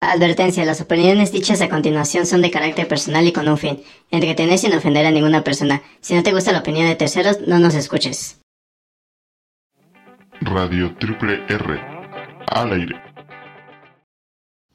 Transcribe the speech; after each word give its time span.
Advertencia, 0.00 0.66
las 0.66 0.82
opiniones 0.82 1.32
dichas 1.32 1.62
a 1.62 1.70
continuación 1.70 2.26
son 2.26 2.42
de 2.42 2.50
carácter 2.50 2.86
personal 2.86 3.26
y 3.26 3.32
con 3.32 3.48
un 3.48 3.56
fin, 3.56 3.82
entretener 4.10 4.58
sin 4.58 4.74
ofender 4.74 5.06
a 5.06 5.10
ninguna 5.10 5.42
persona. 5.42 5.82
Si 6.00 6.14
no 6.14 6.22
te 6.22 6.32
gusta 6.32 6.52
la 6.52 6.58
opinión 6.58 6.86
de 6.86 6.96
terceros, 6.96 7.40
no 7.46 7.58
nos 7.58 7.74
escuches. 7.74 8.38
Radio 10.42 10.94
Triple 10.98 11.42
R. 11.48 11.80
Al 12.48 12.72
aire. 12.72 13.02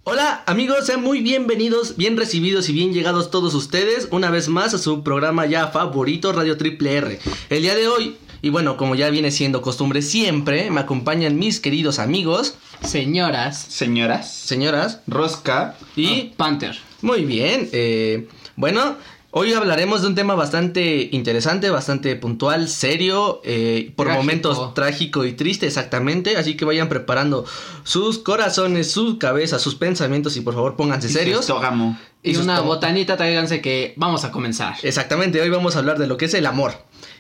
Hola 0.04 0.44
amigos, 0.48 0.88
sean 0.88 1.04
muy 1.04 1.22
bienvenidos, 1.22 1.96
bien 1.96 2.18
recibidos 2.18 2.68
y 2.70 2.74
bien 2.74 2.92
llegados 2.92 3.30
todos 3.30 3.54
ustedes 3.54 4.08
una 4.10 4.32
vez 4.32 4.50
más 4.50 4.74
a 4.74 4.80
su 4.80 5.04
programa 5.04 5.46
ya 5.46 5.68
favorito 5.68 6.34
Radio 6.34 6.58
Triple 6.58 6.96
R. 6.96 7.20
El 7.52 7.62
día 7.62 7.76
de 7.76 7.88
hoy, 7.88 8.18
y 8.42 8.50
bueno, 8.50 8.78
como 8.78 8.96
ya 8.96 9.10
viene 9.10 9.32
siendo 9.32 9.62
costumbre 9.62 10.02
siempre, 10.02 10.72
me 10.72 10.82
acompañan 10.82 11.38
mis 11.38 11.60
queridos 11.60 12.00
amigos, 12.00 12.56
Señoras. 12.84 13.58
Señoras. 13.70 14.34
señoras, 14.34 15.02
Rosca. 15.08 15.76
y... 15.96 16.34
Panther. 16.38 16.78
Muy 17.02 17.26
bien, 17.26 17.70
eh, 17.72 18.28
bueno, 18.56 18.96
hoy 19.32 19.54
hablaremos 19.54 20.02
de 20.02 20.08
un 20.08 20.16
tema 20.16 20.34
bastante 20.36 21.10
interesante, 21.12 21.70
bastante 21.70 22.16
puntual, 22.16 22.68
serio, 22.68 23.42
eh, 23.44 23.94
por 23.96 24.08
Trágico. 24.08 24.24
momentos 24.24 24.74
trágico 24.74 25.26
y 25.26 25.34
triste 25.34 25.68
exactamente, 25.68 26.38
así 26.38 26.58
que 26.58 26.66
vayan 26.66 26.90
preparando 26.90 27.46
sus 27.84 28.18
corazones, 28.20 28.92
su 28.92 29.20
cabeza, 29.20 29.60
sus 29.60 29.76
pensamientos 29.76 30.36
y 30.38 30.42
por 30.42 30.54
favor 30.56 30.76
pónganse 30.76 31.10
serios. 31.10 31.42
Estógamo. 31.42 31.98
Y 32.24 32.36
sus 32.36 32.44
una 32.44 32.60
botanita, 32.60 33.18
tráiganse 33.18 33.62
que 33.62 33.94
vamos 33.98 34.24
a 34.24 34.32
comenzar. 34.32 34.76
Exactamente, 34.84 35.42
hoy 35.42 35.50
vamos 35.50 35.76
a 35.76 35.80
hablar 35.80 35.98
de 35.98 36.06
lo 36.08 36.18
que 36.18 36.26
es 36.26 36.34
el 36.36 36.46
amor. 36.46 36.74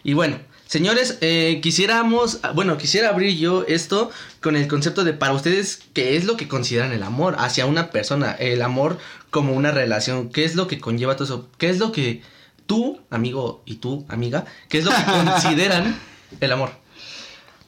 Y 0.03 0.13
bueno, 0.13 0.37
señores, 0.71 1.17
eh, 1.19 1.59
quisiéramos, 1.61 2.39
bueno, 2.55 2.77
quisiera 2.77 3.09
abrir 3.09 3.37
yo 3.37 3.65
esto 3.67 4.09
con 4.41 4.55
el 4.55 4.69
concepto 4.69 5.03
de 5.03 5.11
para 5.11 5.33
ustedes, 5.33 5.83
¿qué 5.91 6.15
es 6.15 6.23
lo 6.23 6.37
que 6.37 6.47
consideran 6.47 6.93
el 6.93 7.03
amor 7.03 7.35
hacia 7.39 7.65
una 7.65 7.91
persona? 7.91 8.31
El 8.31 8.61
amor 8.61 8.97
como 9.31 9.51
una 9.51 9.71
relación, 9.71 10.29
¿qué 10.29 10.45
es 10.45 10.55
lo 10.55 10.67
que 10.67 10.79
conlleva 10.79 11.17
todo 11.17 11.25
eso? 11.25 11.49
¿Qué 11.57 11.69
es 11.69 11.77
lo 11.77 11.91
que 11.91 12.21
tú, 12.67 13.01
amigo, 13.09 13.61
y 13.65 13.75
tú, 13.75 14.05
amiga, 14.07 14.45
qué 14.69 14.77
es 14.77 14.85
lo 14.85 14.91
que 14.91 15.03
consideran 15.25 15.99
el 16.39 16.51
amor? 16.53 16.71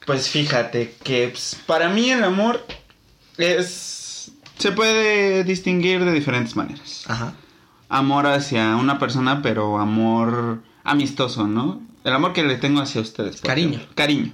Pues 0.06 0.30
fíjate 0.30 0.94
que 1.02 1.28
pues, 1.28 1.60
para 1.66 1.90
mí 1.90 2.10
el 2.10 2.24
amor 2.24 2.64
es... 3.36 4.32
Se 4.58 4.72
puede 4.72 5.44
distinguir 5.44 6.02
de 6.06 6.12
diferentes 6.12 6.56
maneras. 6.56 7.04
Ajá. 7.06 7.34
Amor 7.90 8.26
hacia 8.26 8.76
una 8.76 8.98
persona, 8.98 9.42
pero 9.42 9.78
amor 9.78 10.62
amistoso, 10.84 11.46
¿no? 11.46 11.82
El 12.04 12.12
amor 12.12 12.32
que 12.32 12.44
le 12.44 12.56
tengo 12.56 12.80
hacia 12.80 13.00
ustedes. 13.00 13.40
Cariño. 13.40 13.76
ejemplo. 13.76 13.94
Cariño. 13.94 14.32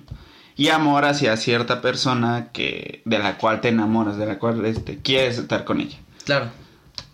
Y 0.56 0.68
amor 0.68 1.04
hacia 1.04 1.36
cierta 1.36 1.80
persona 1.80 2.48
que 2.52 3.00
de 3.04 3.18
la 3.18 3.38
cual 3.38 3.60
te 3.60 3.68
enamoras, 3.68 4.18
de 4.18 4.26
la 4.26 4.38
cual 4.38 4.64
este, 4.66 4.98
quieres 4.98 5.38
estar 5.38 5.64
con 5.64 5.80
ella. 5.80 5.96
Claro. 6.24 6.50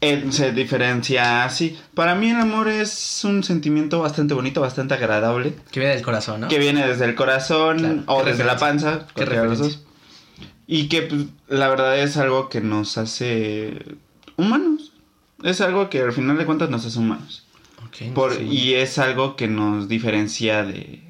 Eh, 0.01 0.27
se 0.31 0.53
diferencia 0.53 1.45
así. 1.45 1.79
Para 1.95 2.15
mí 2.15 2.31
el 2.31 2.37
amor 2.37 2.69
es 2.69 3.23
un 3.25 3.45
sentimiento 3.45 4.01
bastante 4.01 4.35
bonito, 4.35 4.61
bastante 4.61 4.95
agradable. 4.95 5.55
Que 5.71 5.81
viene 5.81 5.95
del 5.95 6.05
corazón, 6.05 6.41
¿no? 6.41 6.49
Que 6.49 6.59
viene 6.59 6.87
desde 6.87 7.05
el 7.05 7.15
corazón 7.15 7.79
Claro, 7.79 8.03
o 8.07 8.25
desde 8.25 8.45
la 8.45 8.57
panza. 8.57 9.07
Qué 9.15 9.27
los 9.27 9.59
dos. 9.59 9.85
Y 10.67 10.89
que 10.89 11.03
pues, 11.03 11.27
la 11.49 11.69
verdad 11.69 11.99
es 11.99 12.17
algo 12.17 12.49
que 12.49 12.61
nos 12.61 12.99
hace 12.99 13.79
humanos. 14.37 14.93
Es 15.43 15.61
algo 15.61 15.89
que 15.89 16.01
al 16.01 16.13
final 16.13 16.39
de 16.39 16.47
cuentas 16.47 16.71
nos 16.71 16.85
hace 16.85 16.99
humanos. 16.99 17.47
Ok, 17.85 18.13
Por, 18.15 18.35
sí. 18.35 18.43
Y 18.43 18.75
es 18.75 18.99
algo 18.99 19.37
que 19.37 19.49
nos 19.49 19.89
diferencia 19.89 20.65
de, 20.65 21.03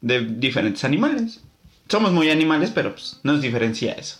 de 0.00 0.24
diferentes 0.24 0.84
animales. 0.84 1.40
Somos 1.88 2.12
muy 2.12 2.30
animales, 2.30 2.70
pero 2.72 2.94
pues, 2.94 3.18
nos 3.22 3.40
diferencia 3.40 3.92
eso. 3.92 4.18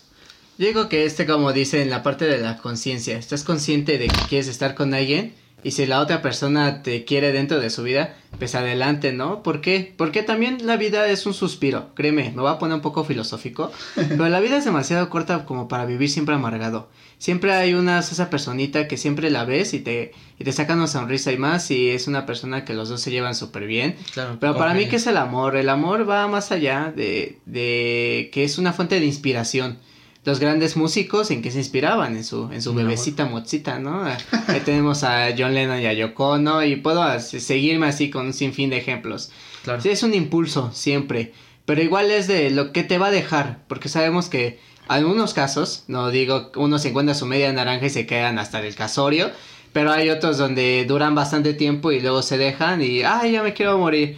Yo 0.57 0.67
digo 0.67 0.89
que 0.89 1.05
este, 1.05 1.25
como 1.25 1.53
dice 1.53 1.81
en 1.81 1.89
la 1.89 2.03
parte 2.03 2.25
de 2.25 2.37
la 2.39 2.57
conciencia, 2.57 3.17
estás 3.17 3.43
consciente 3.43 3.97
de 3.97 4.07
que 4.07 4.19
quieres 4.27 4.47
estar 4.47 4.75
con 4.75 4.93
alguien 4.93 5.33
y 5.63 5.71
si 5.71 5.85
la 5.85 5.99
otra 5.99 6.21
persona 6.21 6.81
te 6.83 7.05
quiere 7.05 7.31
dentro 7.31 7.59
de 7.59 7.69
su 7.69 7.83
vida, 7.83 8.15
pues 8.39 8.55
adelante, 8.55 9.13
¿no? 9.13 9.43
¿Por 9.43 9.61
qué? 9.61 9.93
Porque 9.95 10.23
también 10.23 10.65
la 10.65 10.77
vida 10.77 11.07
es 11.07 11.25
un 11.25 11.33
suspiro, 11.33 11.93
créeme, 11.95 12.31
me 12.35 12.41
voy 12.41 12.51
a 12.51 12.57
poner 12.59 12.75
un 12.75 12.81
poco 12.81 13.03
filosófico, 13.03 13.71
pero 13.95 14.27
la 14.29 14.39
vida 14.39 14.57
es 14.57 14.65
demasiado 14.65 15.09
corta 15.09 15.45
como 15.45 15.67
para 15.67 15.85
vivir 15.85 16.09
siempre 16.09 16.35
amargado. 16.35 16.89
Siempre 17.17 17.53
hay 17.53 17.75
una 17.75 17.99
esa 17.99 18.31
personita 18.31 18.87
que 18.87 18.97
siempre 18.97 19.29
la 19.29 19.45
ves 19.45 19.75
y 19.75 19.79
te, 19.79 20.11
y 20.39 20.43
te 20.43 20.51
saca 20.51 20.73
una 20.73 20.87
sonrisa 20.87 21.31
y 21.31 21.37
más 21.37 21.69
y 21.69 21.89
es 21.89 22.07
una 22.07 22.25
persona 22.25 22.65
que 22.65 22.73
los 22.73 22.89
dos 22.89 22.99
se 22.99 23.11
llevan 23.11 23.35
súper 23.35 23.67
bien. 23.67 23.95
Claro, 24.13 24.37
Pero 24.39 24.57
para 24.57 24.73
mí. 24.73 24.87
¿qué 24.87 24.95
es 24.95 25.05
el 25.05 25.17
amor? 25.17 25.55
El 25.55 25.69
amor 25.69 26.09
va 26.09 26.27
más 26.27 26.51
allá 26.51 26.91
de, 26.95 27.37
de 27.45 28.31
que 28.33 28.43
es 28.43 28.57
una 28.57 28.73
fuente 28.73 28.99
de 28.99 29.05
inspiración. 29.05 29.77
Los 30.23 30.39
grandes 30.39 30.77
músicos, 30.77 31.31
¿en 31.31 31.41
qué 31.41 31.49
se 31.49 31.57
inspiraban? 31.57 32.15
En 32.15 32.23
su, 32.23 32.51
en 32.51 32.61
su 32.61 32.75
bebecita 32.75 33.25
Motzita, 33.25 33.79
¿no? 33.79 34.03
Ahí 34.03 34.59
tenemos 34.63 35.03
a 35.03 35.29
John 35.35 35.55
Lennon 35.55 35.79
y 35.79 35.87
a 35.87 35.93
Yoko 35.93 36.29
Ono 36.31 36.63
y 36.63 36.75
puedo 36.75 37.19
seguirme 37.19 37.87
así 37.87 38.11
con 38.11 38.27
un 38.27 38.33
sinfín 38.33 38.69
de 38.69 38.77
ejemplos. 38.77 39.31
Claro. 39.63 39.81
Sí, 39.81 39.89
es 39.89 40.03
un 40.03 40.13
impulso, 40.13 40.69
siempre. 40.73 41.33
Pero 41.65 41.81
igual 41.81 42.11
es 42.11 42.27
de 42.27 42.51
lo 42.51 42.71
que 42.71 42.83
te 42.83 42.99
va 42.99 43.07
a 43.07 43.11
dejar, 43.11 43.63
porque 43.67 43.89
sabemos 43.89 44.29
que 44.29 44.47
en 44.47 44.57
algunos 44.87 45.33
casos, 45.33 45.85
no 45.87 46.11
digo, 46.11 46.51
uno 46.55 46.77
se 46.77 46.89
encuentra 46.89 47.15
su 47.15 47.25
media 47.25 47.51
naranja 47.51 47.87
y 47.87 47.89
se 47.89 48.05
quedan 48.05 48.37
hasta 48.39 48.59
el 48.65 48.75
casorio, 48.75 49.31
pero 49.73 49.91
hay 49.91 50.09
otros 50.09 50.37
donde 50.37 50.85
duran 50.85 51.15
bastante 51.15 51.53
tiempo 51.53 51.91
y 51.91 51.99
luego 51.99 52.21
se 52.21 52.37
dejan 52.37 52.81
y, 52.81 53.03
ay, 53.03 53.31
ya 53.31 53.43
me 53.43 53.53
quiero 53.53 53.77
morir. 53.77 54.17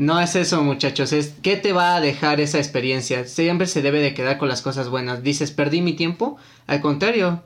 No 0.00 0.18
es 0.18 0.34
eso, 0.34 0.62
muchachos, 0.62 1.12
es 1.12 1.34
qué 1.42 1.58
te 1.58 1.74
va 1.74 1.94
a 1.94 2.00
dejar 2.00 2.40
esa 2.40 2.56
experiencia. 2.56 3.26
Siempre 3.26 3.66
se 3.66 3.82
debe 3.82 4.00
de 4.00 4.14
quedar 4.14 4.38
con 4.38 4.48
las 4.48 4.62
cosas 4.62 4.88
buenas. 4.88 5.22
Dices, 5.22 5.50
perdí 5.50 5.82
mi 5.82 5.92
tiempo. 5.92 6.38
Al 6.66 6.80
contrario, 6.80 7.42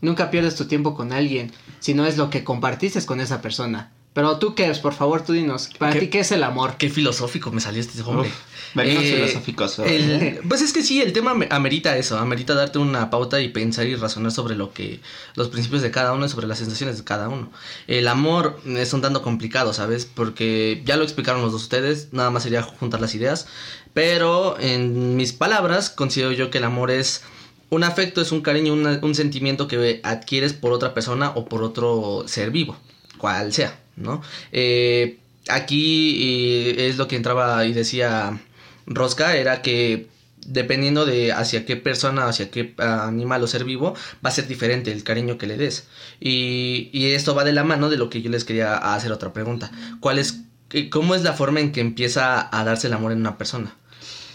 nunca 0.00 0.28
pierdes 0.28 0.56
tu 0.56 0.64
tiempo 0.64 0.96
con 0.96 1.12
alguien, 1.12 1.52
si 1.78 1.94
no 1.94 2.04
es 2.04 2.16
lo 2.16 2.30
que 2.30 2.42
compartiste 2.42 3.06
con 3.06 3.20
esa 3.20 3.40
persona. 3.40 3.92
Pero 4.14 4.38
tú, 4.38 4.54
Kevs, 4.54 4.78
por 4.78 4.94
favor, 4.94 5.22
tú 5.24 5.32
dinos, 5.32 5.68
¿para 5.76 5.92
ti 5.98 6.08
qué 6.08 6.20
es 6.20 6.30
el 6.30 6.44
amor? 6.44 6.76
Qué 6.78 6.88
filosófico 6.88 7.50
me 7.50 7.60
salió 7.60 7.80
este 7.80 8.00
hombre. 8.02 8.28
Uf, 8.28 8.34
venimos 8.74 9.02
filosóficos 9.16 9.78
el- 9.80 10.38
pues 10.48 10.62
es 10.62 10.72
que 10.72 10.82
sí, 10.84 11.02
el 11.02 11.12
tema 11.12 11.34
me- 11.34 11.48
amerita 11.50 11.96
eso, 11.96 12.16
amerita 12.18 12.54
darte 12.54 12.78
una 12.78 13.10
pauta 13.10 13.40
y 13.40 13.48
pensar 13.48 13.86
y 13.86 13.96
razonar 13.96 14.30
sobre 14.30 14.54
lo 14.54 14.72
que 14.72 15.00
los 15.34 15.48
principios 15.48 15.82
de 15.82 15.90
cada 15.90 16.12
uno 16.12 16.26
y 16.26 16.28
sobre 16.28 16.46
las 16.46 16.58
sensaciones 16.58 16.96
de 16.96 17.02
cada 17.04 17.28
uno. 17.28 17.50
El 17.88 18.06
amor 18.06 18.60
es 18.64 18.92
un 18.92 19.02
tanto 19.02 19.20
complicado, 19.22 19.72
¿sabes? 19.72 20.06
Porque 20.06 20.80
ya 20.86 20.96
lo 20.96 21.02
explicaron 21.02 21.42
los 21.42 21.50
dos 21.50 21.62
ustedes, 21.62 22.12
nada 22.12 22.30
más 22.30 22.44
sería 22.44 22.62
juntar 22.62 23.00
las 23.00 23.16
ideas, 23.16 23.48
pero 23.94 24.58
en 24.60 25.16
mis 25.16 25.32
palabras 25.32 25.90
considero 25.90 26.30
yo 26.32 26.50
que 26.50 26.58
el 26.58 26.64
amor 26.64 26.90
es 26.92 27.22
un 27.70 27.82
afecto, 27.82 28.20
es 28.20 28.30
un 28.30 28.42
cariño, 28.42 28.72
una- 28.74 29.00
un 29.02 29.16
sentimiento 29.16 29.66
que 29.66 30.00
adquieres 30.04 30.52
por 30.52 30.72
otra 30.72 30.94
persona 30.94 31.32
o 31.34 31.46
por 31.46 31.64
otro 31.64 32.22
ser 32.28 32.52
vivo, 32.52 32.76
cual 33.24 33.54
sea, 33.54 33.78
¿no? 33.96 34.20
Eh, 34.52 35.16
aquí 35.48 36.76
es 36.76 36.98
lo 36.98 37.08
que 37.08 37.16
entraba 37.16 37.64
y 37.64 37.72
decía 37.72 38.38
Rosca, 38.84 39.34
era 39.34 39.62
que 39.62 40.08
dependiendo 40.44 41.06
de 41.06 41.32
hacia 41.32 41.64
qué 41.64 41.76
persona, 41.76 42.28
hacia 42.28 42.50
qué 42.50 42.74
animal 42.76 43.42
o 43.42 43.46
ser 43.46 43.64
vivo, 43.64 43.94
va 44.22 44.28
a 44.28 44.30
ser 44.30 44.46
diferente 44.46 44.92
el 44.92 45.04
cariño 45.04 45.38
que 45.38 45.46
le 45.46 45.56
des. 45.56 45.88
Y, 46.20 46.90
y 46.92 47.12
esto 47.12 47.34
va 47.34 47.44
de 47.44 47.54
la 47.54 47.64
mano 47.64 47.88
de 47.88 47.96
lo 47.96 48.10
que 48.10 48.20
yo 48.20 48.28
les 48.28 48.44
quería 48.44 48.76
hacer 48.76 49.10
otra 49.10 49.32
pregunta. 49.32 49.70
¿Cuál 50.00 50.18
es, 50.18 50.42
cómo 50.90 51.14
es 51.14 51.22
la 51.22 51.32
forma 51.32 51.60
en 51.60 51.72
que 51.72 51.80
empieza 51.80 52.46
a 52.54 52.62
darse 52.62 52.88
el 52.88 52.92
amor 52.92 53.12
en 53.12 53.20
una 53.20 53.38
persona? 53.38 53.74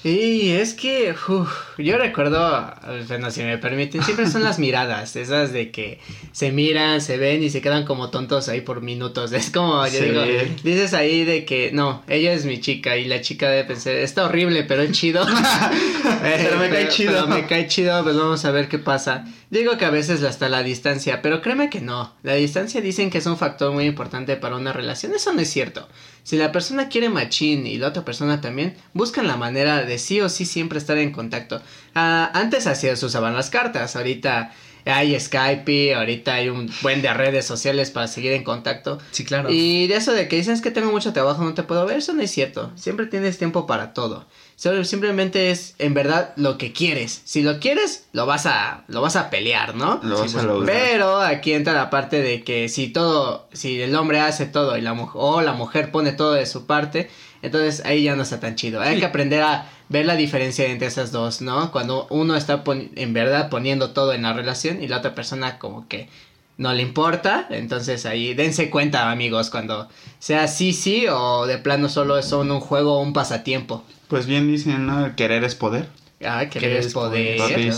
Y 0.01 0.51
es 0.51 0.73
que, 0.75 1.13
uf, 1.27 1.49
yo 1.77 1.97
recuerdo, 1.97 2.73
bueno, 3.09 3.31
si 3.31 3.43
me 3.43 3.57
permiten, 3.57 4.01
siempre 4.01 4.27
son 4.27 4.43
las 4.43 4.57
miradas, 4.57 5.17
esas 5.17 5.51
de 5.51 5.71
que 5.71 5.99
se 6.31 6.53
miran, 6.53 7.01
se 7.01 7.17
ven 7.17 7.43
y 7.43 7.49
se 7.49 7.61
quedan 7.61 7.83
como 7.85 8.09
tontos 8.09 8.47
ahí 8.47 8.61
por 8.61 8.81
minutos. 8.81 9.31
Es 9.39 9.49
como, 9.49 9.85
yo 9.87 9.91
Sí. 9.99 10.05
digo, 10.05 10.21
dices 10.63 10.93
ahí 10.93 11.25
de 11.25 11.43
que, 11.43 11.71
no, 11.73 12.01
ella 12.07 12.31
es 12.31 12.45
mi 12.45 12.61
chica 12.61 12.95
y 12.95 13.05
la 13.05 13.19
chica 13.19 13.49
debe 13.49 13.65
pensar, 13.65 13.93
está 13.95 14.25
horrible, 14.25 14.63
pero 14.63 14.83
es 14.83 14.91
chido. 14.93 15.21
Eh, 15.23 16.37
Pero 16.43 16.57
me 16.59 16.69
cae 16.69 16.87
chido. 16.87 17.11
Pero 17.13 17.27
me 17.27 17.45
cae 17.45 17.67
chido, 17.67 18.01
pues 18.03 18.15
vamos 18.15 18.45
a 18.45 18.51
ver 18.51 18.69
qué 18.69 18.79
pasa. 18.79 19.25
Digo 19.49 19.77
que 19.77 19.85
a 19.85 19.89
veces 19.89 20.21
hasta 20.23 20.47
la 20.47 20.61
distancia, 20.61 21.23
pero 21.23 21.41
créeme 21.41 21.71
que 21.71 21.81
no. 21.81 22.13
La 22.21 22.35
distancia 22.35 22.81
dicen 22.81 23.09
que 23.09 23.17
es 23.17 23.25
un 23.25 23.37
factor 23.37 23.71
muy 23.71 23.85
importante 23.85 24.35
para 24.37 24.55
una 24.55 24.73
relación. 24.73 25.15
Eso 25.15 25.33
no 25.33 25.41
es 25.41 25.49
cierto. 25.49 25.87
Si 26.23 26.37
la 26.37 26.51
persona 26.51 26.87
quiere 26.87 27.09
machín 27.09 27.65
y 27.65 27.79
la 27.79 27.87
otra 27.87 28.05
persona 28.05 28.41
también, 28.41 28.75
buscan 28.93 29.27
la 29.27 29.37
manera 29.37 29.83
de 29.83 29.97
sí 29.97 30.21
o 30.21 30.29
sí 30.29 30.45
siempre 30.45 30.77
estar 30.77 30.99
en 30.99 31.11
contacto. 31.11 31.61
Ah, 31.95 32.29
antes 32.35 32.67
así 32.67 32.87
se 32.95 33.05
usaban 33.05 33.33
las 33.33 33.49
cartas, 33.49 33.95
ahorita 33.95 34.51
hay 34.85 35.19
Skype, 35.19 35.95
ahorita 35.95 36.35
hay 36.35 36.49
un 36.49 36.71
buen 36.81 37.01
de 37.01 37.13
redes 37.13 37.45
sociales 37.45 37.89
para 37.91 38.07
seguir 38.07 38.33
en 38.33 38.43
contacto. 38.43 38.99
Sí, 39.11 39.23
claro. 39.25 39.49
Y 39.51 39.87
de 39.87 39.95
eso 39.95 40.13
de 40.13 40.27
que 40.27 40.35
dices 40.35 40.61
que 40.61 40.71
tengo 40.71 40.91
mucho 40.91 41.13
trabajo, 41.13 41.43
no 41.43 41.53
te 41.53 41.63
puedo 41.63 41.85
ver, 41.85 41.97
eso 41.97 42.13
no 42.13 42.21
es 42.21 42.31
cierto. 42.31 42.71
Siempre 42.75 43.07
tienes 43.07 43.37
tiempo 43.37 43.65
para 43.65 43.93
todo. 43.93 44.27
Solo 44.59 44.83
simplemente 44.83 45.51
es 45.51 45.73
en 45.79 45.93
verdad 45.93 46.33
lo 46.35 46.57
que 46.57 46.73
quieres. 46.73 47.21
Si 47.23 47.43
lo 47.43 47.61
quieres, 47.61 48.07
lo 48.11 48.25
vas 48.25 48.45
a 48.45 48.83
lo 48.89 48.99
vas 48.99 49.15
a 49.15 49.29
pelear, 49.29 49.73
¿no? 49.73 50.01
Lo 50.03 50.19
vas 50.19 50.35
a 50.35 50.39
pues, 50.39 50.43
lograr. 50.43 50.75
Pero 50.75 51.21
aquí 51.21 51.53
entra 51.53 51.71
la 51.71 51.89
parte 51.89 52.21
de 52.21 52.43
que 52.43 52.67
si 52.67 52.89
todo, 52.89 53.47
si 53.53 53.81
el 53.81 53.95
hombre 53.95 54.19
hace 54.19 54.45
todo 54.47 54.75
y 54.75 54.81
la 54.81 54.93
mujer 54.93 55.13
o 55.15 55.39
la 55.39 55.53
mujer 55.53 55.91
pone 55.93 56.11
todo 56.11 56.33
de 56.33 56.45
su 56.45 56.65
parte, 56.65 57.09
Entonces 57.41 57.85
ahí 57.85 58.03
ya 58.03 58.17
no 58.17 58.23
está 58.23 58.41
tan 58.41 58.55
chido. 58.55 58.81
Hay 58.81 58.99
que 58.99 59.05
aprender 59.05 59.43
a 59.43 59.69
ver 59.87 60.05
la 60.05 60.17
diferencia 60.17 60.65
entre 60.65 60.89
esas 60.89 61.13
dos, 61.13 61.39
¿no? 61.39 61.71
Cuando 61.71 62.05
uno 62.09 62.35
está 62.35 62.61
en 62.67 63.13
verdad 63.13 63.49
poniendo 63.49 63.91
todo 63.91 64.11
en 64.11 64.23
la 64.23 64.33
relación 64.33 64.83
y 64.83 64.89
la 64.89 64.97
otra 64.97 65.15
persona 65.15 65.57
como 65.57 65.87
que 65.87 66.09
no 66.57 66.73
le 66.73 66.81
importa. 66.81 67.47
Entonces 67.49 68.05
ahí 68.05 68.33
dense 68.33 68.69
cuenta, 68.69 69.09
amigos, 69.09 69.51
cuando 69.51 69.87
sea 70.19 70.49
sí, 70.49 70.73
sí 70.73 71.07
o 71.09 71.45
de 71.45 71.59
plano 71.59 71.87
solo 71.87 72.21
son 72.23 72.51
un 72.51 72.59
juego 72.59 72.97
o 72.97 73.01
un 73.01 73.13
pasatiempo. 73.13 73.85
Pues 74.09 74.25
bien 74.25 74.47
dicen, 74.47 74.85
¿no? 74.85 75.05
El 75.05 75.15
querer 75.15 75.43
es 75.45 75.55
poder. 75.55 75.87
Ah, 76.25 76.45
que 76.49 76.59
Querer 76.59 76.77
es 76.77 76.87
es 76.87 76.93
poder. 76.93 77.37
poder. 77.37 77.73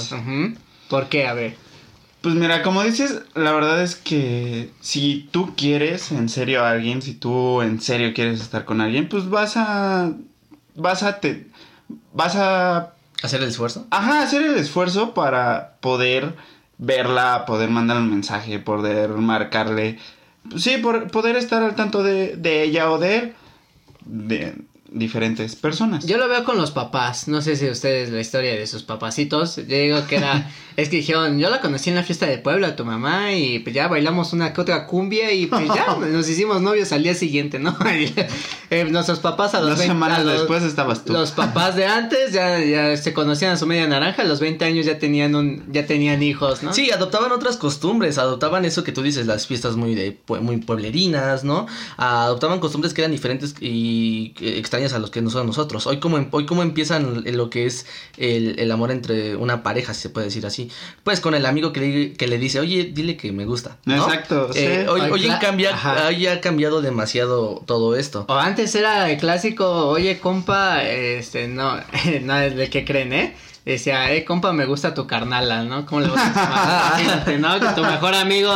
¿Por 0.90 1.10
qué? 1.10 1.28
A 1.28 1.34
ver. 1.34 1.56
Pues 2.22 2.36
mira, 2.36 2.62
como 2.64 2.84
dices, 2.84 3.22
la 3.36 3.52
verdad 3.52 3.82
es 3.84 3.96
que 3.96 4.70
si 4.80 5.28
tú 5.32 5.54
quieres 5.56 6.12
en 6.12 6.30
serio 6.30 6.64
a 6.64 6.72
alguien, 6.72 7.02
si 7.02 7.14
tú 7.14 7.62
en 7.62 7.82
serio 7.82 8.14
quieres 8.14 8.42
estar 8.42 8.66
con 8.66 8.80
alguien, 8.82 9.10
pues 9.10 9.30
vas 9.30 9.58
a 9.58 10.12
vas 10.76 11.04
a 11.04 11.20
te 11.20 11.48
vas 12.14 12.36
a 12.36 12.94
Hacer 13.24 13.42
el 13.44 13.50
esfuerzo. 13.50 13.86
ajá, 13.92 14.24
hacer 14.24 14.42
el 14.42 14.56
esfuerzo 14.56 15.14
para 15.14 15.76
poder 15.82 16.34
verla, 16.80 17.46
poder 17.46 17.70
mandar 17.70 17.98
un 17.98 18.10
mensaje, 18.10 18.58
poder 18.60 19.10
marcarle. 19.10 20.00
Sí, 20.58 20.78
por 20.78 21.12
poder 21.12 21.36
estar 21.36 21.62
al 21.62 21.76
tanto 21.76 22.02
de, 22.02 22.36
de 22.36 22.64
ella 22.64 22.90
o 22.92 22.98
de 22.98 23.18
él 23.18 23.34
de 24.06 24.56
diferentes 24.92 25.56
personas. 25.56 26.06
Yo 26.06 26.18
lo 26.18 26.28
veo 26.28 26.44
con 26.44 26.58
los 26.58 26.72
papás. 26.72 27.28
No 27.28 27.42
sé 27.42 27.56
si 27.56 27.68
ustedes 27.70 28.10
la 28.10 28.20
historia 28.20 28.54
de 28.54 28.68
sus 28.68 28.84
papacitos. 28.84 29.56
Yo 29.56 29.64
digo 29.64 30.06
que 30.08 30.18
era. 30.18 30.52
es 30.78 30.90
que 30.90 30.98
dijeron, 30.98 31.40
yo 31.40 31.50
la 31.50 31.62
conocí 31.62 31.90
en 31.90 31.96
la 31.96 32.04
fiesta 32.04 32.26
de 32.26 32.38
pueblo, 32.38 32.74
tu 32.76 32.86
mamá, 32.86 33.34
y 33.34 33.60
pues 33.60 33.76
ya 33.76 33.88
bailamos 33.88 34.34
una 34.34 34.54
que 34.54 34.62
otra 34.62 34.88
cumbia 34.88 35.32
y 35.32 35.48
pues 35.48 35.68
ya 35.68 35.96
nos 36.12 36.28
hicimos 36.30 36.62
novios 36.62 36.92
al 36.92 37.04
día 37.04 37.14
siguiente, 37.14 37.60
¿no? 37.60 37.76
Y, 37.92 38.14
eh, 38.70 38.86
nuestros 38.86 39.20
papás 39.20 39.54
a 39.54 39.60
los 39.60 39.72
Dos 39.72 39.80
20 39.80 39.94
semanas 39.94 40.20
a 40.20 40.24
los- 40.24 40.34
después 40.40 40.64
estabas 40.64 41.04
tú. 41.04 41.14
Los 41.14 41.32
papás 41.32 41.76
de 41.76 41.86
antes 41.86 42.32
ya, 42.32 42.60
ya 42.60 42.96
se 42.98 43.14
conocían 43.14 43.52
a 43.52 43.58
su 43.58 43.68
media 43.68 43.86
naranja, 43.88 44.22
a 44.22 44.26
los 44.26 44.40
20 44.40 44.64
años 44.66 44.86
ya 44.86 44.98
tenían 44.98 45.36
un, 45.36 45.66
ya 45.72 45.86
tenían 45.86 46.24
hijos, 46.24 46.64
¿no? 46.64 46.74
Sí, 46.74 46.90
adoptaban 46.90 47.32
otras 47.32 47.58
costumbres, 47.58 48.18
adoptaban 48.18 48.64
eso 48.66 48.84
que 48.84 48.92
tú 48.92 49.02
dices, 49.02 49.28
las 49.28 49.46
fiestas 49.48 49.76
muy 49.76 49.94
de 49.94 50.20
muy 50.42 50.58
pueblerinas, 50.58 51.44
¿no? 51.44 51.68
Adoptaban 51.98 52.60
costumbres 52.60 52.94
que 52.94 53.02
eran 53.02 53.12
diferentes 53.12 53.56
y 53.60 54.34
eh, 54.42 54.58
extrañas 54.82 54.94
a 54.94 55.00
los 55.00 55.12
que 55.12 55.22
no 55.22 55.30
son 55.30 55.48
nosotros. 55.48 55.86
Hoy 55.88 56.00
como 56.00 56.18
em- 56.18 56.28
hoy 56.32 56.46
cómo 56.46 56.64
empiezan 56.64 57.24
lo 57.26 57.50
que 57.50 57.66
es 57.66 57.86
el, 58.18 58.60
el 58.60 58.72
amor 58.72 58.92
entre 58.92 59.36
una 59.36 59.64
pareja, 59.64 59.94
si 59.94 60.02
se 60.02 60.10
puede 60.10 60.26
decir 60.28 60.46
así. 60.46 60.70
Pues 61.04 61.20
con 61.20 61.36
el 61.36 61.46
amigo 61.46 61.72
que 61.72 61.80
le, 61.80 62.14
que 62.14 62.28
le 62.28 62.38
dice, 62.38 62.60
"Oye, 62.60 62.92
dile 62.94 63.18
que 63.18 63.32
me 63.32 63.46
gusta." 63.46 63.78
¿no? 63.86 63.96
Exacto, 63.96 64.50
Eh, 64.56 64.82
sí. 64.84 64.88
hoy 64.90 65.02
hoy 65.12 65.26
en 65.26 65.38
cambia, 65.38 65.76
hoy 66.08 66.28
ha 66.28 66.42
cambiado 66.42 66.82
demasiado 66.82 67.64
todo 67.66 67.96
esto. 67.96 68.26
O 68.28 68.34
antes 68.36 68.74
era 68.76 69.10
el 69.10 69.18
clásico, 69.18 69.88
oye 69.88 70.20
compa, 70.20 70.84
este, 70.84 71.48
no, 71.48 71.76
no 72.24 72.38
es 72.40 72.56
de 72.56 72.70
qué 72.70 72.86
creen, 72.86 73.14
¿eh? 73.14 73.36
Decía, 73.66 74.12
eh 74.14 74.26
compa, 74.26 74.54
me 74.54 74.66
gusta 74.66 74.94
tu 74.96 75.06
carnala, 75.06 75.64
¿no? 75.64 75.86
¿Cómo 75.86 76.02
le 76.02 76.08
gusta 76.08 76.34
a? 76.36 76.98
Fíjate, 76.98 77.38
¿no? 77.40 77.60
Que 77.60 77.68
tu 77.76 77.82
mejor 77.84 78.16
amigo 78.16 78.52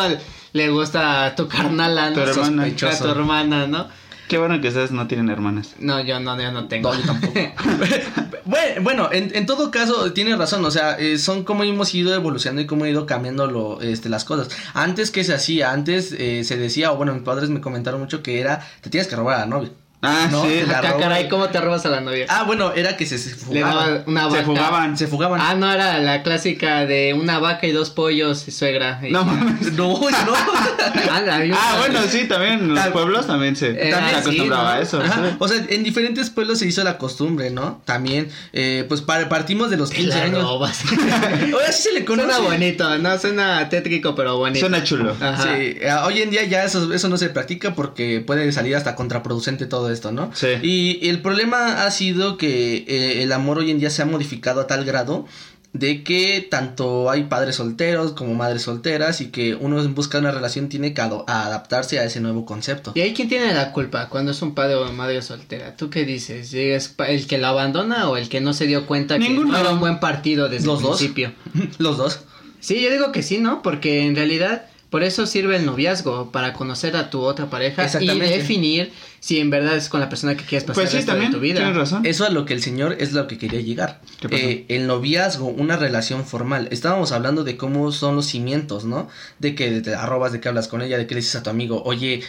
le 0.54 0.70
gusta 0.70 1.36
tu 1.36 1.48
carnala, 1.48 2.10
¿no? 2.10 2.16
Tu 2.16 2.20
hermana. 2.22 2.64
A 2.64 2.98
tu 2.98 3.08
hermana, 3.10 3.68
¿no? 3.68 3.88
Qué 4.28 4.38
bueno 4.38 4.60
que 4.60 4.70
ustedes 4.70 4.92
no 4.92 5.08
tienen 5.08 5.30
hermanas. 5.30 5.76
No, 5.80 6.04
yo 6.04 6.20
no, 6.20 6.40
yo 6.40 6.52
no 6.52 6.68
tengo. 6.68 6.94
No, 6.94 7.00
yo 7.00 7.06
tampoco. 7.06 7.34
bueno, 8.46 8.82
bueno, 8.82 9.10
en, 9.12 9.36
en 9.36 9.46
todo 9.46 9.70
caso, 9.70 10.14
tiene 10.14 10.36
razón, 10.36 10.66
o 10.66 10.72
sea, 10.72 10.98
eh, 10.98 11.20
son 11.20 11.44
como 11.44 11.64
hemos 11.64 11.94
ido 11.94 12.14
evolucionando 12.14 12.62
y 12.62 12.66
cómo 12.66 12.86
ha 12.86 12.90
ido 12.90 13.06
cambiando 13.06 13.46
lo, 13.48 13.82
este, 13.82 14.10
las 14.10 14.26
cosas. 14.26 14.50
Antes, 14.74 15.12
¿qué 15.12 15.24
se 15.24 15.34
hacía? 15.34 15.72
Antes 15.72 16.12
eh, 16.18 16.44
se 16.44 16.58
decía, 16.58 16.92
o 16.92 16.98
bueno, 16.98 17.14
mis 17.14 17.24
padres 17.24 17.50
me 17.50 17.62
comentaron 17.62 18.00
mucho 18.02 18.24
que 18.24 18.40
era, 18.40 18.66
te 18.82 18.90
tienes 18.90 19.08
que 19.08 19.16
robar 19.16 19.36
a 19.36 19.40
la 19.42 19.46
novia. 19.46 19.70
Ah, 20.08 20.28
No, 20.32 20.44
sí. 20.46 20.62
la 20.68 20.80
Acá, 20.80 20.98
caray, 20.98 21.28
¿cómo 21.30 21.50
te 21.50 21.60
robas 21.62 21.86
a 21.86 21.90
la 21.90 22.02
novia? 22.02 22.26
Ah, 22.30 22.44
bueno, 22.44 22.72
era 22.74 22.98
que 22.98 23.06
se, 23.06 23.18
se 23.18 23.36
Le 23.54 23.60
daba 23.62 23.74
fugaban. 23.84 24.04
una 24.08 24.26
vaca. 24.28 24.38
Se 24.40 24.46
fugaban. 24.46 24.98
Se 24.98 25.08
fugaban. 25.08 25.42
Ah, 25.42 25.56
no, 25.56 25.72
era 25.72 26.00
la 26.00 26.24
clásica 26.24 26.86
de 26.86 27.14
una 27.14 27.40
vaca 27.40 27.68
y 27.68 27.72
dos 27.72 27.90
pollos 27.90 28.48
y 28.48 28.52
suegra. 28.52 29.00
Y- 29.04 29.12
No 29.12 29.24
mames. 29.26 29.74
No, 29.76 30.00
no. 30.00 30.34
Ah, 31.10 31.22
Ah, 31.54 31.76
bueno, 31.80 32.00
sí, 32.10 32.26
también 32.28 32.54
en 32.54 32.76
los 32.76 32.88
pueblos 32.88 33.28
también 33.28 33.56
se, 33.56 33.72
eh, 33.72 33.92
se 33.94 34.00
sí, 34.10 34.16
acostumbraba 34.16 34.64
¿no? 34.64 34.70
a 34.70 34.82
eso. 34.82 35.02
Ajá. 35.02 35.36
O 35.40 35.48
sea, 35.48 35.64
en 35.70 35.84
diferentes 35.84 36.30
pueblos 36.30 36.60
se 36.60 36.68
hizo 36.68 36.84
la 36.84 36.98
costumbre, 36.98 37.50
¿no? 37.52 37.82
También, 37.86 38.30
eh, 38.54 38.86
pues 38.88 39.02
par- 39.02 39.28
partimos 39.30 39.70
de 39.70 39.78
los 39.78 39.90
Te 39.90 39.98
15 39.98 40.18
la 40.18 40.24
años. 40.26 40.44
robas. 40.44 40.84
Ahora 41.54 41.72
sí 41.72 41.84
se 41.84 41.94
le 41.94 42.06
conoce. 42.06 42.30
Suena 42.32 42.48
bonito, 42.50 42.98
no 42.98 43.18
suena 43.18 43.70
tétrico, 43.70 44.16
pero 44.16 44.38
bonito. 44.38 44.60
Suena 44.62 44.84
chulo. 44.84 45.16
Ajá. 45.20 45.44
Sí, 45.44 45.50
eh, 45.80 45.90
hoy 46.06 46.22
en 46.22 46.30
día 46.30 46.44
ya 46.44 46.64
eso, 46.64 46.92
eso 46.94 47.10
no 47.10 47.18
se 47.18 47.30
practica 47.30 47.74
porque 47.76 48.24
puede 48.26 48.52
salir 48.52 48.76
hasta 48.76 48.96
contraproducente 48.96 49.66
todo 49.66 49.92
esto, 49.96 50.12
¿no? 50.12 50.30
Sí. 50.36 50.48
Y 50.62 51.10
el 51.10 51.22
problema 51.24 51.86
ha 51.86 51.92
sido 51.92 52.38
que 52.38 52.86
eh, 52.88 53.24
el 53.24 53.32
amor 53.32 53.58
hoy 53.58 53.72
en 53.72 53.80
día 53.80 53.90
se 53.90 54.04
ha 54.04 54.06
modificado 54.06 54.62
a 54.62 54.68
tal 54.68 54.86
grado 54.86 55.26
de 55.74 56.06
que 56.06 56.48
tanto 56.50 57.10
hay 57.10 57.24
padres 57.26 57.58
solteros 57.58 58.14
como 58.14 58.34
madres 58.34 58.62
solteras 58.62 59.20
y 59.20 59.26
que 59.28 59.56
uno 59.56 59.82
en 59.82 59.94
busca 59.94 60.18
de 60.18 60.22
una 60.22 60.32
relación 60.32 60.70
tiene 60.70 60.94
que 60.94 61.02
adaptarse 61.02 62.00
a 62.00 62.06
ese 62.06 62.22
nuevo 62.22 62.46
concepto. 62.46 62.94
¿Y 62.96 63.02
ahí 63.02 63.14
quién 63.14 63.28
tiene 63.28 63.54
la 63.54 63.74
culpa 63.74 64.08
cuando 64.08 64.32
es 64.32 64.42
un 64.42 64.56
padre 64.56 64.76
o 64.76 64.90
madre 64.94 65.22
soltera? 65.22 65.76
¿Tú 65.76 65.90
qué 65.90 66.06
dices? 66.06 66.54
¿Es 66.54 66.96
el 67.08 67.28
que 67.28 67.38
la 67.38 67.50
abandona 67.50 68.10
o 68.10 68.16
el 68.16 68.30
que 68.30 68.40
no 68.40 68.54
se 68.54 68.68
dio 68.68 68.86
cuenta 68.86 69.18
Ninguno. 69.18 69.48
que 69.48 69.52
no 69.52 69.58
era 69.60 69.72
un 69.72 69.82
buen 69.82 70.00
partido 70.00 70.48
desde 70.48 70.66
Los 70.68 70.80
el 70.80 70.84
dos. 70.86 70.98
principio? 70.98 71.34
Los 71.78 71.98
dos. 71.98 72.22
Sí, 72.62 72.82
yo 72.82 72.90
digo 72.90 73.12
que 73.12 73.22
sí, 73.22 73.40
¿no? 73.40 73.62
Porque 73.62 74.06
en 74.06 74.16
realidad 74.16 74.68
por 74.90 75.04
eso 75.04 75.26
sirve 75.26 75.58
el 75.58 75.66
noviazgo, 75.66 76.32
para 76.32 76.54
conocer 76.54 76.96
a 76.96 77.10
tu 77.10 77.20
otra 77.20 77.50
pareja 77.50 77.82
y 77.82 77.86
Exactamente. 77.86 78.28
definir 78.38 78.94
si 79.26 79.40
en 79.40 79.50
verdad 79.50 79.76
es 79.76 79.90
con 79.90 80.00
la 80.00 80.08
persona 80.08 80.38
que 80.38 80.44
quieres 80.46 80.66
pasar 80.66 80.84
Pues 80.84 80.86
el 80.86 80.92
sí, 80.92 80.98
resto 80.98 81.14
también. 81.14 81.32
de 81.32 81.38
tu 81.38 81.42
vida. 81.42 81.56
Tienes 81.56 81.76
razón. 81.76 82.06
Eso 82.06 82.26
a 82.26 82.30
lo 82.30 82.46
que 82.46 82.54
el 82.54 82.62
señor 82.62 82.98
es 83.00 83.14
lo 83.14 83.26
que 83.26 83.40
quería 83.40 83.60
llegar. 83.60 84.00
¿Qué 84.20 84.30
pasó? 84.30 84.44
Eh, 84.44 84.66
el 84.68 84.86
noviazgo, 84.86 85.48
una 85.48 85.78
relación 85.78 86.28
formal. 86.28 86.68
Estábamos 86.70 87.12
hablando 87.12 87.44
de 87.44 87.58
cómo 87.58 87.92
son 87.92 88.16
los 88.18 88.28
cimientos, 88.28 88.86
¿no? 88.86 89.10
De 89.40 89.56
que 89.56 89.82
te 89.82 89.96
arrobas, 89.96 90.32
de 90.32 90.40
que 90.40 90.48
hablas 90.48 90.68
con 90.68 90.84
ella, 90.84 91.00
de 91.00 91.08
que 91.08 91.16
le 91.16 91.22
dices 91.22 91.38
a 91.38 91.42
tu 91.42 91.50
amigo, 91.50 91.82
oye, 91.86 92.22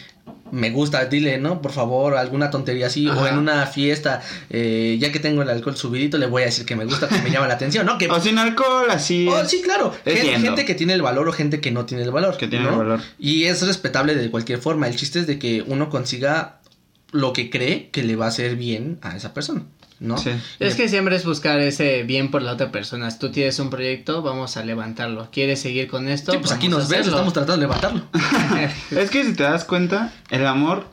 me 0.50 0.70
gusta, 0.70 1.04
dile, 1.04 1.36
¿no? 1.36 1.60
Por 1.60 1.72
favor, 1.72 2.16
alguna 2.16 2.50
tontería 2.50 2.86
así. 2.86 3.06
O 3.10 3.26
en 3.26 3.36
una 3.36 3.66
fiesta, 3.66 4.22
eh, 4.48 4.96
ya 4.98 5.12
que 5.12 5.20
tengo 5.20 5.42
el 5.42 5.50
alcohol 5.50 5.76
subidito, 5.76 6.16
le 6.16 6.24
voy 6.28 6.44
a 6.44 6.46
decir 6.46 6.64
que 6.64 6.76
me 6.76 6.86
gusta, 6.86 7.08
que 7.08 7.20
me 7.20 7.30
llama 7.30 7.46
la 7.46 7.54
atención, 7.56 7.84
¿no? 7.84 7.98
Que... 7.98 8.08
O 8.10 8.18
sin 8.22 8.38
alcohol, 8.38 8.86
así. 8.88 9.28
Oh, 9.28 9.38
es. 9.38 9.50
sí, 9.50 9.60
claro. 9.60 9.94
Gente, 10.06 10.64
que 10.64 10.74
tiene 10.74 10.94
el 10.94 11.02
valor 11.02 11.28
o 11.28 11.32
gente 11.32 11.60
que 11.60 11.72
no 11.72 11.84
tiene 11.84 12.04
el 12.04 12.10
valor. 12.10 12.38
Que 12.38 12.48
tiene 12.48 12.64
¿no? 12.64 12.70
el 12.70 12.78
valor. 12.78 13.00
Y 13.18 13.44
es 13.44 13.60
respetable 13.66 14.14
de 14.14 14.30
cualquier 14.30 14.60
forma. 14.60 14.88
El 14.88 14.96
chiste 14.96 15.18
es 15.18 15.26
de 15.26 15.38
que 15.38 15.62
uno 15.66 15.90
consiga 15.90 16.60
lo 17.12 17.32
que 17.32 17.50
cree 17.50 17.90
que 17.90 18.02
le 18.02 18.16
va 18.16 18.26
a 18.26 18.28
hacer 18.28 18.56
bien 18.56 18.98
a 19.02 19.16
esa 19.16 19.32
persona, 19.32 19.64
¿no? 20.00 20.18
Sí. 20.18 20.30
Es 20.58 20.74
que 20.74 20.88
siempre 20.88 21.16
es 21.16 21.24
buscar 21.24 21.60
ese 21.60 22.02
bien 22.02 22.30
por 22.30 22.42
la 22.42 22.52
otra 22.52 22.72
persona. 22.72 23.10
Si 23.10 23.18
tú 23.18 23.30
tienes 23.30 23.58
un 23.58 23.70
proyecto, 23.70 24.22
vamos 24.22 24.56
a 24.56 24.64
levantarlo. 24.64 25.28
¿Quieres 25.30 25.60
seguir 25.60 25.88
con 25.88 26.08
esto? 26.08 26.32
Sí, 26.32 26.38
pues 26.38 26.52
aquí 26.52 26.68
nos 26.68 26.88
ves, 26.88 27.06
estamos 27.06 27.32
tratando 27.32 27.54
de 27.54 27.62
levantarlo. 27.62 28.02
Es 28.90 29.10
que 29.10 29.24
si 29.24 29.34
te 29.34 29.44
das 29.44 29.64
cuenta, 29.64 30.12
el 30.30 30.46
amor 30.46 30.86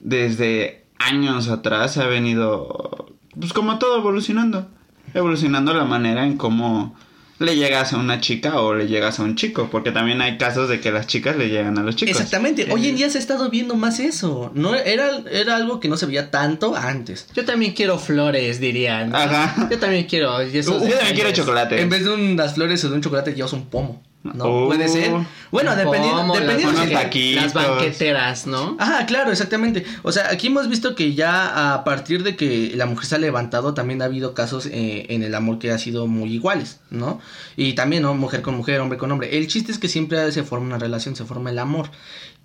desde 0.00 0.84
años 0.98 1.48
atrás 1.48 1.96
ha 1.98 2.06
venido, 2.06 3.14
pues 3.38 3.52
como 3.52 3.78
todo, 3.78 3.98
evolucionando. 3.98 4.68
Evolucionando 5.14 5.72
la 5.72 5.84
manera 5.84 6.26
en 6.26 6.36
cómo 6.36 6.94
le 7.38 7.56
llegas 7.56 7.92
a 7.92 7.98
una 7.98 8.20
chica 8.20 8.60
o 8.60 8.74
le 8.74 8.86
llegas 8.86 9.18
a 9.18 9.22
un 9.22 9.36
chico. 9.36 9.68
Porque 9.70 9.92
también 9.92 10.20
hay 10.20 10.38
casos 10.38 10.68
de 10.68 10.80
que 10.80 10.90
las 10.90 11.06
chicas 11.06 11.36
le 11.36 11.48
llegan 11.48 11.78
a 11.78 11.82
los 11.82 11.96
chicos. 11.96 12.12
Exactamente, 12.14 12.68
hoy 12.70 12.88
en 12.88 12.96
día 12.96 13.10
se 13.10 13.18
ha 13.18 13.20
estado 13.20 13.50
viendo 13.50 13.74
más 13.76 14.00
eso. 14.00 14.50
No 14.54 14.74
era, 14.74 15.22
era 15.30 15.56
algo 15.56 15.80
que 15.80 15.88
no 15.88 15.96
se 15.96 16.06
veía 16.06 16.30
tanto 16.30 16.76
antes. 16.76 17.26
Yo 17.34 17.44
también 17.44 17.72
quiero 17.72 17.98
flores, 17.98 18.60
diría. 18.60 19.04
¿no? 19.04 19.16
Ajá. 19.16 19.68
Yo 19.70 19.78
también 19.78 20.06
quiero. 20.06 20.42
Yo 20.42 20.62
también 20.62 21.14
quiero 21.14 21.32
chocolate. 21.32 21.80
En 21.80 21.90
vez 21.90 22.04
de 22.04 22.12
unas 22.12 22.54
flores 22.54 22.84
o 22.84 22.88
de 22.88 22.94
un 22.94 23.02
chocolate 23.02 23.34
llevas 23.34 23.52
un 23.52 23.66
pomo. 23.66 24.02
No, 24.34 24.44
Oh. 24.44 24.66
puede 24.66 24.88
ser. 24.88 25.12
Bueno, 25.50 25.74
dependiendo, 25.76 26.32
dependiendo 26.34 26.72
las, 26.72 26.74
unos 26.80 26.88
de- 26.88 26.94
banque- 26.94 27.04
taquitos. 27.34 27.42
las 27.44 27.54
banqueteras, 27.54 28.46
¿no? 28.46 28.76
Ajá, 28.78 29.06
claro, 29.06 29.30
exactamente. 29.30 29.84
O 30.02 30.12
sea, 30.12 30.30
aquí 30.30 30.48
hemos 30.48 30.68
visto 30.68 30.94
que 30.94 31.14
ya 31.14 31.74
a 31.74 31.84
partir 31.84 32.22
de 32.22 32.36
que 32.36 32.72
la 32.74 32.86
mujer 32.86 33.06
se 33.06 33.14
ha 33.14 33.18
levantado, 33.18 33.74
también 33.74 34.02
ha 34.02 34.06
habido 34.06 34.34
casos 34.34 34.66
eh, 34.66 35.06
en 35.10 35.22
el 35.22 35.34
amor 35.34 35.58
que 35.58 35.70
ha 35.70 35.78
sido 35.78 36.06
muy 36.06 36.32
iguales, 36.32 36.80
¿no? 36.90 37.20
Y 37.56 37.74
también, 37.74 38.02
¿no? 38.02 38.14
Mujer 38.14 38.42
con 38.42 38.56
mujer, 38.56 38.80
hombre 38.80 38.98
con 38.98 39.10
hombre. 39.12 39.36
El 39.38 39.46
chiste 39.46 39.72
es 39.72 39.78
que 39.78 39.88
siempre 39.88 40.30
se 40.32 40.42
forma 40.42 40.66
una 40.66 40.78
relación, 40.78 41.16
se 41.16 41.24
forma 41.24 41.50
el 41.50 41.58
amor. 41.58 41.90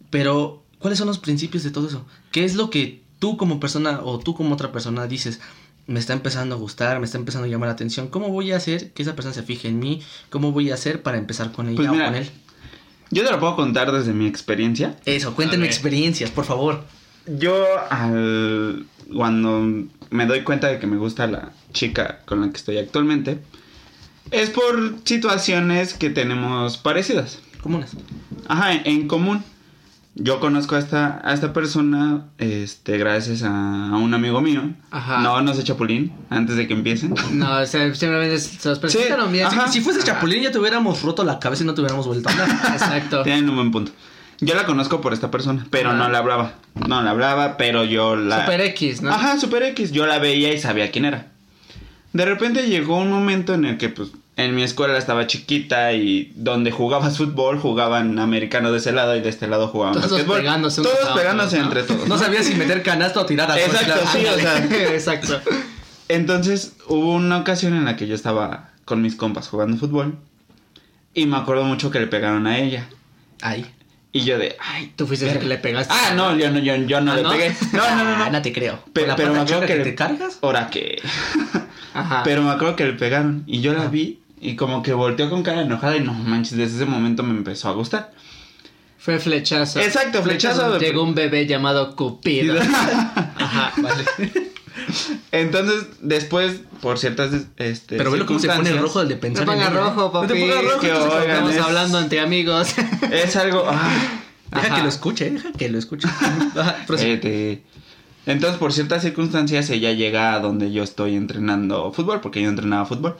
Pero, 0.09 0.63
¿cuáles 0.79 0.99
son 0.99 1.07
los 1.07 1.19
principios 1.19 1.63
de 1.63 1.71
todo 1.71 1.87
eso? 1.87 2.05
¿Qué 2.31 2.43
es 2.45 2.55
lo 2.55 2.69
que 2.69 3.01
tú 3.19 3.37
como 3.37 3.59
persona 3.59 4.01
o 4.03 4.19
tú 4.19 4.35
como 4.35 4.53
otra 4.55 4.71
persona 4.71 5.07
dices? 5.07 5.39
Me 5.87 5.99
está 5.99 6.13
empezando 6.13 6.55
a 6.55 6.57
gustar, 6.57 6.99
me 6.99 7.05
está 7.05 7.17
empezando 7.17 7.47
a 7.47 7.49
llamar 7.49 7.67
la 7.67 7.73
atención. 7.73 8.07
¿Cómo 8.07 8.29
voy 8.29 8.51
a 8.51 8.57
hacer 8.57 8.91
que 8.91 9.03
esa 9.03 9.15
persona 9.15 9.33
se 9.33 9.43
fije 9.43 9.67
en 9.67 9.79
mí? 9.79 10.01
¿Cómo 10.29 10.51
voy 10.51 10.71
a 10.71 10.75
hacer 10.75 11.01
para 11.01 11.17
empezar 11.17 11.51
con 11.51 11.67
ella 11.67 11.77
Pues 11.77 11.89
o 11.89 11.91
con 11.91 12.15
él? 12.15 12.29
Yo 13.09 13.25
te 13.25 13.31
lo 13.31 13.39
puedo 13.39 13.55
contar 13.55 13.91
desde 13.91 14.13
mi 14.13 14.27
experiencia. 14.27 14.95
Eso, 15.05 15.35
cuéntenme 15.35 15.65
experiencias, 15.65 16.31
por 16.31 16.45
favor. 16.45 16.85
Yo 17.27 17.65
al 17.89 18.85
cuando 19.13 19.85
me 20.09 20.25
doy 20.25 20.43
cuenta 20.43 20.67
de 20.67 20.79
que 20.79 20.87
me 20.87 20.97
gusta 20.97 21.27
la 21.27 21.51
chica 21.73 22.21
con 22.25 22.41
la 22.41 22.49
que 22.49 22.57
estoy 22.57 22.77
actualmente 22.77 23.39
es 24.31 24.49
por 24.49 24.95
situaciones 25.03 25.93
que 25.93 26.09
tenemos 26.09 26.77
parecidas. 26.77 27.39
Comunes. 27.61 27.91
Ajá, 28.47 28.73
en, 28.73 28.81
en 28.85 29.07
común. 29.07 29.43
Yo 30.15 30.41
conozco 30.41 30.75
a 30.75 30.79
esta, 30.79 31.21
a 31.23 31.33
esta 31.33 31.53
persona, 31.53 32.25
este, 32.37 32.97
gracias 32.97 33.43
a, 33.43 33.87
a 33.91 33.95
un 33.97 34.13
amigo 34.13 34.41
mío. 34.41 34.61
Ajá. 34.91 35.19
No, 35.21 35.41
no 35.41 35.53
sé 35.53 35.63
Chapulín, 35.63 36.11
antes 36.29 36.57
de 36.57 36.67
que 36.67 36.73
empiecen. 36.73 37.15
No, 37.31 37.59
o 37.59 37.65
sea, 37.65 37.93
simplemente 37.95 38.37
se 38.37 38.67
los 38.67 38.79
presentaron 38.79 39.31
bien. 39.31 39.45
ajá. 39.47 39.69
Si 39.69 39.79
fuese 39.79 40.03
Chapulín 40.03 40.43
ya 40.43 40.51
te 40.51 40.59
hubiéramos 40.59 41.01
roto 41.01 41.23
la 41.23 41.39
cabeza 41.39 41.63
y 41.63 41.65
no 41.65 41.73
te 41.73 41.79
hubiéramos 41.81 42.07
vuelto 42.07 42.27
a 42.27 42.31
hablar. 42.33 42.49
Exacto. 42.73 43.23
Tienen 43.23 43.49
un 43.49 43.55
buen 43.55 43.71
punto. 43.71 43.93
Yo 44.41 44.55
la 44.55 44.65
conozco 44.65 44.99
por 45.01 45.13
esta 45.13 45.31
persona, 45.31 45.65
pero 45.69 45.89
Ajá. 45.91 45.97
no 45.99 46.09
la 46.09 46.17
hablaba. 46.17 46.53
No 46.87 47.01
la 47.01 47.11
hablaba, 47.11 47.57
pero 47.57 47.85
yo 47.85 48.15
la... 48.17 48.41
Super 48.41 48.61
X, 48.61 49.01
¿no? 49.03 49.11
Ajá, 49.11 49.39
Super 49.39 49.63
X. 49.63 49.91
Yo 49.91 50.07
la 50.07 50.19
veía 50.19 50.51
y 50.53 50.59
sabía 50.59 50.91
quién 50.91 51.05
era. 51.05 51.27
De 52.11 52.25
repente 52.25 52.67
llegó 52.67 52.97
un 52.97 53.09
momento 53.11 53.53
en 53.53 53.63
el 53.65 53.77
que, 53.77 53.87
pues, 53.89 54.09
en 54.37 54.55
mi 54.55 54.63
escuela 54.63 54.97
estaba 54.97 55.27
chiquita 55.27 55.93
y 55.93 56.31
donde 56.35 56.71
jugabas 56.71 57.17
fútbol 57.17 57.59
jugaban 57.59 58.17
americano 58.17 58.71
de 58.71 58.77
ese 58.79 58.91
lado 58.91 59.15
y 59.15 59.21
de 59.21 59.29
este 59.29 59.47
lado 59.47 59.67
jugaban 59.67 59.93
Todos 59.95 60.11
basquetbol. 60.11 60.37
pegándose 60.39 60.81
Todos 60.81 61.17
pegándose 61.17 61.57
¿no? 61.59 61.65
entre 61.65 61.83
todos. 61.83 62.07
No 62.07 62.17
sabía 62.17 62.41
si 62.43 62.55
meter 62.55 62.81
canasto 62.81 63.21
o 63.21 63.25
tirar 63.25 63.51
a 63.51 63.55
todos, 63.55 63.67
Exacto, 63.67 63.99
sí, 64.13 64.25
o 64.25 64.39
sea. 64.39 64.57
Exacto. 64.93 65.41
Entonces 66.07 66.73
hubo 66.87 67.13
una 67.13 67.37
ocasión 67.37 67.73
en 67.75 67.85
la 67.85 67.95
que 67.95 68.07
yo 68.07 68.15
estaba 68.15 68.69
con 68.85 69.01
mis 69.01 69.15
compas 69.15 69.47
jugando 69.47 69.77
fútbol 69.77 70.17
y 71.13 71.25
me 71.25 71.37
acuerdo 71.37 71.63
mucho 71.65 71.91
que 71.91 71.99
le 71.99 72.07
pegaron 72.07 72.47
a 72.47 72.57
ella. 72.59 72.87
Ay. 73.41 73.65
Y 74.13 74.21
yo 74.25 74.37
de, 74.37 74.57
ay, 74.59 74.91
Tú 74.97 75.07
fuiste 75.07 75.29
el 75.31 75.39
que 75.39 75.45
le 75.45 75.57
pegaste. 75.57 75.93
Ah, 75.95 76.13
no, 76.15 76.35
yo 76.37 76.51
no, 76.51 76.59
yo, 76.59 76.75
yo 76.75 76.99
no 76.99 77.13
¿Ah, 77.13 77.15
le 77.15 77.23
no? 77.23 77.29
pegué. 77.31 77.55
No, 77.73 77.89
no, 77.95 78.03
no, 78.03 78.17
no. 78.17 78.23
Ah, 78.25 78.29
no 78.29 78.41
te 78.41 78.51
creo. 78.51 78.83
Pe- 78.91 79.01
¿Con 79.01 79.07
la 79.09 79.15
pero 79.15 79.33
me 79.33 79.39
acuerdo 79.39 79.61
que, 79.61 79.67
que 79.67 79.75
le- 79.77 79.83
te 79.85 79.95
cargas? 79.95 80.37
Ahora 80.41 80.69
que. 80.69 81.01
Ajá. 81.93 82.21
pero 82.25 82.41
me 82.41 82.49
acuerdo 82.51 82.75
que 82.75 82.85
le 82.85 82.93
pegaron. 82.93 83.43
Y 83.47 83.61
yo 83.61 83.73
la 83.73 83.87
vi 83.87 84.19
y 84.41 84.55
como 84.55 84.81
que 84.83 84.91
volteó 84.93 85.29
con 85.29 85.43
cara 85.43 85.61
enojada 85.61 85.95
y 85.95 86.01
no 86.01 86.13
manches, 86.13 86.57
desde 86.57 86.75
ese 86.77 86.85
momento 86.85 87.23
me 87.23 87.31
empezó 87.31 87.69
a 87.69 87.73
gustar. 87.73 88.11
Fue 88.97 89.17
flechazo. 89.19 89.79
Exacto, 89.79 90.21
flechazo 90.21 90.77
Llegó 90.77 91.03
un 91.03 91.15
bebé 91.15 91.47
llamado 91.47 91.95
Cupido. 91.95 92.59
Ajá. 93.35 93.71
Vale. 93.77 94.03
Entonces, 95.31 95.85
después, 96.01 96.61
por 96.81 96.97
ciertas 96.99 97.31
este, 97.57 97.97
Pero 97.97 98.11
velo 98.11 98.25
cómo 98.25 98.39
se 98.39 98.47
pone 98.49 98.69
el 98.69 98.77
rojo 98.79 98.99
del 98.99 99.09
de 99.09 99.15
No 99.15 99.21
pensar 99.21 99.45
te 99.45 99.51
pongas 99.51 99.67
en 99.69 99.73
¿eh? 99.73 99.79
rojo, 99.79 100.11
papi. 100.11 100.27
No 100.27 100.33
te 100.33 100.39
pongas 100.39 100.63
rojo. 100.63 100.79
que 100.79 100.91
oigan, 100.91 101.29
Estamos 101.29 101.55
es- 101.55 101.61
hablando 101.61 101.99
entre 101.99 102.19
amigos. 102.19 102.73
Es 103.11 103.35
algo. 103.35 103.65
ah, 103.67 103.91
Deja 104.51 104.65
Ajá. 104.67 104.75
que 104.75 104.81
lo 104.83 104.89
escuche, 104.89 105.31
deja 105.31 105.51
que 105.53 105.69
lo 105.69 105.77
escuche. 105.79 106.07
Ajá, 106.07 106.75
este, 106.99 107.63
entonces, 108.25 108.59
por 108.59 108.73
ciertas 108.73 109.01
circunstancias, 109.01 109.69
ella 109.69 109.93
llega 109.93 110.33
a 110.33 110.39
donde 110.41 110.71
yo 110.73 110.83
estoy 110.83 111.15
entrenando 111.15 111.91
fútbol, 111.93 112.19
porque 112.21 112.41
yo 112.41 112.49
entrenaba 112.49 112.85
fútbol. 112.85 113.15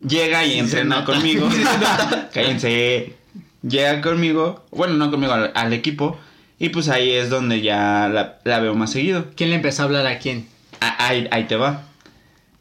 Llega 0.00 0.44
y 0.44 0.58
entrena 0.58 1.04
conmigo. 1.04 1.48
Cállense. 2.32 3.16
Llega 3.62 4.00
conmigo, 4.00 4.64
bueno, 4.70 4.94
no 4.94 5.10
conmigo, 5.10 5.32
al, 5.34 5.52
al 5.54 5.72
equipo. 5.72 6.18
Y 6.58 6.70
pues 6.70 6.88
ahí 6.88 7.10
es 7.12 7.30
donde 7.30 7.60
ya 7.62 8.08
la, 8.12 8.38
la 8.44 8.60
veo 8.60 8.74
más 8.74 8.90
seguido. 8.92 9.26
¿Quién 9.36 9.50
le 9.50 9.56
empezó 9.56 9.82
a 9.82 9.84
hablar 9.86 10.06
a 10.06 10.18
quién? 10.18 10.46
Ah, 10.80 10.96
Ahí, 11.08 11.28
ahí 11.30 11.44
te 11.44 11.56
va. 11.56 11.82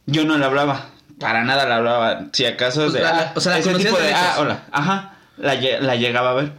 Yo 0.06 0.26
no 0.26 0.38
le 0.38 0.46
hablaba. 0.46 0.90
Para 1.20 1.44
nada 1.44 1.68
la 1.68 1.78
hablaba. 1.78 2.28
Si 2.34 2.46
acaso 2.46 2.82
Pues 2.82 2.94
de. 2.94 3.02
la- 3.02 3.10
ah, 3.20 3.32
o 3.36 3.42
sea, 3.42 3.54
la 3.54 3.60
ese 3.60 3.74
tipo 3.76 3.98
de 3.98 4.04
de. 4.08 4.14
Ah, 4.14 4.36
hola. 4.40 4.64
Ajá. 4.72 5.14
La 5.38 5.56
llegaba 5.96 6.32
a 6.32 6.34
ver. 6.34 6.52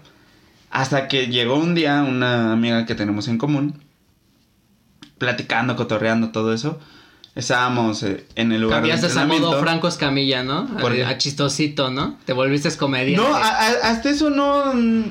Hasta 0.70 1.08
que 1.08 1.26
llegó 1.28 1.56
un 1.56 1.74
día 1.74 2.02
una 2.02 2.52
amiga 2.52 2.86
que 2.86 2.94
tenemos 2.94 3.28
en 3.28 3.38
común. 3.38 3.82
Platicando, 5.18 5.76
cotorreando, 5.76 6.30
todo 6.30 6.54
eso. 6.54 6.78
Estábamos 7.34 8.02
eh, 8.02 8.24
en 8.34 8.52
el 8.52 8.60
lugar 8.62 8.82
de 8.82 8.88
Cambiaste 8.88 9.06
a 9.18 9.24
modo 9.24 9.34
entrenamiento. 9.34 9.60
Franco 9.60 9.88
Escamilla, 9.88 10.42
¿no? 10.42 10.66
¿Por 10.78 10.92
qué? 10.94 11.04
A, 11.04 11.16
chistosito, 11.16 11.90
¿no? 11.90 12.18
Te 12.24 12.32
volviste 12.32 12.70
comediante. 12.76 13.28
No, 13.28 13.34
a- 13.34 13.48
a- 13.48 13.90
hasta 13.90 14.10
eso 14.10 14.30
no. 14.30 14.74
mm, 14.74 15.02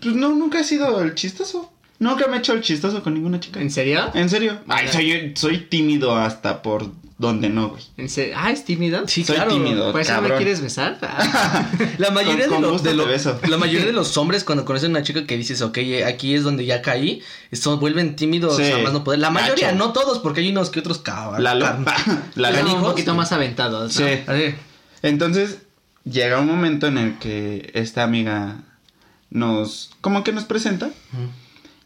Pues 0.00 0.14
no, 0.14 0.30
nunca 0.30 0.60
he 0.60 0.64
sido 0.64 1.02
el 1.02 1.14
chistoso. 1.14 1.72
Nunca 1.98 2.26
me 2.28 2.36
he 2.36 2.38
hecho 2.40 2.52
el 2.52 2.60
chistoso 2.62 3.02
con 3.02 3.14
ninguna 3.14 3.40
chica. 3.40 3.60
¿En 3.60 3.70
serio? 3.70 4.10
En 4.14 4.28
serio. 4.28 4.58
Ay, 4.68 4.88
soy, 4.88 5.32
soy 5.34 5.58
tímido 5.58 6.14
hasta 6.16 6.60
por 6.62 6.90
donde 7.18 7.48
no, 7.48 7.68
güey. 7.70 7.82
Ah, 8.36 8.50
¿es 8.50 8.64
tímido? 8.66 9.08
Sí, 9.08 9.24
soy 9.24 9.36
claro. 9.36 9.50
tímido. 9.50 9.90
¿Por 9.90 10.02
eso 10.02 10.12
no 10.12 10.20
me 10.20 10.28
cabrón. 10.28 10.38
quieres 10.42 10.60
besar? 10.60 10.98
Ah. 11.02 11.70
La 11.98 12.10
mayoría, 12.10 12.46
Con- 12.48 12.60
de, 12.62 12.68
los, 12.68 12.82
de 12.82 12.94
lo- 12.94 13.06
beso. 13.06 13.40
la 13.48 13.56
mayoría 13.56 13.86
de 13.86 13.92
los 13.92 14.16
hombres 14.18 14.44
cuando 14.44 14.64
conocen 14.66 14.88
a 14.90 14.98
una 14.98 15.02
chica 15.02 15.26
que 15.26 15.36
dices, 15.36 15.62
ok, 15.62 15.78
aquí 16.06 16.34
es 16.34 16.42
donde 16.42 16.66
ya 16.66 16.82
caí, 16.82 17.22
son, 17.52 17.80
vuelven 17.80 18.16
tímidos, 18.16 18.56
Sí. 18.58 18.70
más 18.82 18.92
no 18.92 19.02
poder. 19.02 19.20
La 19.20 19.30
mayoría, 19.30 19.68
Gacho. 19.68 19.78
no 19.78 19.92
todos, 19.92 20.18
porque 20.18 20.40
hay 20.40 20.50
unos 20.50 20.68
que 20.70 20.80
otros 20.80 20.98
cabal. 20.98 21.42
La 21.42 21.54
la 21.54 21.78
un 22.74 22.82
poquito 22.82 23.14
más 23.14 23.32
aventados. 23.32 23.98
¿no? 23.98 24.06
Sí. 24.06 24.54
Entonces, 25.02 25.58
llega 26.04 26.38
un 26.40 26.46
momento 26.46 26.86
en 26.86 26.98
el 26.98 27.18
que 27.18 27.70
esta 27.74 28.02
amiga 28.02 28.58
nos, 29.30 29.90
como 30.00 30.22
que 30.22 30.32
nos 30.32 30.44
presenta 30.44 30.90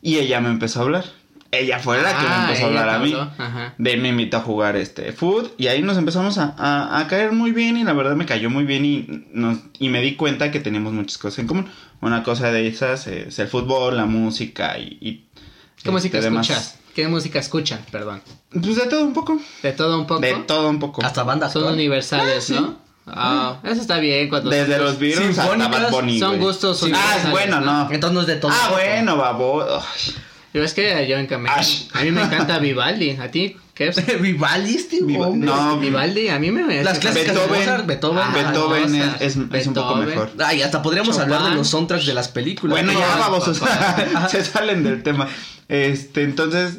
y 0.03 0.17
ella 0.19 0.41
me 0.41 0.49
empezó 0.51 0.81
a 0.81 0.83
hablar. 0.83 1.05
Ella 1.53 1.81
fue 1.81 2.01
la 2.01 2.11
que 2.11 2.27
Ah, 2.29 2.37
me 2.39 2.45
empezó 2.47 2.65
a 2.65 2.69
hablar 2.69 2.89
a 2.91 2.99
mí. 3.01 3.13
ajá. 3.39 3.75
De 3.77 3.93
él 3.93 4.01
me 4.01 4.09
invitó 4.09 4.37
a 4.37 4.41
jugar 4.41 4.77
este 4.77 5.13
food 5.13 5.49
y 5.59 5.67
ahí 5.67 5.83
nos 5.83 5.97
empezamos 5.99 6.39
a, 6.39 6.55
a- 6.57 6.99
a 7.01 7.07
caer 7.09 7.33
muy 7.33 7.51
bien 7.51 7.77
y 7.77 7.83
la 7.85 7.93
verdad 7.93 8.15
me 8.15 8.25
cayó 8.25 8.51
muy 8.51 8.65
bien 8.65 8.85
y, 8.85 9.25
nos, 9.33 9.59
y 9.81 9.89
me 9.89 10.01
di 10.01 10.15
cuenta 10.15 10.51
que 10.53 10.61
teníamos 10.61 10.93
muchas 10.93 11.19
cosas 11.19 11.41
en 11.41 11.47
común. 11.49 11.69
Una 12.01 12.23
cosa 12.23 12.53
de 12.53 12.69
esas 12.69 13.07
es 13.09 13.39
el 13.41 13.49
fútbol, 13.49 13.97
la 13.97 14.07
música 14.07 14.79
y... 14.79 14.97
y, 15.01 15.13
¿Qué 15.35 15.43
este, 15.79 15.91
música 15.91 16.21
demás. 16.21 16.49
escuchas? 16.49 16.79
¿Qué 16.95 17.09
música 17.09 17.39
escuchan? 17.41 17.81
Perdón. 17.91 18.23
Pues 18.53 18.77
de 18.77 18.87
todo 18.87 19.05
un 19.05 19.13
poco. 19.13 19.41
¿De 19.63 19.73
todo 19.73 19.99
un 19.99 20.07
poco? 20.07 20.21
De 20.21 20.33
todo 20.47 20.69
un 20.71 20.79
poco. 20.79 21.05
hasta 21.05 21.23
bandas. 21.25 21.53
Son 21.53 21.63
actual. 21.63 21.75
universales, 21.75 22.37
Ah, 22.37 22.41
sí. 22.41 22.55
¿no? 22.55 22.79
Ah, 23.07 23.57
eso 23.65 23.81
está 23.81 23.99
bien 23.99 24.29
cuando 24.29 24.51
Desde 24.51 24.79
los 24.79 24.99
Beatles 25.01 25.37
hasta 25.37 25.57
Bad 25.69 25.91
Bunny, 25.91 26.21
son 26.21 26.39
gustos 26.39 26.85
Ah, 26.95 27.29
bueno, 27.33 27.61
¿no? 27.61 27.85
no. 27.87 27.91
Entonces 27.91 28.15
no 28.15 28.21
es 28.21 28.27
de 28.29 28.37
todo. 28.37 28.53
Ah, 28.55 28.69
bueno, 28.71 29.17
babo. 29.17 29.63
Ay. 29.65 30.15
Yo 30.53 30.65
es 30.65 30.75
que 30.75 31.07
yo 31.09 31.17
en 31.17 31.27
cambio, 31.27 31.53
Ash. 31.53 31.85
a 31.93 32.03
mí 32.03 32.11
me 32.11 32.23
encanta 32.23 32.59
Vivaldi, 32.61 33.11
¿a 33.11 33.31
ti? 33.31 33.57
¿Qué? 33.75 33.91
Vivaldi, 34.21 34.75
este 34.75 35.03
Viva- 35.03 35.29
hombre. 35.29 35.47
no, 35.47 35.79
Vivaldi, 35.79 36.29
a 36.29 36.39
mí 36.39 36.51
me 36.51 36.83
Las 36.83 36.99
clásicas 36.99 37.35
de 37.35 37.47
Mozart, 37.47 37.87
Beethoven. 37.87 38.19
Ah, 38.23 38.33
Beethoven 38.35 38.95
es, 39.21 39.37
un 39.37 39.49
poco 39.49 39.95
Beethoven. 39.95 40.09
mejor. 40.09 40.33
Ay, 40.45 40.63
hasta 40.63 40.83
podríamos 40.83 41.17
Chopin. 41.17 41.33
hablar 41.33 41.51
de 41.51 41.57
los 41.57 41.69
soundtracks 41.69 42.05
de 42.07 42.15
las 42.15 42.29
películas. 42.29 42.73
Bueno, 42.77 42.93
ya 42.99 43.17
vamos, 43.17 43.47
o 43.49 43.55
papá. 43.55 43.97
sea, 43.97 44.29
se 44.29 44.45
salen 44.45 44.83
del 44.83 45.03
tema. 45.03 45.29
Este, 45.69 46.25
entonces, 46.25 46.79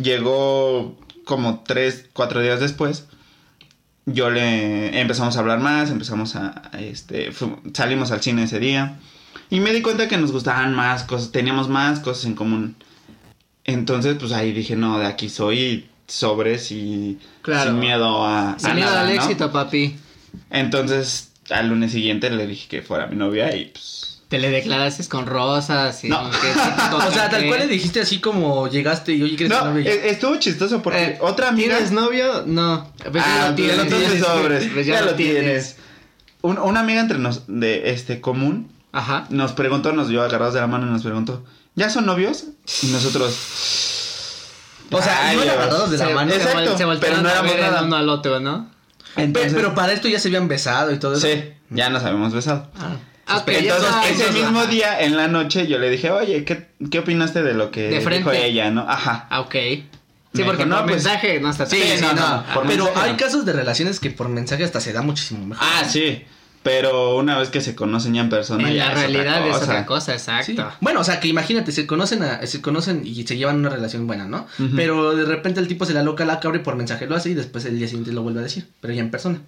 llegó 0.00 0.96
como 1.24 1.64
tres, 1.66 2.06
cuatro 2.12 2.40
días 2.40 2.60
después. 2.60 3.06
Yo 4.04 4.30
le 4.30 5.00
empezamos 5.00 5.36
a 5.36 5.40
hablar 5.40 5.58
más, 5.58 5.90
empezamos 5.90 6.36
a, 6.36 6.62
a, 6.72 6.78
este, 6.80 7.32
fu- 7.32 7.60
salimos 7.74 8.12
al 8.12 8.22
cine 8.22 8.44
ese 8.44 8.60
día. 8.60 8.98
Y 9.50 9.60
me 9.60 9.72
di 9.72 9.82
cuenta 9.82 10.08
que 10.08 10.16
nos 10.16 10.32
gustaban 10.32 10.74
más 10.74 11.04
cosas, 11.04 11.30
teníamos 11.32 11.68
más 11.68 12.00
cosas 12.00 12.24
en 12.24 12.34
común. 12.34 12.76
Entonces, 13.64 14.16
pues 14.18 14.32
ahí 14.32 14.52
dije, 14.52 14.76
no, 14.76 14.98
de 14.98 15.06
aquí 15.06 15.28
soy 15.28 15.86
sobres 16.06 16.70
y 16.70 17.18
Claro. 17.42 17.70
sin 17.70 17.80
miedo 17.80 18.24
a, 18.24 18.52
a 18.52 18.58
Sin 18.58 18.74
miedo 18.74 18.88
nada, 18.90 19.00
al 19.02 19.06
¿no? 19.08 19.12
éxito, 19.22 19.50
papi. 19.52 19.96
Entonces, 20.50 21.30
al 21.50 21.68
lunes 21.68 21.92
siguiente 21.92 22.30
le 22.30 22.46
dije 22.46 22.68
que 22.68 22.82
fuera 22.82 23.06
mi 23.06 23.16
novia 23.16 23.54
y 23.56 23.66
pues... 23.66 24.04
Te 24.28 24.38
le 24.40 24.50
declaraste 24.50 25.06
con 25.06 25.24
rosas 25.26 26.02
y 26.02 26.08
No. 26.08 26.28
que 26.30 26.36
O 26.96 27.12
sea, 27.12 27.30
tal 27.30 27.46
cual 27.46 27.60
le 27.60 27.66
dijiste 27.68 28.00
así 28.00 28.18
como 28.18 28.68
llegaste 28.68 29.12
y 29.14 29.22
oye, 29.22 29.36
¿quieres 29.36 29.56
ser 29.56 29.64
No, 29.66 29.72
novia? 29.72 29.90
e- 29.92 30.10
estuvo 30.10 30.34
chistoso 30.36 30.82
porque 30.82 31.02
Eh, 31.04 31.18
otra 31.20 31.48
amiga... 31.48 31.74
¿Tienes 31.76 31.92
novio? 31.92 32.42
No. 32.46 32.90
Pues 33.10 33.22
Ah, 33.24 33.38
ya 33.38 33.48
lo 33.50 33.54
pues 33.56 33.66
ya 33.68 33.74
tienes. 33.76 33.78
lo 33.92 33.96
tienes 33.98 34.24
sobres. 34.24 34.68
Pues 34.74 34.86
ya, 34.86 35.00
lo 35.02 35.14
tienes. 35.14 35.76
Un- 36.42 36.58
una 36.58 36.80
amiga 36.80 37.00
entre 37.00 37.18
nos 37.18 37.42
de 37.46 37.90
este 37.90 38.20
común 38.20 38.68
Ajá. 38.98 39.26
nos 39.30 39.52
preguntó, 39.52 39.92
nos 39.92 40.08
dio 40.08 40.22
agarrados 40.22 40.54
de 40.54 40.60
la 40.60 40.66
mano 40.66 40.86
y 40.86 40.90
nos 40.90 41.02
preguntó, 41.02 41.44
¿ya 41.74 41.90
son 41.90 42.06
novios? 42.06 42.44
Y 42.82 42.86
nosotros... 42.88 43.34
O 44.90 45.02
sea, 45.02 45.28
Ay, 45.28 45.34
iban 45.34 45.46
Dios. 45.46 45.56
agarrados 45.58 45.90
de 45.90 45.98
la 45.98 46.06
se, 46.06 46.14
mano. 46.14 46.32
Exacto, 46.32 46.78
se 46.78 46.86
pero 47.00 47.16
no 47.22 47.28
éramos 47.28 47.56
nada. 47.58 47.82
uno 47.82 47.96
al 47.96 48.08
otro, 48.08 48.38
¿no? 48.40 48.70
Entonces, 49.16 49.52
pero 49.54 49.74
para 49.74 49.92
esto 49.92 50.08
ya 50.08 50.18
se 50.20 50.28
habían 50.28 50.46
besado 50.48 50.92
y 50.92 50.98
todo 50.98 51.14
eso. 51.16 51.26
Sí, 51.26 51.44
ya 51.70 51.90
nos 51.90 52.04
habíamos 52.04 52.32
besado. 52.32 52.68
Ah, 52.78 53.38
ok, 53.38 53.48
ya 53.50 53.58
Entonces, 53.58 53.88
está. 53.88 54.08
ese 54.08 54.30
mismo 54.32 54.64
día, 54.66 55.00
en 55.00 55.16
la 55.16 55.26
noche, 55.26 55.66
yo 55.66 55.78
le 55.78 55.90
dije, 55.90 56.10
oye, 56.10 56.44
¿qué, 56.44 56.68
qué 56.90 56.98
opinaste 57.00 57.42
de 57.42 57.54
lo 57.54 57.70
que 57.72 57.88
De 57.88 57.98
dijo 57.98 58.30
ella, 58.30 58.70
no? 58.70 58.82
Ajá. 58.88 59.26
Ah, 59.30 59.40
ok. 59.40 59.52
Sí, 59.52 60.42
Me 60.42 60.44
porque 60.44 60.64
dijo, 60.64 60.68
no, 60.68 60.76
por 60.82 60.90
pues- 60.92 61.02
mensaje 61.04 61.40
no 61.40 61.50
está 61.50 61.66
Sí, 61.66 61.80
tan- 61.98 62.14
no, 62.14 62.20
no, 62.20 62.26
Ah, 62.26 62.44
por 62.54 62.66
Pero 62.68 62.84
mensaje 62.84 63.06
hay 63.06 63.12
no. 63.12 63.18
casos 63.18 63.44
de 63.46 63.52
relaciones 63.54 63.98
que 64.00 64.10
por 64.10 64.28
mensaje 64.28 64.62
hasta 64.64 64.80
se 64.80 64.92
da 64.92 65.02
muchísimo 65.02 65.46
mejor. 65.46 65.66
Ah, 65.66 65.84
sí. 65.88 66.24
Pero 66.66 67.16
una 67.16 67.38
vez 67.38 67.48
que 67.50 67.60
se 67.60 67.76
conocen 67.76 68.14
ya 68.14 68.22
en 68.22 68.28
persona, 68.28 68.68
En 68.68 68.74
ya 68.74 68.86
la 68.86 68.92
es 68.92 68.98
otra 68.98 69.08
realidad 69.08 69.46
es 69.46 69.52
cosa. 69.54 69.64
otra 69.64 69.86
cosa, 69.86 70.12
exacto. 70.14 70.44
Sí. 70.70 70.76
Bueno, 70.80 71.00
o 71.00 71.04
sea, 71.04 71.20
que 71.20 71.28
imagínate, 71.28 71.70
se 71.70 71.86
conocen, 71.86 72.22
a- 72.24 72.44
se 72.44 72.60
conocen 72.60 73.02
y 73.06 73.24
se 73.24 73.36
llevan 73.36 73.56
una 73.60 73.68
relación 73.68 74.06
buena, 74.08 74.24
¿no? 74.26 74.46
Pero 74.74 75.14
de 75.14 75.24
repente 75.26 75.60
el 75.60 75.68
tipo 75.68 75.86
se 75.86 75.94
la 75.94 76.02
loca, 76.02 76.24
la 76.24 76.40
cabra 76.40 76.58
y 76.58 76.62
por 76.62 76.74
mensaje 76.74 77.06
lo 77.06 77.14
hace 77.14 77.30
y 77.30 77.34
después 77.34 77.64
el 77.66 77.78
día 77.78 77.86
siguiente 77.86 78.12
lo 78.12 78.22
vuelve 78.22 78.40
a 78.40 78.42
decir, 78.42 78.66
pero 78.80 78.92
ya 78.92 79.00
en 79.00 79.10
persona. 79.12 79.38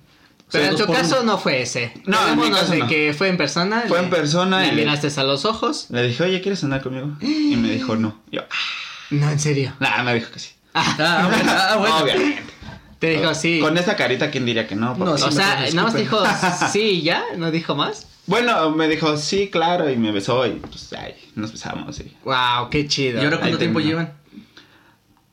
O 0.47 0.51
sea, 0.51 0.61
Pero 0.63 0.79
en 0.79 0.87
tu 0.87 0.93
caso 0.93 1.17
uno. 1.23 1.33
no 1.33 1.39
fue 1.39 1.61
ese. 1.61 1.93
No, 2.07 2.17
en 2.29 2.39
mi 2.41 2.51
caso 2.51 2.73
de 2.73 2.79
no. 2.79 2.87
que 2.87 3.13
fue 3.13 3.29
en 3.29 3.37
persona. 3.37 3.83
Fue 3.89 3.99
le- 3.99 4.05
en 4.05 4.11
persona 4.11 4.61
Le 4.61 4.69
y 4.69 4.71
le- 4.71 4.77
miraste 4.87 5.09
a 5.21 5.25
los 5.25 5.45
ojos. 5.45 5.89
Le 5.91 6.05
dije, 6.07 6.23
oye, 6.23 6.41
¿quieres 6.41 6.63
andar 6.65 6.81
conmigo? 6.83 7.11
Y 7.21 7.57
me 7.57 7.69
dijo, 7.71 7.97
no. 7.97 8.19
Yo, 8.33 8.43
ah, 8.43 8.55
No, 9.11 9.29
en 9.31 9.39
serio. 9.41 9.75
nada, 9.81 10.03
me 10.05 10.15
dijo 10.15 10.31
que 10.33 10.39
sí. 10.39 10.51
Ah, 10.73 11.29
bueno, 11.31 11.53
ah, 11.53 11.77
bueno. 11.79 11.97
Obviamente. 11.99 12.43
Te 12.99 13.11
dijo 13.19 13.35
sí. 13.35 13.61
Con 13.61 13.77
esta 13.79 13.95
carita, 13.97 14.31
¿quién 14.31 14.45
diría 14.45 14.67
que 14.67 14.75
no? 14.75 14.95
No, 14.97 15.13
o 15.13 15.19
sea, 15.19 15.67
nada 15.73 15.85
más 15.85 15.93
te 15.95 16.01
dijo 16.01 16.21
sí 16.73 16.81
y 16.81 17.03
ya, 17.03 17.23
no 17.37 17.51
dijo 17.51 17.75
más. 17.77 18.07
Bueno, 18.27 18.71
me 18.73 18.89
dijo, 18.89 19.17
sí, 19.17 19.49
claro, 19.51 19.89
y 19.91 19.97
me 19.97 20.13
besó 20.13 20.45
y 20.47 20.51
pues, 20.53 20.93
ay, 20.93 21.15
nos 21.35 21.53
besamos 21.53 21.99
y 22.01 22.15
Wow, 22.25 22.69
qué 22.71 22.87
chido. 22.87 23.21
¿Y 23.23 23.25
ahora 23.25 23.37
Ahí 23.37 23.43
cuánto 23.43 23.59
tiempo 23.59 23.79
terminó. 23.79 24.01
llevan? 24.03 24.19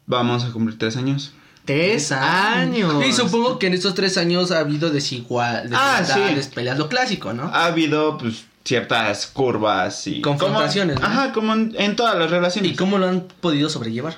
vamos 0.05 0.43
a 0.45 0.51
cumplir 0.51 0.77
tres 0.77 0.95
años. 0.97 1.33
Tres 1.65 2.11
años. 2.11 3.03
Y 3.05 3.11
supongo 3.11 3.57
que 3.57 3.67
en 3.67 3.73
estos 3.73 3.95
tres 3.95 4.17
años 4.17 4.51
ha 4.51 4.59
habido 4.59 4.91
desigual, 4.91 5.69
Ah, 5.73 6.03
sí. 6.05 6.49
peleas, 6.53 6.77
lo 6.77 6.87
clásico, 6.87 7.33
¿no? 7.33 7.45
Ha 7.51 7.65
habido, 7.65 8.17
pues, 8.19 8.45
ciertas 8.63 9.27
curvas 9.27 10.05
y... 10.07 10.21
Confrontaciones, 10.21 10.95
como- 10.99 11.07
¿no? 11.07 11.13
Ajá, 11.19 11.33
como 11.33 11.53
en, 11.53 11.75
en 11.77 11.95
todas 11.95 12.17
las 12.17 12.29
relaciones. 12.29 12.71
¿Y 12.71 12.75
cómo 12.75 12.97
lo 12.99 13.07
han 13.07 13.21
podido 13.41 13.69
sobrellevar? 13.69 14.17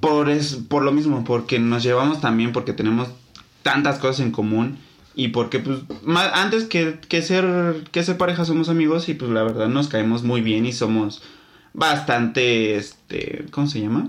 Por, 0.00 0.30
es, 0.30 0.54
por 0.56 0.82
lo 0.82 0.92
mismo, 0.92 1.24
porque 1.24 1.58
nos 1.58 1.82
llevamos 1.82 2.20
también, 2.20 2.52
porque 2.52 2.72
tenemos 2.72 3.08
tantas 3.62 3.98
cosas 3.98 4.20
en 4.20 4.30
común 4.32 4.78
y 5.14 5.28
porque 5.28 5.58
pues 5.58 5.80
ma- 6.02 6.30
antes 6.30 6.64
que, 6.64 6.98
que 7.08 7.20
ser 7.20 7.84
que 7.92 8.02
ser 8.02 8.16
pareja 8.16 8.44
somos 8.44 8.68
amigos 8.68 9.08
y 9.08 9.14
pues 9.14 9.30
la 9.30 9.42
verdad 9.42 9.68
nos 9.68 9.88
caemos 9.88 10.22
muy 10.22 10.40
bien 10.40 10.64
y 10.64 10.72
somos 10.72 11.22
bastante 11.74 12.76
este 12.76 13.44
¿cómo 13.50 13.66
se 13.66 13.80
llama? 13.80 14.08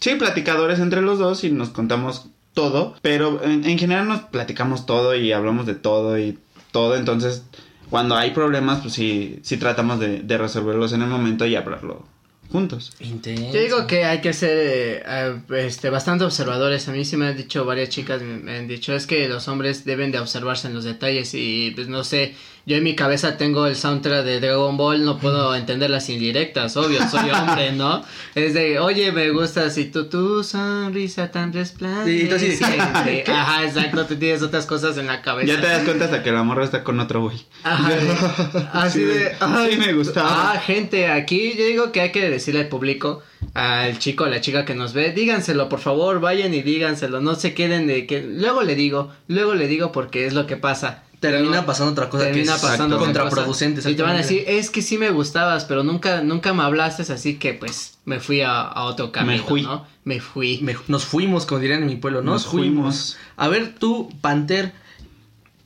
Sí, 0.00 0.16
platicadores 0.16 0.78
entre 0.80 1.00
los 1.00 1.18
dos 1.18 1.44
y 1.44 1.50
nos 1.50 1.70
contamos 1.70 2.26
todo, 2.54 2.96
pero 3.02 3.42
en, 3.42 3.64
en 3.64 3.78
general 3.78 4.08
nos 4.08 4.20
platicamos 4.22 4.84
todo 4.84 5.14
y 5.14 5.32
hablamos 5.32 5.64
de 5.66 5.74
todo 5.74 6.18
y 6.18 6.38
todo, 6.72 6.96
entonces 6.96 7.44
cuando 7.88 8.16
hay 8.16 8.32
problemas 8.32 8.80
pues 8.80 8.94
sí, 8.94 9.38
sí 9.42 9.56
tratamos 9.56 10.00
de 10.00 10.38
resolverlos 10.38 10.92
en 10.92 11.02
el 11.02 11.08
momento 11.08 11.46
y 11.46 11.54
hablarlo 11.56 12.04
juntos. 12.50 12.92
Intenso. 13.00 13.52
Yo 13.52 13.60
digo 13.60 13.86
que 13.86 14.04
hay 14.04 14.20
que 14.20 14.32
ser 14.32 14.58
eh, 14.58 15.02
eh, 15.06 15.40
este, 15.66 15.90
bastante 15.90 16.24
observadores. 16.24 16.88
A 16.88 16.92
mí 16.92 17.04
sí 17.04 17.16
me 17.16 17.26
han 17.26 17.36
dicho 17.36 17.64
varias 17.64 17.88
chicas, 17.88 18.22
me, 18.22 18.38
me 18.38 18.56
han 18.56 18.68
dicho 18.68 18.94
es 18.94 19.06
que 19.06 19.28
los 19.28 19.48
hombres 19.48 19.84
deben 19.84 20.12
de 20.12 20.18
observarse 20.18 20.68
en 20.68 20.74
los 20.74 20.84
detalles 20.84 21.34
y 21.34 21.72
pues 21.74 21.88
no 21.88 22.04
sé, 22.04 22.34
yo 22.66 22.76
en 22.76 22.82
mi 22.82 22.96
cabeza 22.96 23.36
tengo 23.36 23.66
el 23.66 23.76
soundtrack 23.76 24.24
de 24.24 24.40
Dragon 24.40 24.76
Ball, 24.76 25.04
no 25.04 25.18
puedo 25.18 25.54
entender 25.54 25.88
las 25.88 26.08
indirectas, 26.08 26.76
obvio, 26.76 26.98
soy 27.08 27.30
hombre, 27.30 27.70
¿no? 27.76 28.02
Es 28.34 28.54
de, 28.54 28.80
oye, 28.80 29.12
me 29.12 29.30
gusta 29.30 29.70
si 29.70 29.84
tú, 29.84 30.06
tu 30.08 30.42
sonrisa 30.42 31.30
tan 31.30 31.52
resplandeciente. 31.52 32.38
Sí, 32.40 32.64
de- 32.64 33.24
Ajá, 33.32 33.64
exacto, 33.64 34.04
tú 34.06 34.16
tienes 34.16 34.42
otras 34.42 34.66
cosas 34.66 34.98
en 34.98 35.06
la 35.06 35.22
cabeza. 35.22 35.54
Ya 35.54 35.60
te 35.60 35.66
das 35.68 35.84
cuenta 35.84 36.06
hasta 36.06 36.24
que 36.24 36.32
la 36.32 36.42
morra 36.42 36.64
está 36.64 36.82
con 36.82 36.98
otro 36.98 37.22
güey. 37.22 37.38
Ajá, 37.62 37.88
así 38.72 38.98
Sí, 38.98 39.04
de, 39.04 39.32
ay, 39.38 39.72
sí 39.72 39.78
me 39.78 39.92
gustaba. 39.92 40.52
Ah, 40.52 40.58
gente, 40.58 41.06
aquí 41.06 41.54
yo 41.56 41.64
digo 41.66 41.92
que 41.92 42.00
hay 42.00 42.10
que 42.10 42.28
decirle 42.28 42.62
al 42.62 42.68
público, 42.68 43.22
al 43.54 43.98
chico, 44.00 44.24
a 44.24 44.28
la 44.28 44.40
chica 44.40 44.64
que 44.64 44.74
nos 44.74 44.92
ve, 44.92 45.12
díganselo, 45.12 45.68
por 45.68 45.78
favor, 45.78 46.18
vayan 46.20 46.52
y 46.52 46.62
díganselo, 46.62 47.20
no 47.20 47.36
se 47.36 47.54
queden 47.54 47.86
de 47.86 48.06
que 48.08 48.22
luego 48.22 48.62
le 48.64 48.74
digo, 48.74 49.12
luego 49.28 49.54
le 49.54 49.68
digo 49.68 49.92
porque 49.92 50.26
es 50.26 50.32
lo 50.34 50.46
que 50.48 50.56
pasa. 50.56 51.04
Termina 51.20 51.64
pasando 51.64 51.92
otra 51.92 52.08
cosa 52.10 52.24
termina 52.24 52.52
que 52.52 52.56
es 52.58 52.62
pasando 52.62 52.98
contraproducente. 52.98 53.90
Y 53.90 53.94
te 53.94 54.02
van 54.02 54.12
a 54.12 54.18
decir, 54.18 54.44
es 54.46 54.70
que 54.70 54.82
sí 54.82 54.98
me 54.98 55.10
gustabas, 55.10 55.64
pero 55.64 55.82
nunca, 55.82 56.22
nunca 56.22 56.52
me 56.52 56.62
hablaste, 56.62 57.10
así 57.12 57.36
que 57.38 57.54
pues 57.54 57.98
me 58.04 58.20
fui 58.20 58.42
a, 58.42 58.60
a 58.60 58.84
otro 58.84 59.12
camino, 59.12 59.42
fui. 59.44 59.62
¿no? 59.62 59.86
Me 60.04 60.20
fui. 60.20 60.60
Me- 60.62 60.76
nos 60.88 61.04
fuimos, 61.04 61.46
como 61.46 61.60
dirían 61.60 61.82
en 61.82 61.88
mi 61.88 61.96
pueblo, 61.96 62.22
nos, 62.22 62.42
Nos 62.44 62.46
fuimos. 62.46 62.74
fuimos. 62.74 63.16
A 63.36 63.48
ver, 63.48 63.74
tú, 63.78 64.10
Panther, 64.20 64.72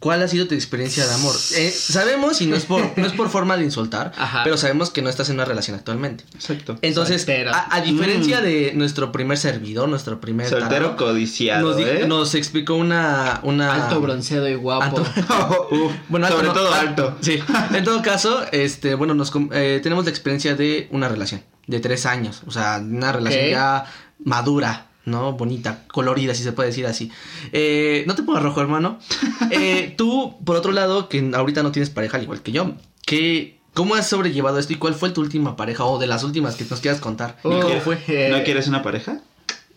¿cuál 0.00 0.22
ha 0.22 0.28
sido 0.28 0.48
tu 0.48 0.54
experiencia 0.54 1.06
de 1.06 1.14
amor? 1.14 1.34
Eh, 1.54 1.70
sabemos, 1.70 2.40
y 2.40 2.46
no 2.46 2.56
es, 2.56 2.64
por, 2.64 2.98
no 2.98 3.06
es 3.06 3.12
por 3.12 3.28
forma 3.30 3.56
de 3.56 3.64
insultar, 3.64 4.12
Ajá. 4.18 4.42
pero 4.42 4.56
sabemos 4.56 4.90
que 4.90 5.02
no 5.02 5.08
estás 5.10 5.28
en 5.28 5.36
una 5.36 5.44
relación 5.44 5.76
actualmente. 5.76 6.24
Exacto. 6.34 6.78
Entonces, 6.82 7.26
a, 7.52 7.74
a 7.74 7.80
diferencia 7.82 8.40
Mm. 8.40 8.42
de 8.44 8.72
nuestro 8.74 9.12
primer 9.12 9.38
servidor, 9.38 9.88
nuestro 9.88 10.20
primer 10.20 10.48
Soltero 10.48 10.68
tarado, 10.70 10.96
codiciado, 10.96 11.70
nos, 11.72 11.80
¿eh? 11.86 12.04
nos 12.08 12.34
explicó 12.34 12.74
una, 12.74 13.40
una 13.44 13.74
Alto, 13.86 14.00
bronceado 14.00 14.48
y 14.48 14.54
guapo. 14.56 14.98
Alto- 14.98 15.68
Uf, 15.70 15.92
Bueno, 16.08 16.26
sobre 16.28 16.48
alto 16.48 16.60
no- 16.60 16.66
todo 16.66 16.74
al- 16.74 16.88
alto. 16.88 17.16
Sí. 17.20 17.38
En 17.74 17.84
todo 17.84 18.02
caso, 18.02 18.42
este, 18.52 18.94
bueno, 18.94 19.14
nos 19.14 19.30
com- 19.30 19.50
eh, 19.52 19.80
tenemos 19.82 20.04
la 20.04 20.10
experiencia 20.10 20.56
de 20.56 20.88
una 20.90 21.08
relación 21.08 21.42
de 21.66 21.78
tres 21.78 22.06
años, 22.06 22.42
o 22.46 22.50
sea, 22.50 22.78
una 22.82 23.12
relación 23.12 23.50
ya 23.50 23.84
madura, 24.24 24.86
¿no? 25.04 25.32
Bonita, 25.32 25.84
colorida, 25.88 26.34
si 26.34 26.42
se 26.42 26.52
puede 26.52 26.68
decir 26.70 26.86
así. 26.86 27.10
Eh, 27.52 28.04
no 28.06 28.14
te 28.14 28.22
pongas 28.22 28.42
rojo, 28.42 28.60
hermano. 28.60 28.98
Eh, 29.52 29.94
tú, 29.96 30.36
por 30.44 30.54
otro 30.56 30.70
lado, 30.72 31.08
que 31.08 31.30
ahorita 31.34 31.62
no 31.62 31.72
tienes 31.72 31.90
pareja, 31.90 32.16
al 32.16 32.22
igual 32.22 32.40
que 32.42 32.52
yo, 32.52 32.74
¿qué, 33.04 33.58
¿cómo 33.74 33.94
has 33.96 34.06
sobrellevado 34.08 34.58
esto 34.58 34.72
y 34.72 34.76
cuál 34.76 34.94
fue 34.94 35.10
tu 35.10 35.20
última 35.20 35.56
pareja 35.56 35.84
o 35.84 35.98
de 35.98 36.06
las 36.06 36.22
últimas 36.22 36.54
que 36.54 36.64
nos 36.70 36.80
quieras 36.80 37.00
contar? 37.00 37.36
¿Y 37.42 37.48
Oh, 37.48 37.60
cómo 37.60 37.80
fue? 37.80 37.98
eh, 38.06 38.28
¿No 38.30 38.42
quieres 38.44 38.68
una 38.68 38.82
pareja? 38.82 39.20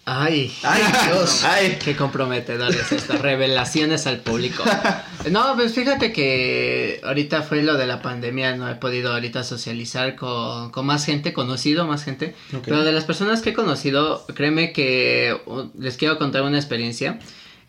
Ay, 0.06 0.54
Ay, 0.64 0.82
Dios. 1.08 1.44
Ay. 1.46 1.78
Qué 1.84 1.96
comprometedores 1.96 2.92
estas 2.92 3.22
revelaciones 3.22 4.06
al 4.06 4.20
público. 4.20 4.64
No, 5.32 5.56
pues 5.56 5.74
fíjate 5.74 6.12
que 6.12 7.00
ahorita 7.04 7.44
fue 7.44 7.64
lo 7.64 7.76
de 7.78 7.88
la 7.88 8.02
pandemia, 8.02 8.58
no 8.58 8.70
he 8.70 8.76
podido 8.76 9.14
ahorita 9.14 9.44
socializar 9.44 10.16
con, 10.18 10.72
con 10.72 10.86
más 10.86 11.06
gente, 11.06 11.32
conocido 11.32 11.88
más 11.88 12.04
gente. 12.04 12.36
Pero 12.66 12.84
de 12.84 12.92
las 12.92 13.06
personas 13.06 13.42
que 13.42 13.52
he 13.52 13.54
conocido, 13.54 14.26
créeme 14.36 14.74
que 14.74 15.38
les 15.80 15.96
quiero 15.96 16.18
contar 16.18 16.44
una 16.44 16.58
experiencia. 16.58 17.20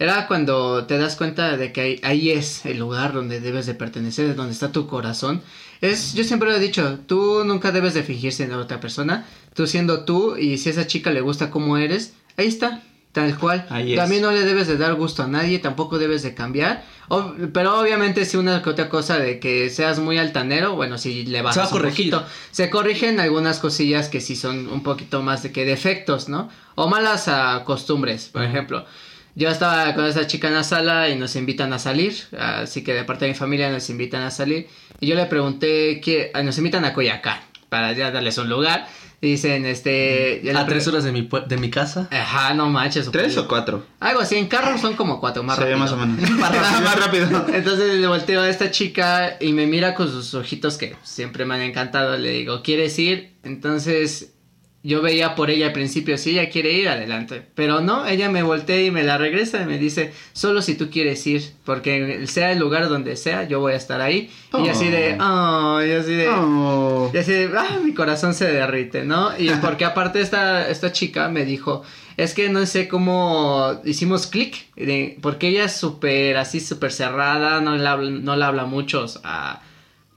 Era 0.00 0.26
cuando 0.26 0.86
te 0.86 0.98
das 0.98 1.14
cuenta 1.14 1.56
de 1.56 1.72
que 1.72 1.80
ahí, 1.80 2.00
ahí 2.02 2.30
es 2.32 2.66
el 2.66 2.78
lugar 2.78 3.12
donde 3.12 3.40
debes 3.40 3.66
de 3.66 3.74
pertenecer, 3.74 4.34
donde 4.34 4.52
está 4.52 4.72
tu 4.72 4.88
corazón. 4.88 5.40
Es, 5.80 6.14
yo 6.14 6.24
siempre 6.24 6.50
lo 6.50 6.56
he 6.56 6.60
dicho, 6.60 6.98
tú 7.06 7.44
nunca 7.44 7.70
debes 7.70 7.94
de 7.94 8.02
fingirse 8.02 8.42
en 8.42 8.52
otra 8.54 8.80
persona, 8.80 9.24
tú 9.54 9.68
siendo 9.68 10.04
tú 10.04 10.36
y 10.36 10.58
si 10.58 10.70
a 10.70 10.72
esa 10.72 10.88
chica 10.88 11.10
le 11.10 11.20
gusta 11.20 11.50
como 11.50 11.76
eres, 11.76 12.14
ahí 12.36 12.46
está, 12.46 12.82
tal 13.12 13.36
cual. 13.38 13.66
Ahí. 13.70 13.94
También 13.96 14.22
no 14.22 14.30
le 14.32 14.40
debes 14.44 14.66
de 14.66 14.76
dar 14.76 14.94
gusto 14.94 15.22
a 15.22 15.26
nadie, 15.28 15.58
tampoco 15.58 15.98
debes 15.98 16.22
de 16.22 16.34
cambiar. 16.34 16.84
O- 17.08 17.34
pero 17.52 17.78
obviamente 17.80 18.24
si 18.24 18.36
una 18.36 18.62
que 18.62 18.70
otra 18.70 18.88
cosa 18.88 19.18
de 19.18 19.38
que 19.38 19.68
seas 19.70 19.98
muy 19.98 20.18
altanero, 20.18 20.74
bueno, 20.74 20.96
si 20.98 21.24
le 21.26 21.42
vas 21.42 21.56
a 21.58 21.68
corregir. 21.70 22.14
se 22.50 22.70
corrigen 22.70 23.20
algunas 23.20 23.58
cosillas 23.58 24.08
que 24.08 24.20
sí 24.20 24.36
son 24.36 24.68
un 24.68 24.82
poquito 24.82 25.22
más 25.22 25.42
de 25.42 25.52
que 25.52 25.64
defectos, 25.64 26.28
¿no? 26.28 26.48
O 26.76 26.88
malas 26.88 27.28
costumbres, 27.64 28.28
por 28.32 28.42
ejemplo. 28.42 28.84
Yo 29.36 29.48
estaba 29.50 29.92
con 29.94 30.06
esa 30.06 30.26
chica 30.28 30.46
en 30.48 30.54
la 30.54 30.62
sala 30.62 31.08
y 31.10 31.16
nos 31.16 31.34
invitan 31.34 31.72
a 31.72 31.80
salir, 31.80 32.14
así 32.38 32.84
que 32.84 32.94
de 32.94 33.02
parte 33.02 33.24
de 33.24 33.32
mi 33.32 33.36
familia 33.36 33.68
nos 33.68 33.90
invitan 33.90 34.22
a 34.22 34.30
salir. 34.30 34.68
Y 35.00 35.08
yo 35.08 35.16
le 35.16 35.26
pregunté 35.26 36.00
que 36.00 36.30
nos 36.44 36.56
invitan 36.58 36.84
a 36.84 36.94
Coyacán 36.94 37.40
para 37.68 37.92
ya 37.92 38.10
darles 38.10 38.38
un 38.38 38.48
lugar. 38.48 38.86
Dicen, 39.22 39.64
este... 39.64 40.42
A 40.54 40.66
pre- 40.66 40.74
tres 40.74 40.86
horas 40.86 41.02
de 41.04 41.10
mi, 41.12 41.26
de 41.46 41.56
mi 41.56 41.70
casa. 41.70 42.08
Ajá, 42.10 42.52
no 42.52 42.68
manches. 42.68 43.10
¿Tres 43.10 43.38
o 43.38 43.48
cuatro? 43.48 43.86
Algo 44.00 44.20
así, 44.20 44.36
en 44.36 44.48
carro 44.48 44.76
son 44.76 44.96
como 44.96 45.18
cuatro, 45.18 45.42
más 45.42 45.56
Sí, 45.56 45.62
rápido. 45.62 45.78
más 45.78 45.92
o 45.92 45.96
menos. 45.96 46.30
más 46.38 46.52
rápido. 46.54 46.80
Más 46.82 46.98
rápido. 46.98 47.46
Entonces 47.54 47.94
le 48.00 48.06
volteo 48.06 48.42
a 48.42 48.50
esta 48.50 48.70
chica 48.70 49.38
y 49.40 49.52
me 49.54 49.66
mira 49.66 49.94
con 49.94 50.08
sus 50.10 50.34
ojitos 50.34 50.76
que 50.76 50.94
siempre 51.02 51.46
me 51.46 51.54
han 51.54 51.62
encantado. 51.62 52.18
Le 52.18 52.30
digo, 52.32 52.62
¿quieres 52.62 52.98
ir? 52.98 53.32
Entonces 53.44 54.33
yo 54.84 55.00
veía 55.00 55.34
por 55.34 55.50
ella 55.50 55.68
al 55.68 55.72
principio, 55.72 56.18
si 56.18 56.32
ella 56.32 56.50
quiere 56.50 56.72
ir, 56.72 56.90
adelante. 56.90 57.42
Pero 57.54 57.80
no, 57.80 58.06
ella 58.06 58.28
me 58.28 58.42
voltea 58.42 58.82
y 58.82 58.90
me 58.90 59.02
la 59.02 59.16
regresa 59.16 59.62
y 59.62 59.66
me 59.66 59.78
dice, 59.78 60.12
solo 60.34 60.60
si 60.60 60.74
tú 60.74 60.90
quieres 60.90 61.26
ir, 61.26 61.42
porque 61.64 62.26
sea 62.26 62.52
el 62.52 62.58
lugar 62.58 62.90
donde 62.90 63.16
sea, 63.16 63.44
yo 63.44 63.60
voy 63.60 63.72
a 63.72 63.76
estar 63.76 64.02
ahí. 64.02 64.30
Y 64.52 64.68
así 64.68 64.88
de, 64.88 65.16
oh, 65.18 65.82
y 65.82 65.90
así 65.90 66.12
de... 66.12 66.28
Oh. 66.28 67.10
Y 67.14 67.16
así, 67.16 67.32
de, 67.32 67.50
ah, 67.56 67.80
mi 67.82 67.94
corazón 67.94 68.34
se 68.34 68.44
derrite, 68.44 69.04
¿no? 69.04 69.30
Y 69.38 69.48
porque 69.62 69.86
aparte 69.86 70.20
esta, 70.20 70.68
esta 70.68 70.92
chica 70.92 71.30
me 71.30 71.46
dijo, 71.46 71.82
es 72.18 72.34
que 72.34 72.50
no 72.50 72.66
sé 72.66 72.86
cómo 72.86 73.80
hicimos 73.86 74.26
clic, 74.26 74.66
porque 75.22 75.48
ella 75.48 75.64
es 75.64 75.72
súper 75.72 76.36
así, 76.36 76.60
súper 76.60 76.92
cerrada, 76.92 77.62
no 77.62 77.74
le 77.74 77.88
habla, 77.88 78.10
no 78.10 78.36
le 78.36 78.44
habla 78.44 78.66
muchos 78.66 79.18
a, 79.24 79.62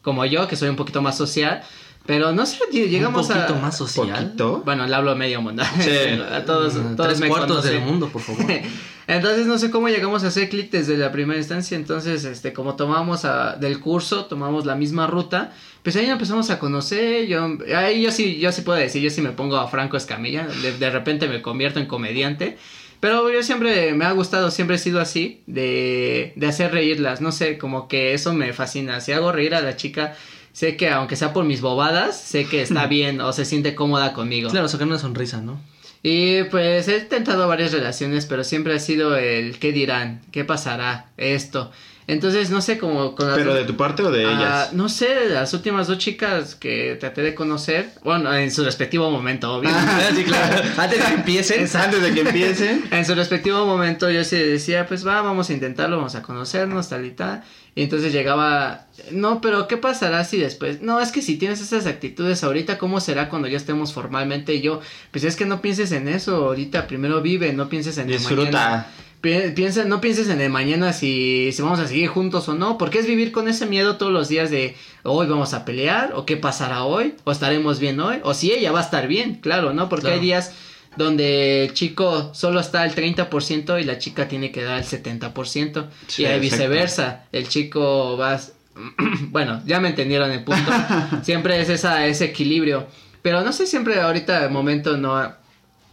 como 0.01 0.25
yo, 0.25 0.45
que 0.49 0.57
soy 0.57 0.67
un 0.67 0.75
poquito 0.75 1.01
más 1.01 1.15
social, 1.15 1.63
pero 2.07 2.31
no 2.31 2.45
sé, 2.47 2.57
llegamos 2.71 3.27
un 3.29 3.35
poquito 3.35 3.53
a... 3.55 3.59
más 3.61 3.77
social. 3.77 4.09
¿Poquito? 4.23 4.61
Bueno, 4.65 4.87
le 4.87 4.95
hablo 4.95 5.11
a 5.11 5.15
medio 5.15 5.41
mundo. 5.41 5.61
Sí. 5.79 5.91
a 6.33 6.43
todos, 6.45 6.73
Mm, 6.73 6.95
todos 6.95 7.09
tres 7.09 7.19
me 7.19 7.27
cuartos 7.27 7.49
conocen. 7.57 7.71
del 7.73 7.81
mundo, 7.81 8.09
por 8.09 8.21
favor. 8.23 8.43
Entonces 9.07 9.45
no 9.45 9.57
sé 9.57 9.69
cómo 9.71 9.87
llegamos 9.87 10.23
a 10.23 10.27
hacer 10.27 10.49
clic 10.49 10.69
desde 10.71 10.97
la 10.97 11.11
primera 11.11 11.37
instancia. 11.37 11.77
Entonces, 11.77 12.25
este, 12.25 12.51
como 12.53 12.75
tomamos 12.75 13.23
a- 13.25 13.55
del 13.55 13.79
curso, 13.79 14.25
tomamos 14.25 14.65
la 14.65 14.75
misma 14.75 15.07
ruta, 15.07 15.53
pues 15.83 15.95
ahí 15.95 16.07
empezamos 16.09 16.49
a 16.49 16.59
conocer. 16.59 17.25
Yo, 17.27 17.57
ahí 17.75 18.01
yo 18.01 18.11
sí, 18.11 18.37
yo 18.39 18.51
sí 18.51 18.63
puedo 18.63 18.77
decir, 18.79 19.01
yo 19.01 19.09
sí 19.09 19.21
me 19.21 19.31
pongo 19.31 19.57
a 19.57 19.67
Franco 19.69 19.95
Escamilla. 19.95 20.47
De, 20.47 20.77
de 20.77 20.89
repente 20.89 21.27
me 21.29 21.41
convierto 21.41 21.79
en 21.79 21.85
comediante. 21.85 22.57
Pero 22.99 23.29
yo 23.31 23.43
siempre 23.43 23.93
me 23.93 24.05
ha 24.05 24.11
gustado, 24.11 24.49
siempre 24.49 24.75
he 24.77 24.79
sido 24.79 24.99
así, 24.99 25.43
de, 25.45 26.33
de 26.35 26.47
hacer 26.47 26.71
reírlas. 26.71 27.21
No 27.21 27.31
sé, 27.31 27.57
como 27.59 27.87
que 27.87 28.13
eso 28.13 28.33
me 28.33 28.51
fascina. 28.53 28.99
Si 29.01 29.11
hago 29.11 29.31
reír 29.31 29.53
a 29.53 29.61
la 29.61 29.75
chica, 29.75 30.15
sé 30.57 30.75
que 30.75 30.89
aunque 30.89 31.15
sea 31.15 31.33
por 31.33 31.45
mis 31.45 31.61
bobadas, 31.61 32.19
sé 32.19 32.45
que 32.45 32.63
está 32.63 32.87
bien 32.87 33.21
o 33.21 33.31
se 33.31 33.45
siente 33.45 33.75
cómoda 33.75 34.13
conmigo. 34.13 34.49
Claro, 34.49 34.67
sacar 34.67 34.87
una 34.87 34.97
sonrisa, 34.97 35.39
¿no? 35.39 35.61
Y 36.01 36.45
pues 36.45 36.87
he 36.87 36.97
intentado 36.97 37.47
varias 37.47 37.71
relaciones, 37.73 38.25
pero 38.25 38.43
siempre 38.43 38.73
ha 38.73 38.79
sido 38.79 39.15
el 39.15 39.59
qué 39.59 39.71
dirán, 39.71 40.21
qué 40.31 40.43
pasará, 40.45 41.11
esto. 41.17 41.71
Entonces, 42.07 42.49
no 42.49 42.61
sé, 42.61 42.79
como 42.79 43.13
con 43.15 43.27
las 43.27 43.37
¿Pero 43.37 43.53
de 43.53 43.65
tu 43.65 43.75
parte 43.77 44.01
o 44.01 44.09
de 44.09 44.25
Ah, 44.25 44.31
ellas? 44.31 44.73
no 44.73 44.89
sé, 44.89 45.13
de 45.13 45.29
las 45.29 45.53
últimas 45.53 45.87
dos 45.87 45.99
chicas 45.99 46.55
que 46.55 46.95
traté 46.99 47.21
de 47.21 47.35
conocer, 47.35 47.89
bueno, 48.03 48.33
en 48.33 48.49
su 48.49 48.63
respectivo 48.63 49.11
momento, 49.11 49.53
obvio. 49.53 49.69
sí, 50.15 50.23
claro. 50.23 50.63
Antes 50.77 50.99
de 50.99 51.05
que 51.05 51.13
empiecen. 51.13 51.67
Antes 51.77 52.01
de 52.01 52.13
que 52.13 52.21
empiecen. 52.21 52.83
En 52.91 53.05
su 53.05 53.13
respectivo 53.13 53.63
momento 53.65 54.09
yo 54.09 54.23
sí 54.23 54.37
decía, 54.37 54.87
pues 54.87 55.05
va, 55.05 55.21
vamos 55.21 55.49
a 55.51 55.53
intentarlo, 55.53 55.97
vamos 55.97 56.15
a 56.15 56.23
conocernos, 56.23 56.89
tal 56.89 57.05
y 57.05 57.11
tal. 57.11 57.43
Y 57.77 57.83
entonces 57.83 58.11
llegaba, 58.11 58.87
no, 59.11 59.39
pero 59.39 59.67
¿qué 59.67 59.77
pasará 59.77 60.23
si 60.23 60.37
después? 60.37 60.81
No, 60.81 60.99
es 60.99 61.11
que 61.11 61.21
si 61.21 61.37
tienes 61.37 61.61
esas 61.61 61.85
actitudes 61.85 62.43
ahorita, 62.43 62.79
¿cómo 62.79 62.99
será 62.99 63.29
cuando 63.29 63.47
ya 63.47 63.57
estemos 63.57 63.93
formalmente? 63.93 64.55
Y 64.55 64.61
yo, 64.61 64.81
pues 65.11 65.23
es 65.23 65.35
que 65.35 65.45
no 65.45 65.61
pienses 65.61 65.91
en 65.91 66.07
eso 66.07 66.37
ahorita, 66.47 66.87
primero 66.87 67.21
vive, 67.21 67.53
no 67.53 67.69
pienses 67.69 67.99
en 67.99 68.09
el 68.09 68.19
mañana. 68.19 68.29
Disfruta. 68.41 68.87
Pi- 69.21 69.51
Piensa, 69.55 69.83
no 69.85 70.01
pienses 70.01 70.29
en 70.29 70.41
el 70.41 70.49
mañana 70.49 70.91
si, 70.91 71.51
si 71.51 71.61
vamos 71.61 71.79
a 71.79 71.87
seguir 71.87 72.07
juntos 72.07 72.49
o 72.49 72.55
no, 72.55 72.77
porque 72.79 72.97
es 72.99 73.05
vivir 73.07 73.31
con 73.31 73.47
ese 73.47 73.65
miedo 73.67 73.97
todos 73.97 74.11
los 74.11 74.27
días 74.27 74.49
de 74.49 74.75
hoy 75.03 75.27
vamos 75.27 75.53
a 75.53 75.63
pelear, 75.63 76.13
o 76.15 76.25
qué 76.25 76.35
pasará 76.37 76.83
hoy, 76.83 77.13
o 77.25 77.31
estaremos 77.31 77.79
bien 77.79 77.99
hoy, 77.99 78.17
o 78.23 78.33
si 78.33 78.51
ella 78.51 78.71
va 78.71 78.79
a 78.79 78.83
estar 78.83 79.07
bien, 79.07 79.35
claro, 79.35 79.73
¿no? 79.73 79.87
Porque 79.87 80.03
Claro. 80.05 80.15
hay 80.15 80.21
días 80.21 80.53
donde 80.97 81.65
el 81.65 81.73
chico 81.73 82.31
solo 82.33 82.59
está 82.59 82.81
al 82.81 82.93
30% 82.93 83.81
y 83.81 83.83
la 83.83 83.97
chica 83.97 84.27
tiene 84.27 84.51
que 84.51 84.63
dar 84.63 84.79
el 84.79 84.85
70%, 84.85 85.87
Sí, 86.07 86.25
y 86.25 86.39
viceversa, 86.39 87.25
el 87.31 87.47
chico 87.47 88.17
va... 88.17 88.39
bueno, 89.29 89.61
ya 89.65 89.79
me 89.79 89.89
entendieron 89.89 90.31
el 90.31 90.43
punto, 90.43 90.71
siempre 91.23 91.59
es 91.61 91.69
esa, 91.69 92.05
ese 92.05 92.25
equilibrio, 92.25 92.87
pero 93.21 93.41
no 93.41 93.51
sé, 93.51 93.67
siempre 93.67 93.99
ahorita 93.99 94.41
de 94.41 94.49
momento 94.49 94.97
no 94.97 95.17
ha, 95.17 95.37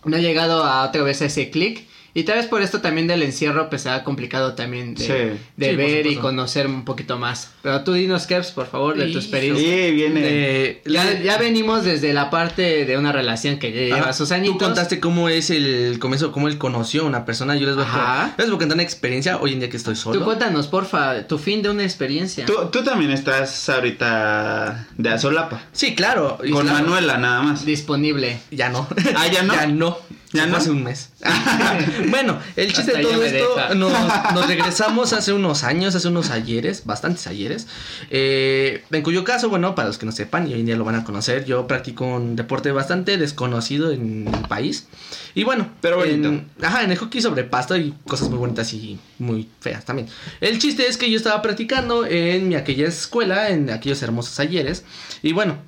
no 0.05 0.17
ha 0.17 0.21
llegado 0.21 0.65
a 0.65 0.87
otra 0.87 1.03
vez 1.03 1.23
a 1.23 1.27
ese 1.27 1.51
clic. 1.51 1.87
Y 2.17 2.23
tal 2.23 2.37
vez 2.37 2.47
por 2.47 2.63
esto 2.63 2.81
también 2.81 3.09
del 3.09 3.23
encierro 3.23 3.69
pues 3.69 3.83
se 3.83 3.91
ha 3.91 4.05
complicado 4.05 4.55
también 4.55 4.95
de, 4.95 5.05
Sí. 5.05 5.41
de 5.57 5.71
Sí, 5.71 5.77
por 5.77 5.77
ver 5.77 6.07
y 6.07 6.17
conocer 6.17 6.67
un 6.69 6.85
poquito 6.85 7.19
más. 7.19 7.51
Pero 7.63 7.83
tú 7.83 7.93
dinos, 7.95 8.27
Keps, 8.27 8.53
por 8.53 8.69
favor, 8.69 8.97
de 8.97 9.09
tu 9.11 9.19
experiencia. 9.19 9.65
Sí, 9.69 9.91
viene. 9.93 10.81
Ya, 10.87 11.21
ya 11.21 11.39
venimos 11.39 11.85
desde 11.85 12.13
la 12.13 12.31
parte 12.31 12.85
de 12.85 12.97
una 12.97 13.11
relación 13.11 13.59
que 13.59 13.73
ya 13.73 13.81
lleva 13.81 13.99
Ajá, 13.99 14.13
sus 14.13 14.31
añitos. 14.31 14.59
Tú 14.59 14.65
contaste 14.65 15.01
cómo 15.01 15.29
es 15.29 15.51
el 15.51 15.99
comienzo, 15.99 16.31
cómo 16.31 16.47
él 16.47 16.57
conoció 16.57 17.03
a 17.03 17.07
una 17.07 17.25
persona. 17.25 17.57
Yo 17.57 17.67
les 17.67 17.75
voy, 17.75 17.85
a, 17.89 18.35
les 18.39 18.47
voy 18.47 18.57
a 18.57 18.59
contar 18.59 18.77
una 18.77 18.83
experiencia 18.85 19.39
hoy 19.39 19.53
en 19.55 19.59
día 19.61 19.69
que 19.69 19.77
estoy 19.77 19.97
solo. 19.97 20.19
Tú 20.19 20.25
cuéntanos, 20.25 20.69
porfa, 20.69 21.27
tu 21.27 21.39
fin 21.39 21.63
de 21.63 21.71
una 21.71 21.83
experiencia. 21.83 22.47
Tú, 22.47 22.55
tú 22.71 22.85
también 22.85 23.11
estás 23.11 23.69
ahorita 23.69 24.87
de 24.97 25.09
azolapa. 25.11 25.63
Sí, 25.73 25.95
claro. 25.95 26.39
Con 26.39 26.49
claro, 26.63 26.65
Manuela 26.65 27.19
nada 27.19 27.43
más. 27.43 27.65
Disponible. 27.65 28.39
Ya 28.51 28.69
no. 28.69 28.87
Ah, 29.17 29.27
¿ya 29.27 29.43
no? 29.43 29.55
ya 29.55 29.67
no. 29.67 29.99
¿Ya 30.35 30.47
no? 30.47 30.57
Hace 30.57 30.71
un 30.71 30.83
mes. 30.83 31.11
bueno, 32.11 32.39
el 32.57 32.67
chiste 32.73 32.91
Hasta 32.91 32.99
de 32.99 33.03
todo 33.05 33.23
esto, 33.23 33.75
nos, 33.77 33.93
nos 34.35 34.47
regresamos 34.49 35.13
hace 35.13 35.33
unos 35.33 35.63
años, 35.65 35.95
hace 35.95 36.09
unos 36.09 36.31
ayeres, 36.31 36.85
bastantes 36.85 37.27
ayeres. 37.27 37.67
eh, 38.11 38.85
en 38.91 39.03
cuyo 39.03 39.25
caso, 39.25 39.49
bueno, 39.49 39.75
para 39.75 39.89
los 39.89 39.97
que 39.99 40.07
no 40.07 40.13
sepan 40.13 40.49
y 40.51 40.55
hoy 40.55 40.61
en 40.61 40.67
día 40.67 40.77
lo 40.77 40.85
van 40.85 40.97
a 40.97 41.05
conocer, 41.05 41.45
yo 41.45 41.67
practico 41.67 42.05
un 42.05 42.37
deporte 42.37 42.73
bastante 42.73 43.17
desconocido 43.17 43.93
en 43.93 44.29
el 44.33 44.49
país. 44.49 44.89
Y 45.37 45.45
bueno, 45.45 45.69
Pero 45.81 45.97
bonito. 45.99 46.29
en- 46.29 46.51
ajá, 46.63 46.83
en 46.85 46.91
el 46.91 46.99
hockey 46.99 47.23
sobre 47.23 47.45
pasto 47.45 47.75
hay 47.75 47.95
cosas 48.07 48.29
muy 48.29 48.39
bonitas 48.39 48.73
y 48.75 48.99
muy 49.19 49.49
feas 49.61 49.85
también. 49.85 50.09
El 50.41 50.59
chiste 50.59 50.87
es 50.89 50.97
que 50.97 51.11
yo 51.11 51.17
estaba 51.17 51.41
practicando 51.43 52.05
en 52.07 52.49
mi 52.49 52.57
aquella 52.57 52.89
escuela, 52.89 53.51
en 53.51 53.71
aquellos 53.71 54.03
hermosos 54.03 54.39
ayeres. 54.41 54.85
Y 55.23 55.33
bueno, 55.33 55.59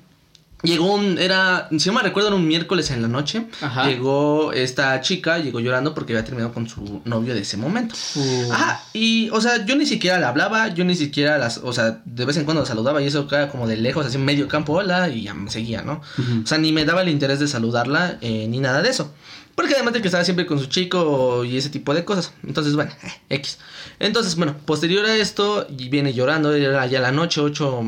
Llegó 0.63 0.95
un, 0.95 1.19
era, 1.19 1.69
si 1.77 1.87
no 1.89 1.95
me 1.95 2.01
recuerdo, 2.01 2.29
era 2.29 2.35
un 2.35 2.47
miércoles 2.47 2.89
en 2.89 3.03
la 3.03 3.07
noche. 3.07 3.45
Ajá. 3.61 3.87
Llegó 3.87 4.51
esta 4.53 4.99
chica, 5.01 5.37
llegó 5.37 5.59
llorando 5.59 5.93
porque 5.93 6.13
había 6.13 6.25
terminado 6.25 6.51
con 6.51 6.67
su 6.67 7.01
novio 7.05 7.35
de 7.35 7.41
ese 7.41 7.57
momento. 7.57 7.93
Uh. 8.15 8.51
Ajá, 8.51 8.81
y, 8.93 9.29
o 9.29 9.39
sea, 9.39 9.65
yo 9.65 9.75
ni 9.75 9.85
siquiera 9.85 10.17
le 10.17 10.25
hablaba, 10.25 10.69
yo 10.69 10.83
ni 10.83 10.95
siquiera 10.95 11.37
las, 11.37 11.59
o 11.59 11.73
sea, 11.73 12.01
de 12.03 12.25
vez 12.25 12.37
en 12.37 12.45
cuando 12.45 12.61
la 12.61 12.67
saludaba 12.67 13.01
y 13.03 13.05
eso 13.05 13.27
era 13.31 13.49
como 13.49 13.67
de 13.67 13.77
lejos, 13.77 14.05
así 14.05 14.17
medio 14.17 14.47
campo, 14.47 14.73
hola, 14.73 15.09
y 15.09 15.23
ya 15.23 15.35
me 15.35 15.51
seguía, 15.51 15.83
¿no? 15.83 16.01
O 16.43 16.47
sea, 16.47 16.57
ni 16.57 16.71
me 16.71 16.85
daba 16.85 17.03
el 17.03 17.09
interés 17.09 17.39
de 17.39 17.47
saludarla, 17.47 18.17
eh, 18.21 18.47
ni 18.49 18.59
nada 18.59 18.81
de 18.81 18.89
eso. 18.89 19.13
Porque 19.53 19.73
además 19.73 19.93
de 19.93 20.01
que 20.01 20.07
estaba 20.07 20.23
siempre 20.23 20.45
con 20.45 20.59
su 20.59 20.67
chico 20.67 21.43
y 21.43 21.57
ese 21.57 21.71
tipo 21.71 21.91
de 21.95 22.05
cosas. 22.05 22.31
Entonces, 22.43 22.75
bueno, 22.75 22.91
eh, 23.03 23.11
X. 23.37 23.57
Entonces, 23.99 24.35
bueno, 24.35 24.55
posterior 24.65 25.03
a 25.05 25.15
esto, 25.15 25.65
y 25.75 25.89
viene 25.89 26.13
llorando, 26.13 26.53
era 26.53 26.85
ya 26.85 26.99
la 26.99 27.11
noche, 27.11 27.41
8, 27.41 27.81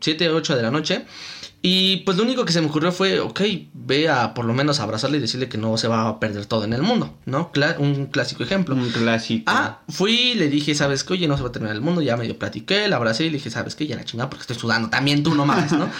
7, 0.00 0.30
8 0.30 0.56
de 0.56 0.62
la 0.62 0.70
noche. 0.70 1.04
Y 1.60 1.98
pues 1.98 2.16
lo 2.16 2.22
único 2.22 2.44
que 2.44 2.52
se 2.52 2.60
me 2.60 2.68
ocurrió 2.68 2.92
fue, 2.92 3.18
ok, 3.18 3.40
ve 3.74 4.08
a 4.08 4.32
por 4.32 4.44
lo 4.44 4.54
menos 4.54 4.78
abrazarle 4.78 5.18
y 5.18 5.20
decirle 5.20 5.48
que 5.48 5.58
no 5.58 5.76
se 5.76 5.88
va 5.88 6.06
a 6.08 6.20
perder 6.20 6.46
todo 6.46 6.62
en 6.64 6.72
el 6.72 6.82
mundo, 6.82 7.12
¿no? 7.26 7.50
Cla- 7.52 7.76
un 7.78 8.06
clásico 8.06 8.44
ejemplo. 8.44 8.76
Un 8.76 8.88
clásico. 8.90 9.42
Ah, 9.48 9.80
fui, 9.88 10.34
le 10.34 10.48
dije, 10.48 10.76
¿sabes 10.76 11.02
qué? 11.02 11.14
Oye, 11.14 11.26
no 11.26 11.36
se 11.36 11.42
va 11.42 11.48
a 11.48 11.52
terminar 11.52 11.74
el 11.74 11.82
mundo, 11.82 12.00
ya 12.00 12.16
medio 12.16 12.38
platiqué, 12.38 12.86
la 12.86 12.94
abracé 12.94 13.24
y 13.24 13.30
le 13.30 13.38
dije, 13.38 13.50
¿sabes 13.50 13.74
qué? 13.74 13.88
Ya 13.88 13.96
la 13.96 14.04
chingada 14.04 14.30
porque 14.30 14.42
estoy 14.42 14.56
sudando, 14.56 14.88
también 14.88 15.24
tú 15.24 15.34
no 15.34 15.44
mames, 15.46 15.72
¿no? 15.72 15.86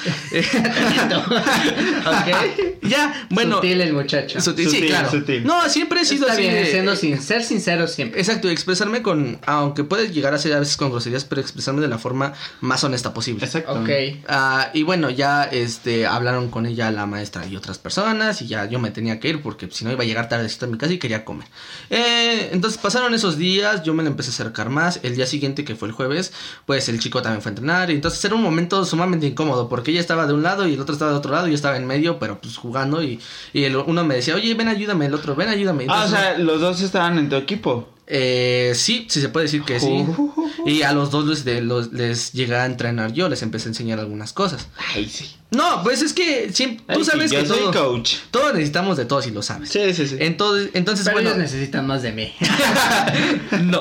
ok, 1.17 2.81
ya, 2.83 3.27
bueno. 3.31 3.57
Sutil 3.57 3.81
el 3.81 3.93
muchacho. 3.93 4.41
Sutil, 4.41 4.67
sí, 4.69 4.77
Sutil, 4.77 4.89
claro. 4.91 5.11
sutil. 5.11 5.45
No, 5.45 5.69
siempre 5.69 6.01
he 6.01 6.05
sido 6.05 6.23
Está 6.23 6.35
así. 6.35 6.43
bien, 6.43 6.55
de- 6.55 6.67
siendo 6.71 6.97
sin, 6.97 7.21
ser 7.21 7.43
sincero 7.43 7.87
siempre. 7.89 8.21
Exacto, 8.21 8.49
expresarme 8.49 9.03
con, 9.03 9.39
aunque 9.47 9.85
puede 9.85 10.11
llegar 10.13 10.35
a 10.35 10.39
ser 10.39 10.53
a 10.55 10.61
veces 10.61 10.77
con 10.77 10.91
groserías, 10.91 11.25
pero 11.25 11.41
expresarme 11.41 11.81
de 11.81 11.89
la 11.89 11.99
forma 11.99 12.33
más 12.61 12.85
honesta 12.85 13.13
posible. 13.13 13.45
Exacto. 13.45 13.73
Ok. 13.73 13.89
Ah, 14.29 14.71
y 14.73 14.83
bueno, 14.83 15.11
ya 15.11 15.48
este 15.53 16.07
hablaron 16.07 16.51
con 16.51 16.67
ella 16.67 16.91
la 16.91 17.07
maestra 17.07 17.47
y 17.47 17.57
otras 17.57 17.79
personas 17.79 18.41
y 18.43 18.47
ya 18.47 18.65
yo 18.67 18.79
me 18.79 18.91
tenía 18.91 19.21
que 19.21 19.29
ir 19.29 19.43
porque 19.43 19.69
si 19.71 19.85
no 19.85 19.93
iba 19.93 20.03
a 20.03 20.07
llegar 20.07 20.29
tardecito 20.29 20.67
a 20.67 20.69
mi 20.69 20.79
casa 20.79 20.93
y 20.93 20.99
quería 20.99 21.25
comer. 21.25 21.49
Eh, 21.91 22.51
entonces 22.53 22.79
pasaron 22.79 23.15
esos 23.15 23.39
días, 23.39 23.83
yo 23.83 23.95
me 23.95 24.03
la 24.03 24.11
empecé 24.11 24.31
a 24.31 24.33
acercar 24.35 24.71
más. 24.71 25.01
El 25.03 25.17
día 25.17 25.27
siguiente, 25.27 25.65
que 25.65 25.75
fue 25.77 25.89
el 25.89 25.93
jueves, 25.95 26.33
pues 26.67 26.89
el 26.89 26.99
chico 27.01 27.23
también 27.23 27.43
fue 27.43 27.51
a 27.51 27.53
entrenar 27.53 27.91
y 27.91 27.95
entonces 27.95 28.25
era 28.25 28.35
un 28.35 28.43
momento 28.43 28.85
sumamente 28.85 29.27
incómodo 29.27 29.69
porque 29.69 29.91
ella 29.91 30.01
estaba 30.01 30.27
de 30.27 30.35
un 30.35 30.43
lado 30.43 30.67
y 30.69 30.75
el 30.75 30.81
otro 30.81 30.93
estaba 30.93 31.11
de 31.13 31.17
otro 31.19 31.33
lado 31.33 31.47
y 31.47 31.51
yo 31.51 31.55
estaba 31.57 31.77
en 31.77 31.87
medio, 31.87 32.19
pero 32.19 32.41
pues 32.41 32.57
jugando 32.57 33.03
y, 33.03 33.21
y 33.53 33.65
el 33.65 33.77
uno 33.77 34.05
me 34.05 34.17
decía, 34.17 34.35
oye, 34.35 34.55
ven 34.55 34.69
ayúdame, 34.69 35.07
el 35.07 35.15
otro, 35.15 35.35
ven 35.35 35.49
ayúdame. 35.49 35.87
Ah, 35.89 36.05
o 36.07 36.09
sea, 36.09 36.39
los 36.39 36.61
dos 36.61 36.81
estaban 36.81 37.19
en 37.19 37.29
tu 37.29 37.37
equipo. 37.37 37.89
eh, 38.07 38.73
sí, 38.75 39.07
sí 39.11 39.21
se 39.21 39.29
puede 39.29 39.45
decir 39.45 39.63
que 39.63 39.81
sí. 39.81 40.05
Y 40.67 40.83
a 40.83 40.93
los 40.93 41.11
dos 41.11 41.25
les, 41.27 41.45
de- 41.45 41.63
los- 41.63 41.93
les 41.93 42.33
llegué 42.33 42.57
a 42.57 42.67
entrenar 42.67 43.13
yo, 43.13 43.29
les 43.29 43.43
empecé 43.43 43.69
a 43.69 43.71
enseñar 43.71 44.01
algunas 44.01 44.33
cosas. 44.33 44.67
Ay, 44.95 45.09
sí. 45.09 45.37
No, 45.51 45.83
pues 45.83 46.03
es 46.03 46.13
que 46.13 46.53
siempre, 46.53 46.85
tú 46.95 46.99
Ay, 47.01 47.05
sí, 47.05 47.11
sabes 47.11 47.31
yo 47.31 47.41
que 47.41 47.47
soy 47.47 47.59
todo- 47.59 47.73
coach. 47.73 48.17
todos 48.31 48.53
necesitamos 48.53 48.99
de 48.99 49.07
todos 49.07 49.27
y 49.27 49.31
lo 49.31 49.41
sabes. 49.43 49.71
Sí, 49.71 49.95
sí, 49.95 50.07
sí. 50.07 50.17
Entonces, 50.21 50.69
entonces 50.75 51.05
Pero 51.07 51.15
bueno, 51.17 51.31
ellos 51.31 51.41
necesitan 51.41 51.87
más 51.87 52.03
de 52.03 52.13
mí. 52.13 52.35
no, 53.63 53.81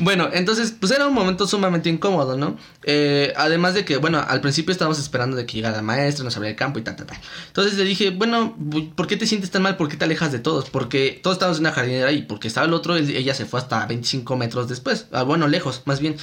bueno, 0.00 0.28
entonces, 0.32 0.74
pues 0.78 0.92
era 0.92 1.06
un 1.06 1.14
momento 1.14 1.46
sumamente 1.48 1.88
incómodo, 1.88 2.36
¿no? 2.36 2.56
Eh, 2.84 3.32
además 3.36 3.74
de 3.74 3.84
que, 3.84 3.96
bueno, 3.96 4.24
al 4.26 4.40
principio 4.40 4.70
estábamos 4.72 4.98
esperando 5.00 5.36
de 5.36 5.44
que 5.44 5.54
llegara 5.56 5.76
la 5.76 5.82
maestra, 5.82 6.24
nos 6.24 6.36
abriera 6.36 6.52
el 6.52 6.56
campo 6.56 6.78
y 6.78 6.82
tal, 6.82 6.94
tal, 6.96 7.06
tal. 7.06 7.18
Entonces 7.48 7.74
le 7.74 7.84
dije, 7.84 8.10
bueno, 8.10 8.56
¿por 8.94 9.06
qué 9.08 9.16
te 9.16 9.26
sientes 9.26 9.50
tan 9.50 9.62
mal? 9.62 9.76
¿Por 9.76 9.88
qué 9.88 9.96
te 9.96 10.04
alejas 10.04 10.30
de 10.30 10.38
todos? 10.38 10.70
Porque 10.70 11.18
todos 11.22 11.34
estábamos 11.36 11.58
en 11.58 11.62
una 11.64 11.72
jardinera 11.72 12.12
y 12.12 12.22
porque 12.22 12.46
estaba 12.48 12.66
el 12.66 12.74
otro, 12.74 12.96
ella 12.96 13.34
se 13.34 13.44
fue 13.44 13.58
hasta 13.58 13.84
25 13.86 14.36
metros 14.36 14.68
después, 14.68 15.06
ah, 15.12 15.24
bueno, 15.24 15.48
lejos, 15.48 15.82
más 15.84 15.98
bien. 16.00 16.16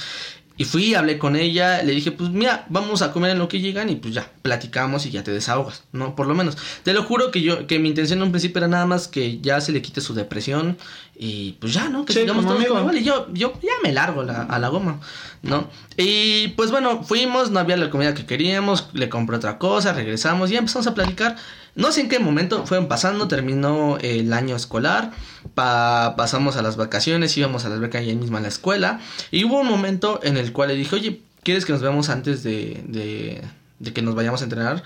Y 0.58 0.64
fui, 0.64 0.94
hablé 0.94 1.18
con 1.18 1.36
ella, 1.36 1.82
le 1.82 1.92
dije, 1.92 2.12
pues 2.12 2.30
mira, 2.30 2.64
vamos 2.70 3.02
a 3.02 3.12
comer 3.12 3.32
en 3.32 3.38
lo 3.38 3.46
que 3.46 3.60
llegan 3.60 3.90
y 3.90 3.96
pues 3.96 4.14
ya, 4.14 4.30
platicamos 4.40 5.04
y 5.04 5.10
ya 5.10 5.22
te 5.22 5.30
desahogas, 5.30 5.82
¿no? 5.92 6.16
Por 6.16 6.26
lo 6.26 6.34
menos. 6.34 6.56
Te 6.82 6.94
lo 6.94 7.02
juro 7.02 7.30
que 7.30 7.42
yo, 7.42 7.66
que 7.66 7.78
mi 7.78 7.90
intención 7.90 8.20
en 8.20 8.22
un 8.24 8.30
principio 8.30 8.58
era 8.60 8.68
nada 8.68 8.86
más 8.86 9.06
que 9.06 9.38
ya 9.40 9.60
se 9.60 9.72
le 9.72 9.82
quite 9.82 10.00
su 10.00 10.14
depresión 10.14 10.78
y 11.18 11.52
pues 11.60 11.74
ya, 11.74 11.90
¿no? 11.90 12.06
Que 12.06 12.14
Sí, 12.14 12.20
sigamos 12.20 12.46
todos 12.46 12.64
como 12.64 12.80
igual. 12.80 12.96
Y 12.96 13.04
yo, 13.04 13.28
yo 13.34 13.52
ya 13.62 13.72
me 13.82 13.92
largo 13.92 14.22
la- 14.22 14.44
a 14.44 14.58
la 14.58 14.68
goma, 14.68 14.98
¿no? 15.42 15.68
Y 15.98 16.48
pues 16.48 16.70
bueno, 16.70 17.02
fuimos, 17.02 17.50
no 17.50 17.58
había 17.60 17.76
la 17.76 17.90
comida 17.90 18.14
que 18.14 18.24
queríamos, 18.24 18.88
le 18.94 19.10
compré 19.10 19.36
otra 19.36 19.58
cosa, 19.58 19.92
regresamos 19.92 20.50
y 20.50 20.56
empezamos 20.56 20.86
a 20.86 20.94
platicar. 20.94 21.36
No 21.76 21.92
sé 21.92 22.00
en 22.00 22.08
qué 22.08 22.18
momento 22.18 22.66
fueron 22.66 22.88
pasando, 22.88 23.28
terminó 23.28 23.98
el 24.00 24.32
año 24.32 24.56
escolar, 24.56 25.12
pa- 25.54 26.14
pasamos 26.16 26.56
a 26.56 26.62
las 26.62 26.76
vacaciones, 26.76 27.36
íbamos 27.36 27.64
a 27.64 27.68
la 27.68 27.76
alberca 27.76 27.98
ahí 27.98 28.14
misma 28.16 28.38
en 28.38 28.42
la 28.44 28.48
escuela. 28.48 29.00
Y 29.30 29.44
hubo 29.44 29.60
un 29.60 29.68
momento 29.68 30.18
en 30.22 30.36
el 30.36 30.52
cual 30.52 30.68
le 30.70 30.74
dije, 30.74 30.96
oye, 30.96 31.20
¿quieres 31.42 31.64
que 31.64 31.72
nos 31.72 31.82
veamos 31.82 32.08
antes 32.08 32.42
de, 32.42 32.82
de, 32.88 33.42
de 33.78 33.92
que 33.92 34.02
nos 34.02 34.14
vayamos 34.14 34.40
a 34.40 34.44
entrenar? 34.44 34.82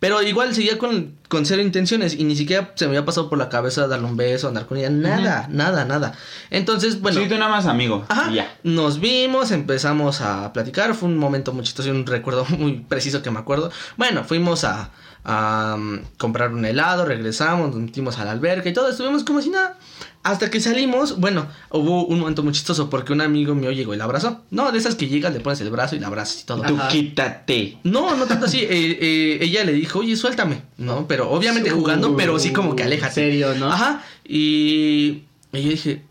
Pero 0.00 0.20
igual 0.20 0.52
seguía 0.52 0.78
con, 0.78 1.14
con 1.28 1.46
cero 1.46 1.62
intenciones 1.62 2.14
y 2.18 2.24
ni 2.24 2.34
siquiera 2.34 2.72
se 2.74 2.86
me 2.86 2.88
había 2.96 3.04
pasado 3.06 3.28
por 3.30 3.38
la 3.38 3.48
cabeza 3.48 3.86
darle 3.86 4.06
un 4.06 4.16
beso, 4.16 4.48
andar 4.48 4.66
con 4.66 4.76
ella, 4.78 4.90
nada, 4.90 5.46
nada, 5.48 5.84
nada. 5.84 6.12
Entonces, 6.50 7.00
bueno. 7.00 7.20
Sí, 7.20 7.28
tú 7.28 7.36
nada 7.38 7.48
más 7.52 7.66
amigo. 7.66 8.04
Ajá. 8.08 8.32
y 8.32 8.34
Ya. 8.34 8.52
Nos 8.64 8.98
vimos, 8.98 9.52
empezamos 9.52 10.20
a 10.20 10.52
platicar. 10.52 10.94
Fue 10.96 11.08
un 11.08 11.18
momento 11.18 11.52
muy 11.52 11.62
chistoso 11.62 11.88
y 11.88 11.92
un 11.92 12.04
recuerdo 12.04 12.44
muy 12.58 12.80
preciso 12.80 13.22
que 13.22 13.30
me 13.30 13.38
acuerdo. 13.38 13.70
Bueno, 13.96 14.24
fuimos 14.24 14.64
a, 14.64 14.90
a, 15.24 15.74
um, 15.78 16.00
comprar 16.18 16.52
un 16.52 16.64
helado, 16.64 17.04
regresamos, 17.04 17.70
nos 17.70 17.80
metimos 17.80 18.18
a 18.18 18.24
la 18.24 18.32
alberca 18.32 18.68
y 18.68 18.72
todo. 18.72 18.88
Estuvimos 18.90 19.24
como 19.24 19.40
si 19.42 19.50
nada. 19.50 19.78
Hasta 20.24 20.50
que 20.50 20.60
salimos, 20.60 21.18
bueno, 21.18 21.48
hubo 21.70 22.06
un 22.06 22.20
momento 22.20 22.44
muy 22.44 22.52
chistoso 22.52 22.88
porque 22.88 23.12
un 23.12 23.20
amigo 23.20 23.56
mío 23.56 23.72
llegó 23.72 23.92
y 23.92 23.96
la 23.96 24.04
abrazó. 24.04 24.42
No, 24.50 24.70
de 24.70 24.78
esas 24.78 24.94
que 24.94 25.08
llegas, 25.08 25.32
le 25.32 25.40
pones 25.40 25.60
el 25.60 25.70
brazo 25.70 25.96
y 25.96 25.98
la 25.98 26.06
abrazas 26.06 26.42
y 26.42 26.46
todo. 26.46 26.62
Tú 26.62 26.76
Ajá. 26.76 26.86
quítate. 26.88 27.78
No, 27.82 28.14
no 28.14 28.26
tanto 28.26 28.46
así. 28.46 28.60
eh, 28.60 28.68
eh, 28.70 29.38
ella 29.40 29.64
le 29.64 29.72
dijo, 29.72 29.98
oye, 29.98 30.14
suéltame. 30.14 30.62
No, 30.78 31.08
pero 31.08 31.28
obviamente 31.28 31.70
jugando, 31.70 32.16
pero 32.16 32.38
sí 32.38 32.52
como 32.52 32.76
que 32.76 32.84
aléjate. 32.84 33.14
serio, 33.14 33.54
¿no? 33.56 33.72
Ajá. 33.72 34.04
Y, 34.24 35.24
y 35.52 35.62
yo 35.62 35.70
dije, 35.70 36.02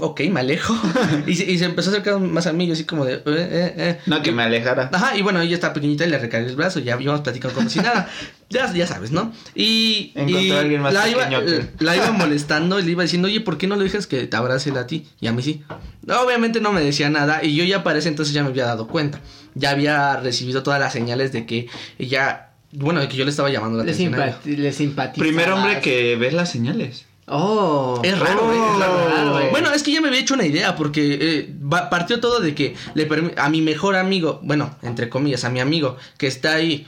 ok, 0.00 0.20
me 0.30 0.40
alejo. 0.40 0.74
y, 1.26 1.34
se, 1.36 1.50
y 1.50 1.58
se 1.58 1.64
empezó 1.66 1.90
a 1.90 1.92
acercar 1.92 2.18
más 2.20 2.46
a 2.46 2.52
mí, 2.52 2.66
yo 2.66 2.72
así 2.72 2.84
como 2.84 3.04
de, 3.04 3.14
eh, 3.14 3.22
eh, 3.26 3.74
eh. 3.76 3.98
No, 4.06 4.22
que 4.22 4.32
me 4.32 4.42
alejara. 4.42 4.90
Ajá, 4.92 5.16
y 5.16 5.22
bueno, 5.22 5.40
ella 5.40 5.54
está 5.54 5.72
pequeñita 5.72 6.04
y 6.06 6.10
le 6.10 6.18
recargué 6.18 6.48
el 6.50 6.56
brazo, 6.56 6.80
ya 6.80 6.96
íbamos 7.00 7.20
platicando 7.22 7.54
como 7.54 7.68
si 7.70 7.78
nada. 7.80 8.08
Ya, 8.48 8.72
ya 8.72 8.86
sabes, 8.86 9.12
¿no? 9.12 9.32
Y, 9.54 10.12
Encontró 10.16 10.40
y 10.40 10.50
a 10.50 10.58
alguien 10.60 10.80
más 10.82 10.92
la, 10.92 11.08
iba, 11.08 11.24
pequeño 11.28 11.44
que- 11.46 11.84
la 11.84 11.96
iba 11.96 12.10
molestando 12.10 12.80
y 12.80 12.82
le 12.82 12.90
iba 12.90 13.02
diciendo, 13.04 13.28
oye, 13.28 13.40
¿por 13.40 13.58
qué 13.58 13.66
no 13.68 13.76
lo 13.76 13.84
dejas 13.84 14.06
que 14.08 14.26
te 14.26 14.36
abrace 14.36 14.70
a 14.70 14.86
ti? 14.86 15.06
Y 15.20 15.28
a 15.28 15.32
mí 15.32 15.42
sí. 15.42 15.62
Obviamente 16.08 16.60
no 16.60 16.72
me 16.72 16.80
decía 16.80 17.10
nada 17.10 17.44
y 17.44 17.54
yo 17.54 17.62
ya 17.64 17.84
para 17.84 17.98
ese 18.00 18.08
entonces 18.08 18.34
ya 18.34 18.42
me 18.42 18.48
había 18.48 18.64
dado 18.66 18.88
cuenta. 18.88 19.20
Ya 19.54 19.70
había 19.70 20.16
recibido 20.16 20.62
todas 20.64 20.80
las 20.80 20.92
señales 20.92 21.30
de 21.32 21.46
que 21.46 21.68
ella, 21.98 22.50
bueno, 22.72 23.00
de 23.00 23.08
que 23.08 23.16
yo 23.16 23.24
le 23.24 23.30
estaba 23.30 23.50
llamando 23.50 23.78
la 23.78 23.84
Le, 23.84 23.92
atención. 23.92 24.72
simpati 24.72 25.20
le. 25.20 25.26
Primer 25.28 25.50
hombre 25.52 25.80
que 25.80 26.16
ves 26.16 26.32
las 26.32 26.50
señales. 26.50 27.04
Oh. 27.30 28.00
Es 28.02 28.18
raro, 28.18 28.40
Oh. 28.44 28.52
eh, 28.52 28.56
es 28.74 28.78
raro. 28.78 29.08
Raro, 29.08 29.40
eh. 29.40 29.48
Bueno, 29.50 29.72
es 29.72 29.82
que 29.82 29.92
ya 29.92 30.00
me 30.00 30.08
había 30.08 30.20
hecho 30.20 30.34
una 30.34 30.44
idea 30.46 30.74
porque 30.76 31.18
eh, 31.20 31.54
va- 31.62 31.88
partió 31.88 32.20
todo 32.20 32.40
de 32.40 32.54
que 32.54 32.74
le 32.94 33.08
a 33.36 33.48
mi 33.48 33.62
mejor 33.62 33.96
amigo, 33.96 34.40
bueno, 34.42 34.76
entre 34.82 35.08
comillas, 35.08 35.44
a 35.44 35.50
mi 35.50 35.60
amigo 35.60 35.96
que 36.18 36.26
está 36.26 36.54
ahí, 36.54 36.86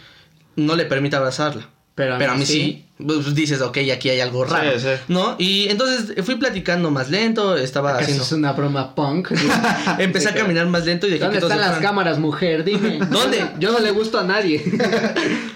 no 0.57 0.75
le 0.77 0.85
permite 0.85 1.17
abrazarla. 1.17 1.69
Pero 1.95 2.15
a 2.15 2.19
Pero 2.19 2.33
a 2.33 2.35
mí 2.35 2.41
mí 2.41 2.47
sí. 2.47 2.85
Pues 3.07 3.35
dices, 3.35 3.61
ok, 3.61 3.79
aquí 3.93 4.09
hay 4.11 4.21
algo 4.21 4.45
raro. 4.45 4.79
sí. 4.79 4.87
¿No? 5.09 5.37
Y 5.39 5.69
entonces 5.69 6.15
fui 6.25 6.37
platicando 6.37 6.91
más 6.91 7.11
lento, 7.11 7.57
estaba 7.57 7.91
¿Acaso 7.91 8.03
haciendo. 8.05 8.25
es 8.25 8.33
una 8.33 8.53
broma 8.53 8.95
punk? 8.95 9.31
Empecé 9.99 10.29
a 10.29 10.35
caminar 10.35 10.67
más 10.67 10.85
lento 10.85 11.07
y 11.07 11.11
dejé 11.11 11.25
¿Dónde 11.25 11.39
que 11.39 11.45
están 11.45 11.59
las 11.59 11.69
fueran. 11.69 11.83
cámaras, 11.83 12.19
mujer? 12.19 12.65
Dime. 12.65 12.99
¿Dónde? 13.11 13.45
Yo 13.59 13.73
no 13.73 13.81
le 13.81 13.91
gusto 13.91 14.19
a 14.19 14.25
nadie. 14.25 14.63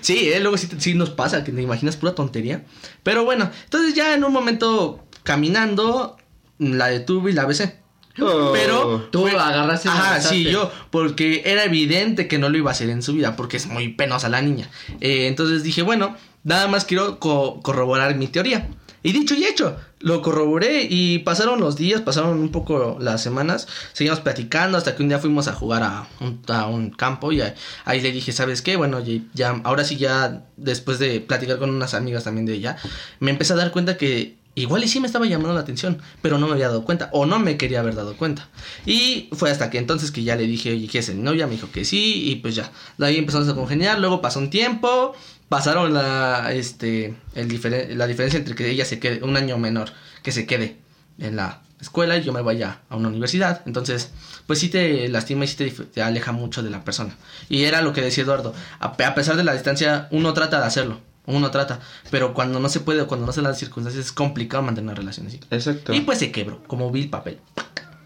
Sí, 0.00 0.30
eh, 0.32 0.38
luego 0.40 0.56
sí, 0.56 0.68
sí 0.78 0.94
nos 0.94 1.10
pasa, 1.10 1.42
que 1.42 1.50
te 1.50 1.60
imaginas 1.60 1.96
pura 1.96 2.14
tontería. 2.14 2.64
Pero 3.02 3.24
bueno, 3.24 3.50
entonces 3.64 3.94
ya 3.94 4.14
en 4.14 4.22
un 4.22 4.32
momento 4.32 5.04
caminando, 5.24 6.16
la 6.58 6.86
detuve 6.88 7.32
y 7.32 7.34
la 7.34 7.44
besé. 7.44 7.80
Oh. 8.20 8.50
Pero 8.52 9.08
Tú 9.10 9.26
agarraste 9.28 9.88
y 9.88 9.90
la 9.90 9.98
Ajá, 9.98 10.20
sí, 10.20 10.44
yo, 10.44 10.70
porque 10.90 11.42
era 11.44 11.64
evidente 11.64 12.28
que 12.28 12.38
no 12.38 12.48
lo 12.48 12.56
iba 12.58 12.70
a 12.70 12.72
hacer 12.72 12.88
en 12.90 13.02
su 13.02 13.12
vida, 13.12 13.36
porque 13.36 13.56
es 13.56 13.66
muy 13.66 13.88
penosa 13.88 14.28
la 14.28 14.40
niña. 14.42 14.68
Eh, 15.00 15.26
entonces 15.26 15.62
dije, 15.62 15.82
bueno, 15.82 16.16
nada 16.44 16.66
más 16.68 16.84
quiero 16.84 17.18
co- 17.18 17.60
corroborar 17.62 18.14
mi 18.16 18.26
teoría. 18.28 18.68
Y 19.02 19.12
dicho 19.12 19.36
y 19.36 19.44
hecho, 19.44 19.76
lo 20.00 20.20
corroboré 20.20 20.82
y 20.90 21.20
pasaron 21.20 21.60
los 21.60 21.76
días, 21.76 22.00
pasaron 22.00 22.38
un 22.40 22.50
poco 22.50 22.96
las 23.00 23.22
semanas, 23.22 23.68
seguimos 23.92 24.18
platicando 24.18 24.76
hasta 24.76 24.96
que 24.96 25.02
un 25.04 25.08
día 25.08 25.20
fuimos 25.20 25.46
a 25.46 25.52
jugar 25.52 25.84
a 25.84 26.08
un, 26.20 26.42
a 26.48 26.66
un 26.66 26.90
campo 26.90 27.30
y 27.30 27.40
ahí, 27.40 27.52
ahí 27.84 28.00
le 28.00 28.10
dije, 28.10 28.32
¿sabes 28.32 28.62
qué? 28.62 28.74
Bueno, 28.76 28.98
ya, 28.98 29.20
ya, 29.32 29.60
ahora 29.62 29.84
sí 29.84 29.96
ya, 29.96 30.42
después 30.56 30.98
de 30.98 31.20
platicar 31.20 31.58
con 31.58 31.70
unas 31.70 31.94
amigas 31.94 32.24
también 32.24 32.46
de 32.46 32.54
ella, 32.54 32.78
me 33.20 33.30
empecé 33.30 33.52
a 33.52 33.56
dar 33.56 33.70
cuenta 33.70 33.96
que 33.96 34.34
igual 34.56 34.82
y 34.82 34.88
sí 34.88 34.98
me 34.98 35.06
estaba 35.06 35.26
llamando 35.26 35.54
la 35.54 35.60
atención, 35.60 35.98
pero 36.22 36.38
no 36.38 36.48
me 36.48 36.54
había 36.54 36.68
dado 36.68 36.84
cuenta 36.84 37.10
o 37.12 37.26
no 37.26 37.38
me 37.38 37.56
quería 37.56 37.80
haber 37.80 37.94
dado 37.94 38.16
cuenta. 38.16 38.48
Y 38.84 39.28
fue 39.32 39.50
hasta 39.50 39.70
que 39.70 39.78
entonces 39.78 40.10
que 40.10 40.24
ya 40.24 40.34
le 40.34 40.46
dije, 40.46 40.72
oye, 40.72 40.88
¿qué 40.88 40.98
es 40.98 41.08
el 41.08 41.22
novia? 41.22 41.46
Me 41.46 41.52
dijo 41.52 41.70
que 41.70 41.84
sí 41.84 42.28
y 42.30 42.36
pues 42.36 42.56
ya, 42.56 42.72
de 42.98 43.06
ahí 43.06 43.18
empezamos 43.18 43.48
a 43.48 43.54
congeniar, 43.54 44.00
luego 44.00 44.20
pasó 44.20 44.40
un 44.40 44.50
tiempo, 44.50 45.14
pasaron 45.48 45.94
la, 45.94 46.52
este, 46.52 47.14
la 47.34 48.06
diferencia 48.06 48.38
entre 48.38 48.54
que 48.54 48.68
ella 48.68 48.84
se 48.84 48.98
quede, 48.98 49.22
un 49.22 49.36
año 49.36 49.58
menor, 49.58 49.92
que 50.22 50.32
se 50.32 50.46
quede 50.46 50.78
en 51.18 51.36
la 51.36 51.62
escuela 51.80 52.16
y 52.16 52.22
yo 52.22 52.32
me 52.32 52.42
vaya 52.42 52.80
a 52.88 52.96
una 52.96 53.08
universidad. 53.08 53.62
Entonces, 53.66 54.10
pues 54.46 54.58
sí 54.58 54.68
te 54.68 55.08
lastima 55.08 55.44
y 55.44 55.48
sí 55.48 55.70
te, 55.70 56.02
aleja 56.02 56.32
mucho 56.32 56.62
de 56.62 56.70
la 56.70 56.84
persona. 56.84 57.16
Y 57.48 57.64
era 57.64 57.82
lo 57.82 57.92
que 57.92 58.02
decía 58.02 58.24
Eduardo, 58.24 58.54
a 58.80 58.96
pesar 58.96 59.36
de 59.36 59.44
la 59.44 59.52
distancia, 59.52 60.08
uno 60.10 60.32
trata 60.32 60.60
de 60.60 60.66
hacerlo. 60.66 61.00
Uno 61.26 61.50
trata, 61.50 61.80
pero 62.10 62.34
cuando 62.34 62.60
no 62.60 62.68
se 62.68 62.80
puede 62.80 63.02
o 63.02 63.06
cuando 63.06 63.26
no 63.26 63.32
se 63.32 63.42
dan 63.42 63.50
las 63.50 63.58
circunstancias 63.58 64.06
es 64.06 64.12
complicado 64.12 64.62
mantener 64.62 64.90
una 64.90 64.94
relación 64.94 65.26
así. 65.26 65.40
Exacto. 65.50 65.92
Y 65.92 66.00
pues 66.00 66.18
se 66.18 66.30
quebró, 66.30 66.62
como 66.66 66.90
vil 66.90 67.10
papel. 67.10 67.38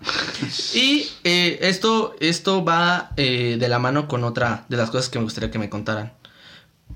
y 0.75 1.07
eh, 1.25 1.59
esto, 1.63 2.15
esto 2.21 2.65
va 2.65 3.11
eh, 3.17 3.57
de 3.61 3.69
la 3.69 3.79
mano 3.79 4.09
con 4.09 4.25
otra 4.25 4.65
de 4.69 4.77
las 4.79 4.91
cosas 4.91 5.11
que 5.11 5.19
me 5.19 5.25
gustaría 5.25 5.51
que 5.51 5.59
me 5.59 5.69
contaran. 5.69 6.15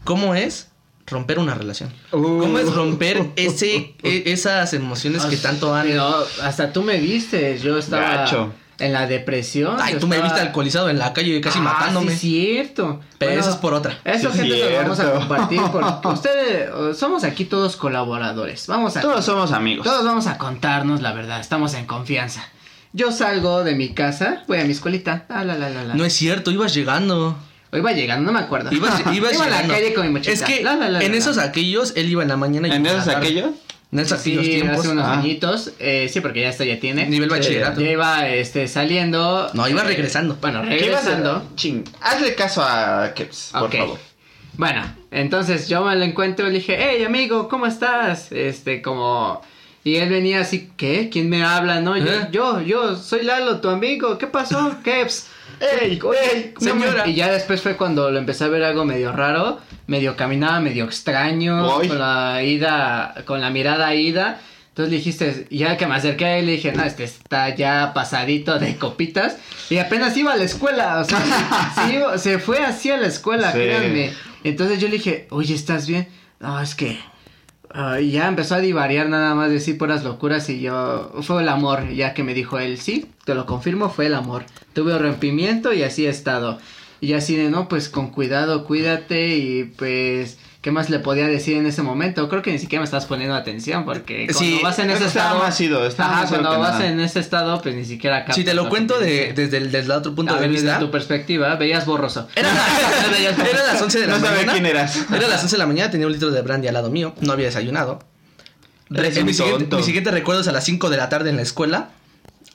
¿Cómo 0.04 0.34
es 0.34 0.68
romper 1.06 1.38
una 1.38 1.54
relación? 1.54 1.92
¿Cómo 2.10 2.58
es 2.58 2.72
romper 2.72 3.32
ese, 3.36 3.94
e- 4.02 4.22
esas 4.26 4.72
emociones 4.72 5.24
que 5.26 5.36
tanto 5.36 5.74
han... 5.74 5.86
Pero 5.86 6.26
hasta 6.42 6.72
tú 6.72 6.82
me 6.82 6.98
viste, 6.98 7.58
yo 7.58 7.76
estaba 7.78 8.16
Gacho. 8.16 8.52
En 8.84 8.92
la 8.92 9.06
depresión. 9.06 9.76
Ay, 9.80 9.96
tú 9.98 10.06
me 10.06 10.16
estaba- 10.16 10.32
viste 10.32 10.46
alcoholizado 10.46 10.88
en 10.90 10.98
la 10.98 11.12
calle 11.12 11.40
casi 11.40 11.58
Ah, 11.58 11.62
matándome. 11.62 12.12
Sí, 12.12 12.18
cierto. 12.52 13.00
Pero 13.18 13.30
Bueno, 13.32 13.40
eso 13.42 13.50
es 13.50 13.56
por 13.56 13.74
otra. 13.74 13.98
Eso, 14.04 14.30
Sí, 14.32 14.38
gente, 14.38 14.58
se 14.58 14.70
lo 14.70 14.76
vamos 14.82 15.00
a 15.00 15.12
compartir 15.12 15.60
porque 15.72 16.08
ustedes, 16.08 16.96
somos 16.98 17.24
aquí 17.24 17.44
todos 17.44 17.76
colaboradores. 17.76 18.66
Vamos 18.66 18.96
a... 18.96 19.00
Todos 19.00 19.24
somos 19.24 19.52
amigos. 19.52 19.84
Todos 19.86 20.04
vamos 20.04 20.26
a 20.26 20.38
contarnos 20.38 21.02
la 21.02 21.12
verdad, 21.12 21.40
estamos 21.40 21.74
en 21.74 21.86
confianza. 21.86 22.44
Yo 22.92 23.10
salgo 23.10 23.64
de 23.64 23.74
mi 23.74 23.88
casa, 23.92 24.44
voy 24.46 24.60
a 24.60 24.64
mi 24.64 24.70
escuelita. 24.72 25.24
Ah, 25.28 25.42
la, 25.44 25.56
la, 25.56 25.68
la, 25.70 25.84
la. 25.84 25.94
No 25.94 26.04
es 26.04 26.12
cierto, 26.12 26.50
ibas 26.52 26.72
llegando. 26.74 27.36
O 27.72 27.76
iba 27.76 27.90
llegando, 27.90 28.24
no 28.30 28.38
me 28.38 28.44
acuerdo. 28.44 28.70
Ibas, 28.72 29.00
ibas 29.12 29.32
iba 29.34 29.44
a 29.46 29.48
la 29.48 29.56
llegando. 29.62 29.74
calle 29.74 29.94
con 29.94 30.06
mi 30.06 30.12
mochila. 30.12 30.32
Es 30.32 30.42
que 30.42 30.62
La, 30.62 30.76
la, 30.76 30.88
la, 30.88 31.00
en 31.02 31.10
la, 31.10 31.18
esos 31.18 31.36
la. 31.38 31.42
aquellos 31.42 31.92
él 31.96 32.08
iba 32.08 32.22
en 32.22 32.28
la 32.28 32.36
mañana 32.36 32.68
y 32.68 32.70
yo 32.70 32.76
¿En 32.76 32.86
esos 32.86 33.08
aquellos? 33.08 33.50
En 33.94 34.00
esos 34.00 34.20
aquellos 34.20 34.44
Sí, 34.44 34.50
tiempos. 34.54 34.80
hace 34.80 34.88
unos 34.88 35.04
Ah. 35.06 35.20
añitos. 35.20 35.70
Eh, 35.78 36.10
sí, 36.12 36.20
porque 36.20 36.40
ya 36.42 36.48
esto 36.48 36.64
ya 36.64 36.78
tiene. 36.80 37.06
Nivel 37.06 37.30
bachillerato. 37.30 37.80
Ya 37.80 37.90
iba 37.92 38.28
este, 38.28 38.66
saliendo. 38.68 39.48
No, 39.54 39.68
iba 39.68 39.82
eh, 39.82 39.84
regresando. 39.86 40.36
Bueno, 40.40 40.62
¿Qué 40.62 40.84
ibas 40.86 41.06
a 41.06 41.10
regresando. 41.10 41.48
Ching. 41.54 41.84
Hazle 42.00 42.34
caso 42.34 42.62
a 42.62 43.12
Keps, 43.14 43.50
por 43.58 43.70
favor. 43.72 43.98
Bueno, 44.56 44.82
entonces 45.10 45.68
yo 45.68 45.84
me 45.84 45.94
lo 45.96 46.04
encuentro 46.04 46.46
y 46.48 46.50
le 46.52 46.58
dije, 46.58 46.76
hey 46.78 47.04
amigo, 47.04 47.48
¿cómo 47.48 47.66
estás? 47.66 48.30
Este, 48.32 48.82
como... 48.82 49.40
Y 49.84 49.96
él 49.96 50.08
venía 50.08 50.40
así, 50.40 50.70
¿qué? 50.76 51.08
¿Quién 51.12 51.28
me 51.28 51.44
habla? 51.44 51.80
No, 51.80 51.96
yo, 51.96 52.04
¿Eh? 52.06 52.28
yo, 52.32 52.60
yo, 52.62 52.96
soy 52.96 53.22
Lalo, 53.22 53.60
tu 53.60 53.68
amigo, 53.68 54.16
¿qué 54.18 54.26
pasó? 54.26 54.76
Keps. 54.84 55.28
¡Ey, 55.60 56.00
ey, 56.32 56.54
señora! 56.58 57.06
Y 57.06 57.14
ya 57.14 57.30
después 57.32 57.60
fue 57.60 57.76
cuando 57.76 58.10
lo 58.10 58.18
empecé 58.18 58.44
a 58.44 58.48
ver 58.48 58.64
algo 58.64 58.84
medio 58.84 59.12
raro, 59.12 59.60
medio 59.86 60.16
caminaba 60.16 60.60
medio 60.60 60.84
extraño, 60.84 61.66
con 61.88 61.98
la 61.98 62.42
ida, 62.42 63.14
con 63.26 63.40
la 63.40 63.50
mirada 63.50 63.94
ida. 63.94 64.40
Entonces 64.68 64.90
le 64.90 64.96
dijiste, 64.98 65.46
ya 65.50 65.76
que 65.76 65.86
me 65.86 65.94
acerqué 65.94 66.24
a 66.24 66.38
él, 66.38 66.46
le 66.46 66.52
dije, 66.52 66.72
no, 66.72 66.82
este 66.82 67.04
está 67.04 67.54
ya 67.54 67.92
pasadito 67.94 68.58
de 68.58 68.76
copitas. 68.76 69.36
Y 69.70 69.78
apenas 69.78 70.16
iba 70.16 70.32
a 70.32 70.36
la 70.36 70.42
escuela, 70.44 70.98
o 70.98 71.04
sea, 71.04 72.18
se, 72.18 72.38
fue 72.40 72.58
así 72.58 72.90
a 72.90 72.96
la 72.96 73.06
escuela, 73.06 73.52
Sí. 73.52 73.58
créanme. 73.58 74.12
Entonces 74.42 74.80
yo 74.80 74.88
le 74.88 74.94
dije, 74.96 75.28
oye, 75.30 75.54
¿estás 75.54 75.86
bien? 75.86 76.08
No, 76.40 76.60
es 76.60 76.74
que... 76.74 76.98
ah, 77.74 78.00
y 78.00 78.12
ya 78.12 78.28
empezó 78.28 78.54
a 78.54 78.60
divariar 78.60 79.10
nada 79.10 79.34
más, 79.34 79.50
decir 79.50 79.76
puras 79.76 80.02
locuras 80.02 80.48
y 80.48 80.60
yo... 80.60 81.12
Fue 81.20 81.42
el 81.42 81.48
amor, 81.50 81.90
ya 81.92 82.14
que 82.14 82.24
me 82.24 82.32
dijo 82.32 82.58
él, 82.58 82.78
sí, 82.78 83.06
te 83.24 83.34
lo 83.34 83.44
confirmo, 83.44 83.90
fue 83.90 84.06
el 84.06 84.14
amor. 84.14 84.44
Tuve 84.72 84.98
rompimiento 84.98 85.72
y 85.74 85.82
así 85.82 86.06
he 86.06 86.08
estado. 86.08 86.58
Y 87.00 87.12
así 87.12 87.36
de, 87.36 87.50
no, 87.50 87.68
pues 87.68 87.90
con 87.90 88.08
cuidado, 88.10 88.64
cuídate 88.64 89.36
y 89.36 89.64
pues... 89.64 90.38
¿Qué 90.64 90.70
más 90.70 90.88
le 90.88 90.98
podía 90.98 91.26
decir 91.26 91.58
en 91.58 91.66
ese 91.66 91.82
momento? 91.82 92.26
Creo 92.30 92.40
que 92.40 92.50
ni 92.50 92.58
siquiera 92.58 92.80
me 92.80 92.86
estás 92.86 93.04
poniendo 93.04 93.34
atención 93.34 93.84
porque 93.84 94.24
cuando 94.32 94.38
Sí, 94.38 94.60
vas 94.62 94.78
en 94.78 94.88
ese 94.88 95.04
estado... 95.04 95.38
más 95.40 95.60
ido, 95.60 95.86
está 95.86 96.06
Ajá, 96.06 96.20
más 96.22 96.30
cuando 96.30 96.58
vas 96.58 96.72
nada. 96.78 96.86
en 96.86 97.00
ese 97.00 97.20
estado, 97.20 97.60
pues 97.60 97.74
ni 97.74 97.84
siquiera 97.84 98.24
Si 98.32 98.44
te 98.44 98.54
lo 98.54 98.70
cuento 98.70 98.98
de, 98.98 99.34
desde, 99.34 99.58
el, 99.58 99.70
desde 99.70 99.84
el 99.84 99.90
otro 99.90 100.14
punto 100.14 100.32
A 100.32 100.36
de 100.36 100.40
ver, 100.40 100.50
vista. 100.50 100.66
desde 100.72 100.80
tu 100.86 100.90
perspectiva, 100.90 101.54
veías 101.56 101.84
borroso. 101.84 102.28
Era, 102.34 102.48
era 103.50 103.66
las 103.74 103.82
11 103.82 104.00
de 104.00 104.06
la 104.06 104.14
No 104.14 104.20
sabía 104.20 104.36
mañana. 104.38 104.52
quién 104.54 104.64
eras. 104.66 105.04
Era 105.14 105.28
las 105.28 105.42
11 105.42 105.54
de 105.54 105.58
la 105.58 105.66
mañana, 105.66 105.90
tenía 105.90 106.06
un 106.06 106.12
litro 106.14 106.30
de 106.30 106.40
brandy 106.40 106.66
al 106.68 106.72
lado 106.74 106.90
mío. 106.90 107.14
No 107.20 107.34
había 107.34 107.44
desayunado. 107.44 107.98
Re- 108.88 109.22
mi, 109.22 109.34
siguiente, 109.34 109.76
mi 109.76 109.82
siguiente 109.82 110.10
recuerdo 110.12 110.40
es 110.40 110.48
a 110.48 110.52
las 110.52 110.64
5 110.64 110.88
de 110.88 110.96
la 110.96 111.10
tarde 111.10 111.28
en 111.28 111.36
la 111.36 111.42
escuela. 111.42 111.90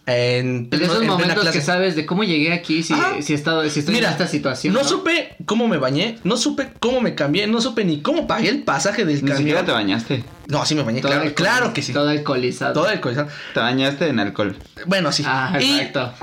En, 0.09 0.69
esos 0.71 1.01
en 1.01 1.07
momentos 1.07 1.49
que 1.49 1.61
sabes 1.61 1.95
de 1.95 2.05
cómo 2.05 2.23
llegué 2.23 2.51
aquí, 2.53 2.83
si, 2.83 2.93
si, 3.21 3.33
he 3.33 3.35
estado, 3.35 3.67
si 3.69 3.79
estoy 3.79 3.95
Mira, 3.95 4.07
en 4.07 4.13
esta 4.13 4.27
situación. 4.27 4.73
no, 4.73 4.83
supe 4.83 5.35
cómo 5.45 5.67
me 5.67 5.77
bañé, 5.77 6.17
no 6.23 6.37
supe 6.37 6.69
cómo 6.79 7.01
me 7.01 7.15
cambié, 7.15 7.47
no 7.47 7.61
supe 7.61 7.85
ni 7.85 8.01
cómo 8.01 8.27
pagué 8.27 8.49
el 8.49 8.63
pasaje 8.63 9.05
del 9.05 9.23
Ni 9.23 9.31
siquiera 9.31 9.59
camión. 9.59 9.65
te 9.65 9.71
bañaste. 9.71 10.23
No, 10.47 10.65
sí 10.65 10.75
me 10.75 10.83
bañé, 10.83 11.01
Todo 11.01 11.11
claro, 11.11 11.35
claro 11.35 11.73
que 11.73 11.81
sí. 11.81 11.93
Todo 11.93 12.09
alcoholizado. 12.09 12.73
Todo 12.73 13.01
corazón. 13.01 13.27
Te 13.53 13.59
bañaste 13.59 14.07
en 14.07 14.19
alcohol. 14.19 14.57
Bueno, 14.87 15.11
sí. 15.11 15.23
Ah, 15.25 15.57
y 15.61 15.79
exacto. 15.79 16.13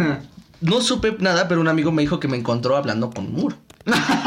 no 0.61 0.81
supe 0.81 1.17
nada, 1.21 1.47
pero 1.49 1.61
un 1.61 1.69
amigo 1.69 1.93
me 1.93 2.03
dijo 2.03 2.19
que 2.19 2.29
me 2.29 2.37
encontró 2.37 2.77
hablando 2.77 3.11
con 3.11 3.27
un 3.27 3.33
muro. 3.33 3.57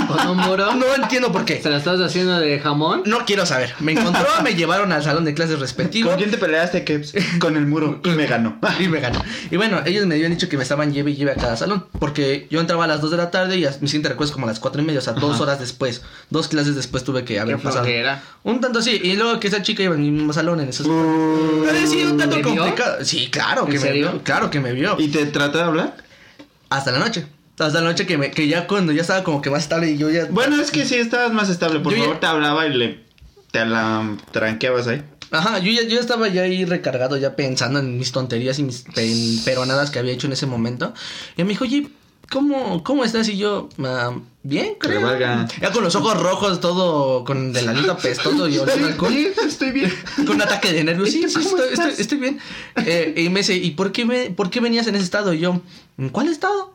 Con 0.08 0.28
un 0.30 0.38
muro. 0.38 0.74
No 0.76 0.86
entiendo 0.96 1.32
por 1.32 1.44
qué. 1.46 1.62
¿Se 1.62 1.70
la 1.70 1.78
estás 1.78 2.00
haciendo 2.00 2.40
de 2.40 2.60
jamón? 2.60 3.04
No 3.06 3.26
quiero 3.26 3.46
saber. 3.46 3.74
Me 3.80 3.92
encontró, 3.92 4.26
me 4.44 4.56
llevaron 4.56 4.92
al 4.94 5.04
salón 5.04 5.26
de 5.26 5.34
clases 5.34 5.60
respectivo. 5.60 6.10
¿Con 6.10 6.18
quién 6.18 6.32
te 6.32 6.38
peleaste, 6.38 6.84
Keps? 6.86 7.14
Con 7.40 7.58
el 7.58 7.66
muro. 7.66 8.00
Y 8.06 8.10
me 8.10 8.26
ganó. 8.26 8.58
Y 8.80 8.88
me 8.88 9.00
ganó. 9.02 9.22
Y 9.52 9.58
bueno, 9.58 9.82
ellos 9.86 10.06
me 10.06 10.16
habían 10.16 10.32
dicho 10.32 10.48
que 10.48 10.56
me 10.58 10.64
estaban 10.64 10.94
lleve 10.94 11.12
y 11.12 11.16
lleve 11.16 11.32
a 11.32 11.36
cada 11.36 11.58
salón. 11.58 11.86
Porque 12.00 12.48
yo 12.50 12.62
entraba 12.62 12.86
a 12.86 12.88
las 12.88 13.02
2 13.02 13.12
de 13.12 13.18
la 13.18 13.32
tarde 13.32 13.58
y 13.58 13.66
a- 13.66 13.76
mi 13.82 13.88
siguiente 13.88 14.10
recuerdo 14.10 14.30
es 14.30 14.34
como 14.34 14.46
a 14.46 14.50
las 14.50 14.60
4 14.60 14.82
y 14.82 14.86
media. 14.86 15.00
O 15.00 15.04
sea, 15.04 15.14
dos 15.14 15.40
horas 15.42 15.60
después. 15.60 16.02
Dos 16.30 16.48
clases 16.48 16.76
después 16.76 17.04
tuve 17.04 17.26
que 17.26 17.40
haber 17.40 17.58
Qué 17.58 17.64
pasado. 17.64 17.84
flojera. 17.84 18.24
Un 18.44 18.62
tanto 18.62 18.80
así. 18.80 18.92
Y 19.04 19.16
luego 19.18 19.40
que 19.40 19.48
esa 19.50 19.62
chica 19.62 19.84
iba 19.84 19.94
en 19.96 20.02
mi 20.02 20.12
mismo 20.12 20.32
salón 20.34 20.62
en 20.62 20.70
esos. 20.70 20.88
Pero 20.88 21.88
sí, 21.88 22.04
un 22.06 22.18
tanto 22.18 22.42
complicado. 22.42 23.04
Sí, 23.04 23.28
claro 23.30 23.66
que 23.66 23.76
¿En 23.76 23.82
me 23.82 23.88
serio? 23.88 24.12
vio. 24.14 24.24
Claro 24.24 24.50
que 24.50 24.60
me 24.62 24.72
vio. 24.72 24.96
¿Y 24.98 25.10
te 25.10 25.26
trató 25.26 25.58
de 25.58 25.64
hablar? 25.66 25.98
Hasta 26.70 26.92
la 26.92 27.00
noche. 27.00 27.26
Hasta 27.60 27.82
la 27.82 27.90
noche 27.90 28.06
que, 28.06 28.18
me, 28.18 28.32
que 28.32 28.48
ya 28.48 28.68
cuando 28.68 28.92
ya 28.94 29.02
estaba 29.02 29.24
como 29.24 29.42
que 29.42 29.50
más 29.50 29.64
estable 29.64 29.92
y 29.92 29.98
yo 29.98 30.10
ya. 30.10 30.26
Bueno, 30.30 30.62
es 30.62 30.72
que 30.72 30.86
sí 30.86 30.96
estabas 30.96 31.34
más 31.34 31.50
estable. 31.50 31.80
Por 31.82 31.92
Yo 31.94 31.98
ya- 32.00 32.04
favor, 32.06 32.20
te 32.20 32.26
hablaba 32.28 32.66
y 32.68 32.74
le... 32.74 33.04
Te 33.52 33.66
la 33.66 34.16
tranqueabas 34.32 34.88
ahí. 34.88 35.04
Ajá, 35.32 35.60
yo 35.60 35.72
ya, 35.72 35.84
yo 35.84 36.00
estaba 36.00 36.28
ya 36.28 36.44
ahí 36.44 36.66
recargado, 36.66 37.18
ya 37.18 37.36
pensando 37.36 37.80
en 37.80 37.98
mis 37.98 38.12
tonterías 38.12 38.60
y 38.60 38.64
mis 38.64 38.82
pe- 38.94 39.40
peronadas 39.44 39.90
que 39.92 40.00
había 40.00 40.14
hecho 40.14 40.28
en 40.28 40.34
ese 40.34 40.46
momento. 40.46 40.94
Y 41.36 41.44
me 41.44 41.50
dijo, 41.50 41.64
oye, 41.66 41.88
¿cómo, 42.32 42.84
cómo 42.84 43.04
estás? 43.04 43.28
Y 43.28 43.38
yo, 43.38 43.70
"Ah, 43.84 44.12
bien, 44.44 44.76
creo. 44.80 45.02
valga. 45.02 45.48
Ya 45.62 45.72
con 45.72 45.84
los 45.84 45.96
ojos 45.96 46.20
rojos, 46.22 46.62
todo 46.62 47.24
con 47.26 47.56
el 47.56 47.68
aliento 47.70 47.92
apestoso 47.94 48.48
y 48.48 48.58
oliendo 48.60 48.88
alcohol. 48.88 49.14
estoy 49.48 49.72
bien. 49.72 49.92
Con 50.16 50.30
un 50.30 50.42
ataque 50.44 50.72
de 50.72 50.84
nervios. 50.84 51.10
Sí, 51.10 51.24
sí, 51.28 51.34
¿Cómo 51.44 51.58
estoy, 51.58 51.74
estás? 51.74 51.88
estoy- 51.90 52.02
estoy 52.02 52.18
bien. 52.20 52.40
Eh, 52.86 53.14
y 53.18 53.30
me 53.30 53.40
dice, 53.42 53.56
¿y 53.56 53.72
por 53.72 53.92
qué, 53.92 54.06
me, 54.06 54.30
por 54.30 54.50
qué 54.52 54.60
venías 54.60 54.86
en 54.88 54.96
ese 54.96 55.04
estado? 55.06 55.34
Y 55.34 55.40
yo, 55.40 55.60
¿en 55.98 56.10
cuál 56.10 56.28
estado? 56.28 56.74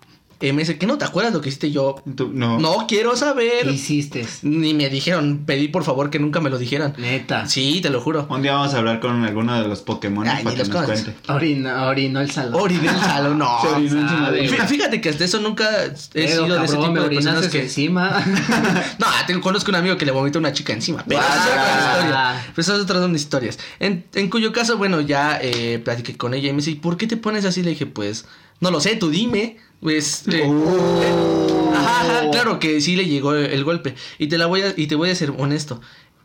Y 0.48 0.52
me 0.52 0.62
dice, 0.62 0.78
¿qué 0.78 0.86
no 0.86 0.98
te 0.98 1.04
acuerdas 1.04 1.32
lo 1.32 1.40
que 1.40 1.48
hiciste? 1.48 1.70
Yo, 1.70 1.96
Tú- 2.16 2.30
no. 2.32 2.58
no 2.58 2.86
quiero 2.86 3.16
saber. 3.16 3.64
¿Qué 3.64 3.72
hiciste? 3.72 4.26
Ni 4.42 4.74
me 4.74 4.88
dijeron, 4.90 5.44
pedí 5.46 5.68
por 5.68 5.84
favor 5.84 6.10
que 6.10 6.18
nunca 6.18 6.40
me 6.40 6.50
lo 6.50 6.58
dijeran. 6.58 6.94
Neta. 6.98 7.46
Sí, 7.48 7.80
te 7.82 7.90
lo 7.90 8.00
juro. 8.00 8.26
Un 8.28 8.42
día 8.42 8.52
vamos 8.52 8.74
a 8.74 8.78
hablar 8.78 9.00
con 9.00 9.24
alguno 9.24 9.60
de 9.60 9.66
los 9.68 9.80
Pokémon 9.80 10.24
para 10.24 10.38
que 10.54 10.64
nos 10.64 10.68
cuente. 10.68 11.14
Orina, 11.28 11.86
orinó 11.86 12.20
el 12.20 12.30
salón. 12.30 12.60
Oriné 12.60 12.88
el 12.88 13.00
salón, 13.00 13.38
no. 13.38 13.58
Se 13.62 13.68
orinó 13.68 14.28
encima. 14.34 14.66
Fíjate 14.66 15.00
que 15.00 15.08
hasta 15.10 15.24
eso 15.24 15.40
nunca 15.40 15.64
he 15.86 15.90
Pero, 16.12 16.44
sido 16.44 16.58
de 16.58 16.64
ese 16.64 16.76
tipo 16.76 16.90
me 16.92 17.00
de 17.00 17.08
personas 17.08 17.48
que... 17.48 17.62
encima. 17.62 18.24
No, 18.98 19.06
te 19.26 19.38
conozco 19.40 19.70
un 19.70 19.76
amigo 19.76 19.96
que 19.96 20.04
le 20.06 20.12
vomita 20.12 20.38
a 20.38 20.40
una 20.40 20.52
chica 20.52 20.72
encima. 20.72 21.04
Pero 21.06 21.20
esa 21.20 21.34
es 21.36 21.42
otra 21.42 21.64
Ah. 21.64 21.94
historia. 22.36 22.52
Pues 22.54 22.68
esas 22.68 22.80
otras 22.80 23.00
son 23.00 23.14
historias. 23.14 23.58
En, 23.80 24.04
en 24.14 24.28
cuyo 24.30 24.52
caso, 24.52 24.76
bueno, 24.76 25.00
ya 25.00 25.38
eh, 25.40 25.80
platiqué 25.84 26.16
con 26.16 26.34
ella 26.34 26.48
y 26.48 26.52
me 26.52 26.58
dice, 26.58 26.72
¿y 26.72 26.74
por 26.76 26.96
qué 26.96 27.06
te 27.06 27.16
pones 27.16 27.44
así? 27.44 27.62
Le 27.62 27.70
dije, 27.70 27.86
pues, 27.86 28.26
no 28.60 28.70
lo 28.70 28.80
sé, 28.80 28.96
tú 28.96 29.10
dime. 29.10 29.56
Pues, 29.84 30.26
eh, 30.32 30.42
Oh. 30.46 31.72
ajá, 31.76 32.00
ajá, 32.00 32.30
claro 32.30 32.58
que 32.58 32.80
sí 32.80 32.96
le 32.96 33.04
llegó 33.04 33.34
el, 33.34 33.44
el 33.52 33.64
golpe. 33.64 33.94
Y 34.18 34.28
te 34.28 34.38
la 34.38 34.46
voy 34.46 34.62
a, 34.62 34.72
y 34.74 34.86
te 34.86 34.94
voy 34.94 35.10
a 35.10 35.14
ser 35.14 35.30
honesto. 35.36 35.82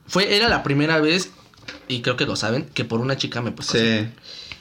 Fue, 0.08 0.34
era 0.34 0.48
la 0.48 0.64
primera 0.64 1.00
vez, 1.02 1.30
y 1.90 2.02
creo 2.02 2.16
que 2.16 2.26
lo 2.26 2.38
saben, 2.38 2.70
que 2.74 2.86
por 2.86 3.02
una 3.02 3.18
chica 3.18 3.42
me 3.42 3.52
puse 3.52 3.78
así. 4.06 4.10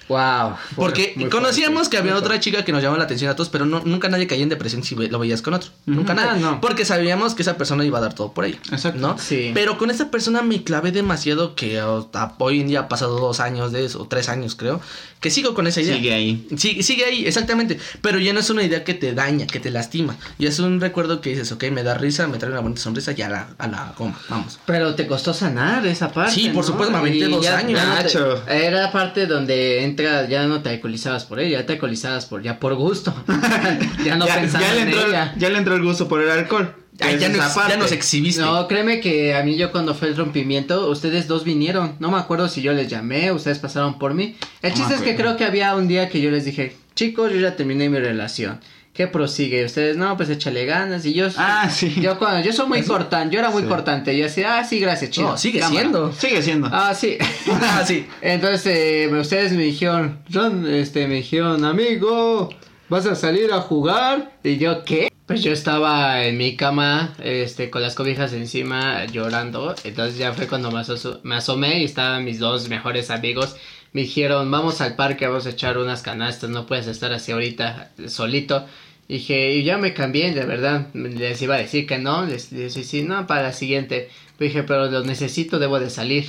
Sí. 0.08 0.14
wow. 0.14 0.56
Porque 0.74 1.28
conocíamos 1.30 1.88
que 1.88 1.98
había 1.98 2.16
otra 2.16 2.40
chica 2.40 2.64
que 2.64 2.72
nos 2.72 2.82
llamaba 2.82 2.98
la 2.98 3.04
atención 3.04 3.30
a 3.30 3.36
todos, 3.36 3.48
pero 3.48 3.66
no, 3.66 3.82
nunca 3.84 4.08
nadie 4.08 4.26
caía 4.26 4.42
en 4.42 4.48
depresión 4.48 4.82
si 4.82 4.94
lo 4.94 5.18
veías 5.18 5.42
con 5.42 5.54
otro. 5.54 5.70
Nunca 5.86 6.14
nadie. 6.14 6.30
Ah, 6.30 6.36
no. 6.36 6.60
Porque 6.60 6.84
sabíamos 6.84 7.34
que 7.34 7.42
esa 7.42 7.56
persona 7.56 7.84
iba 7.84 7.98
a 7.98 8.00
dar 8.00 8.14
todo 8.14 8.32
por 8.32 8.44
ella. 8.44 8.58
Exacto. 8.72 8.98
¿No? 8.98 9.18
Sí. 9.18 9.52
Pero 9.54 9.78
con 9.78 9.90
esta 9.90 10.10
persona 10.10 10.42
me 10.42 10.62
clavé 10.64 10.92
demasiado 10.92 11.54
que 11.54 11.78
hasta 11.78 12.34
hoy 12.38 12.60
en 12.60 12.68
día 12.68 12.80
ha 12.80 12.88
pasado 12.88 13.18
dos 13.18 13.40
años 13.40 13.72
de 13.72 13.84
eso, 13.84 14.02
o 14.02 14.08
tres 14.08 14.28
años 14.28 14.54
creo, 14.54 14.80
que 15.20 15.30
sigo 15.30 15.54
con 15.54 15.66
esa 15.66 15.80
idea. 15.80 15.96
Sigue 15.96 16.14
ahí. 16.14 16.46
Sigue, 16.56 16.82
sigue 16.82 17.04
ahí, 17.04 17.26
exactamente. 17.26 17.78
Pero 18.02 18.18
ya 18.18 18.32
no 18.32 18.40
es 18.40 18.50
una 18.50 18.62
idea 18.62 18.84
que 18.84 18.94
te 18.94 19.14
daña, 19.14 19.46
que 19.46 19.60
te 19.60 19.70
lastima. 19.70 20.16
Y 20.38 20.46
es 20.46 20.58
un 20.58 20.80
recuerdo 20.80 21.20
que 21.20 21.30
dices, 21.30 21.50
ok, 21.52 21.64
me 21.72 21.82
da 21.82 21.94
risa, 21.94 22.26
me 22.28 22.38
trae 22.38 22.52
una 22.52 22.60
bonita 22.60 22.80
sonrisa 22.80 23.12
y 23.16 23.22
a 23.22 23.28
la, 23.28 23.48
a 23.58 23.66
la 23.66 23.94
goma, 23.96 24.18
vamos. 24.28 24.58
Pero 24.66 24.94
te 24.94 25.06
costó 25.06 25.34
sanar 25.34 25.86
esa 25.86 26.12
parte. 26.12 26.32
Sí, 26.32 26.48
por 26.48 26.56
¿no? 26.56 26.62
supuesto, 26.62 26.92
me 26.92 26.98
aventé 26.98 27.26
Y 27.26 27.30
dos 27.30 27.46
años. 27.48 27.80
Nacho. 27.80 28.42
era 28.48 28.92
parte 28.92 29.26
donde 29.26 29.82
ya 30.02 30.46
no 30.46 30.62
te 30.62 30.70
alcoholizabas 30.70 31.24
por 31.24 31.40
ella, 31.40 31.60
ya 31.60 31.66
te 31.66 31.74
alcoholizabas 31.74 32.26
por, 32.26 32.42
ya 32.42 32.58
por 32.60 32.74
gusto. 32.74 33.14
ya 34.04 34.16
no 34.16 34.26
ya, 34.26 34.34
pensando 34.36 34.66
ya 34.66 34.74
le 34.74 34.80
en 34.82 34.88
entró, 34.88 35.06
ella. 35.08 35.34
ya 35.36 35.48
le 35.50 35.58
entró 35.58 35.74
el 35.76 35.82
gusto 35.82 36.08
por 36.08 36.22
el 36.22 36.30
alcohol. 36.30 36.74
Ay, 37.00 37.18
ya, 37.18 37.28
nos, 37.28 37.54
ya 37.54 37.76
nos 37.76 37.92
exhibiste. 37.92 38.40
No, 38.42 38.66
créeme 38.66 39.00
que 39.00 39.34
a 39.34 39.44
mí 39.44 39.56
yo 39.56 39.70
cuando 39.70 39.94
fue 39.94 40.08
el 40.08 40.16
rompimiento, 40.16 40.90
ustedes 40.90 41.28
dos 41.28 41.44
vinieron. 41.44 41.94
No 42.00 42.10
me 42.10 42.18
acuerdo 42.18 42.48
si 42.48 42.60
yo 42.60 42.72
les 42.72 42.88
llamé, 42.88 43.30
ustedes 43.30 43.60
pasaron 43.60 43.98
por 44.00 44.14
mí. 44.14 44.36
El 44.62 44.70
No 44.70 44.76
chiste 44.76 44.94
es 44.94 45.02
que 45.02 45.14
creo 45.14 45.36
que 45.36 45.44
había 45.44 45.76
un 45.76 45.86
día 45.86 46.08
que 46.08 46.20
yo 46.20 46.30
les 46.32 46.44
dije, 46.44 46.76
chicos, 46.96 47.32
yo 47.32 47.38
ya 47.38 47.54
terminé 47.54 47.88
mi 47.88 47.98
relación. 47.98 48.58
¿Qué 48.98 49.06
prosigue? 49.06 49.64
Ustedes, 49.64 49.96
no, 49.96 50.16
pues 50.16 50.28
échale 50.28 50.66
ganas. 50.66 51.06
Y 51.06 51.14
yo, 51.14 51.28
Ah, 51.36 51.70
sí. 51.72 51.94
yo 52.00 52.18
cuando, 52.18 52.44
yo 52.44 52.52
soy 52.52 52.66
muy 52.66 52.82
cortante, 52.82 53.32
yo 53.32 53.38
era 53.38 53.48
muy 53.50 53.62
Sí. 53.62 53.68
cortante. 53.68 54.18
Yo 54.18 54.24
decía, 54.24 54.58
ah, 54.58 54.64
sí, 54.64 54.80
gracias, 54.80 55.12
chido. 55.12 55.28
No, 55.28 55.38
sigue 55.38 55.60
cámara". 55.60 55.80
siendo. 55.80 56.12
Sigue 56.12 56.42
siendo. 56.42 56.68
Ah, 56.72 56.92
sí. 56.96 57.16
Ah, 57.62 57.84
sí. 57.86 58.08
Entonces, 58.22 58.66
eh, 58.66 59.08
ustedes 59.16 59.52
me 59.52 59.62
dijeron, 59.62 60.18
Ron, 60.30 60.66
este, 60.68 61.06
me 61.06 61.14
dijeron, 61.14 61.64
amigo, 61.64 62.48
¿vas 62.88 63.06
a 63.06 63.14
salir 63.14 63.52
a 63.52 63.60
jugar? 63.60 64.32
Y 64.42 64.56
yo, 64.58 64.82
¿qué? 64.84 65.12
Pues 65.26 65.44
yo 65.44 65.52
estaba 65.52 66.24
en 66.24 66.36
mi 66.36 66.56
cama, 66.56 67.14
este, 67.22 67.70
con 67.70 67.82
las 67.82 67.94
cobijas 67.94 68.32
encima, 68.32 69.04
llorando. 69.04 69.76
Entonces 69.84 70.18
ya 70.18 70.32
fue 70.32 70.48
cuando 70.48 70.72
me, 70.72 70.80
aso- 70.80 71.20
me 71.22 71.36
asomé 71.36 71.82
y 71.82 71.84
estaban 71.84 72.24
mis 72.24 72.40
dos 72.40 72.68
mejores 72.68 73.10
amigos. 73.10 73.54
Me 73.92 74.00
dijeron, 74.00 74.50
vamos 74.50 74.80
al 74.80 74.96
parque, 74.96 75.28
vamos 75.28 75.46
a 75.46 75.50
echar 75.50 75.78
unas 75.78 76.02
canastas, 76.02 76.50
no 76.50 76.66
puedes 76.66 76.88
estar 76.88 77.12
así 77.12 77.30
ahorita 77.30 77.92
solito. 78.08 78.66
Dije, 79.08 79.54
y 79.54 79.64
ya 79.64 79.78
me 79.78 79.94
cambié, 79.94 80.32
de 80.34 80.44
verdad. 80.44 80.88
Les 80.92 81.40
iba 81.40 81.54
a 81.54 81.58
decir 81.58 81.86
que 81.86 81.98
no, 81.98 82.26
les 82.26 82.50
dije, 82.50 82.84
sí, 82.84 83.02
no, 83.02 83.26
para 83.26 83.42
la 83.42 83.52
siguiente. 83.52 84.10
Dije, 84.38 84.62
pero 84.62 84.90
lo 84.90 85.02
necesito, 85.02 85.58
debo 85.58 85.80
de 85.80 85.88
salir. 85.88 86.26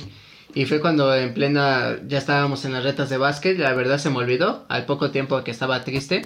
Y 0.54 0.64
fue 0.64 0.80
cuando 0.80 1.14
en 1.14 1.34
plena, 1.34 1.98
ya 2.08 2.18
estábamos 2.18 2.64
en 2.64 2.72
las 2.72 2.82
retas 2.82 3.10
de 3.10 3.18
básquet, 3.18 3.58
la 3.58 3.74
verdad 3.74 3.98
se 3.98 4.10
me 4.10 4.16
olvidó, 4.16 4.64
al 4.68 4.84
poco 4.86 5.10
tiempo 5.10 5.44
que 5.44 5.50
estaba 5.50 5.84
triste. 5.84 6.22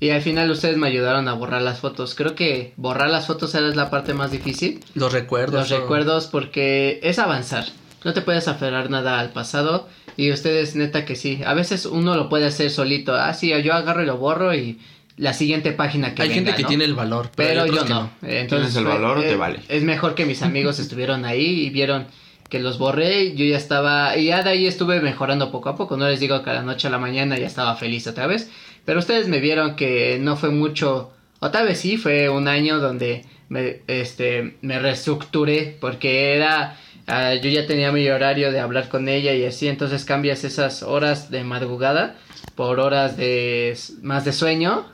Y 0.00 0.10
al 0.10 0.22
final 0.22 0.50
ustedes 0.50 0.76
me 0.76 0.88
ayudaron 0.88 1.28
a 1.28 1.34
borrar 1.34 1.62
las 1.62 1.80
fotos. 1.80 2.14
Creo 2.14 2.34
que 2.34 2.72
borrar 2.76 3.10
las 3.10 3.26
fotos 3.26 3.54
era 3.54 3.68
la 3.68 3.90
parte 3.90 4.14
más 4.14 4.30
difícil. 4.30 4.80
Los 4.94 5.12
recuerdos. 5.12 5.60
Los 5.60 5.68
todo. 5.68 5.80
recuerdos 5.80 6.26
porque 6.26 7.00
es 7.02 7.18
avanzar. 7.18 7.66
No 8.04 8.12
te 8.12 8.22
puedes 8.22 8.46
aferrar 8.48 8.90
nada 8.90 9.18
al 9.18 9.30
pasado. 9.30 9.88
Y 10.16 10.32
ustedes 10.32 10.76
neta 10.76 11.04
que 11.04 11.16
sí. 11.16 11.40
A 11.44 11.54
veces 11.54 11.84
uno 11.84 12.16
lo 12.16 12.28
puede 12.28 12.46
hacer 12.46 12.70
solito. 12.70 13.14
Ah, 13.14 13.34
sí, 13.34 13.52
yo 13.62 13.72
agarro 13.72 14.02
y 14.02 14.06
lo 14.06 14.18
borro 14.18 14.54
y 14.54 14.78
la 15.18 15.32
siguiente 15.34 15.72
página 15.72 16.14
que 16.14 16.22
Hay 16.22 16.28
venga, 16.28 16.38
gente 16.40 16.56
que 16.56 16.62
¿no? 16.62 16.68
tiene 16.68 16.84
el 16.84 16.94
valor. 16.94 17.30
Pero 17.36 17.66
yo 17.66 17.84
no. 17.84 18.10
Entonces, 18.22 18.48
¿Tienes 18.72 18.76
el 18.76 18.84
fue- 18.84 18.92
valor 18.94 19.18
o 19.18 19.20
te 19.20 19.32
eh, 19.32 19.36
vale? 19.36 19.60
Es 19.68 19.82
mejor 19.82 20.14
que 20.14 20.24
mis 20.24 20.42
amigos 20.42 20.78
estuvieron 20.80 21.24
ahí 21.24 21.66
y 21.66 21.70
vieron 21.70 22.06
que 22.48 22.60
los 22.60 22.78
borré. 22.78 23.34
Yo 23.34 23.44
ya 23.44 23.56
estaba. 23.58 24.16
Y 24.16 24.26
ya 24.26 24.42
de 24.42 24.50
ahí 24.50 24.66
estuve 24.66 25.00
mejorando 25.00 25.50
poco 25.50 25.68
a 25.68 25.76
poco. 25.76 25.96
No 25.96 26.08
les 26.08 26.20
digo 26.20 26.42
que 26.42 26.50
a 26.50 26.54
la 26.54 26.62
noche 26.62 26.86
a 26.88 26.90
la 26.90 26.98
mañana 26.98 27.36
ya 27.38 27.46
estaba 27.46 27.76
feliz 27.76 28.06
otra 28.06 28.26
vez. 28.26 28.50
Pero 28.84 29.00
ustedes 29.00 29.28
me 29.28 29.40
vieron 29.40 29.76
que 29.76 30.18
no 30.20 30.36
fue 30.36 30.50
mucho. 30.50 31.12
O 31.40 31.50
tal 31.50 31.66
vez 31.66 31.78
sí, 31.80 31.96
fue 31.98 32.28
un 32.30 32.48
año 32.48 32.78
donde 32.78 33.24
me, 33.48 33.82
este, 33.86 34.56
me 34.62 34.78
reestructuré. 34.78 35.76
Porque 35.80 36.34
era. 36.36 36.76
ah, 37.06 37.34
yo 37.34 37.50
ya 37.50 37.66
tenía 37.66 37.90
mi 37.92 38.08
horario 38.08 38.52
de 38.52 38.60
hablar 38.60 38.88
con 38.88 39.08
ella 39.08 39.34
y 39.34 39.44
así. 39.44 39.68
Entonces 39.68 40.04
cambias 40.04 40.44
esas 40.44 40.82
horas 40.82 41.30
de 41.30 41.44
madrugada 41.44 42.16
por 42.54 42.80
horas 42.80 43.16
de 43.16 43.76
más 44.02 44.24
de 44.24 44.32
sueño. 44.32 44.86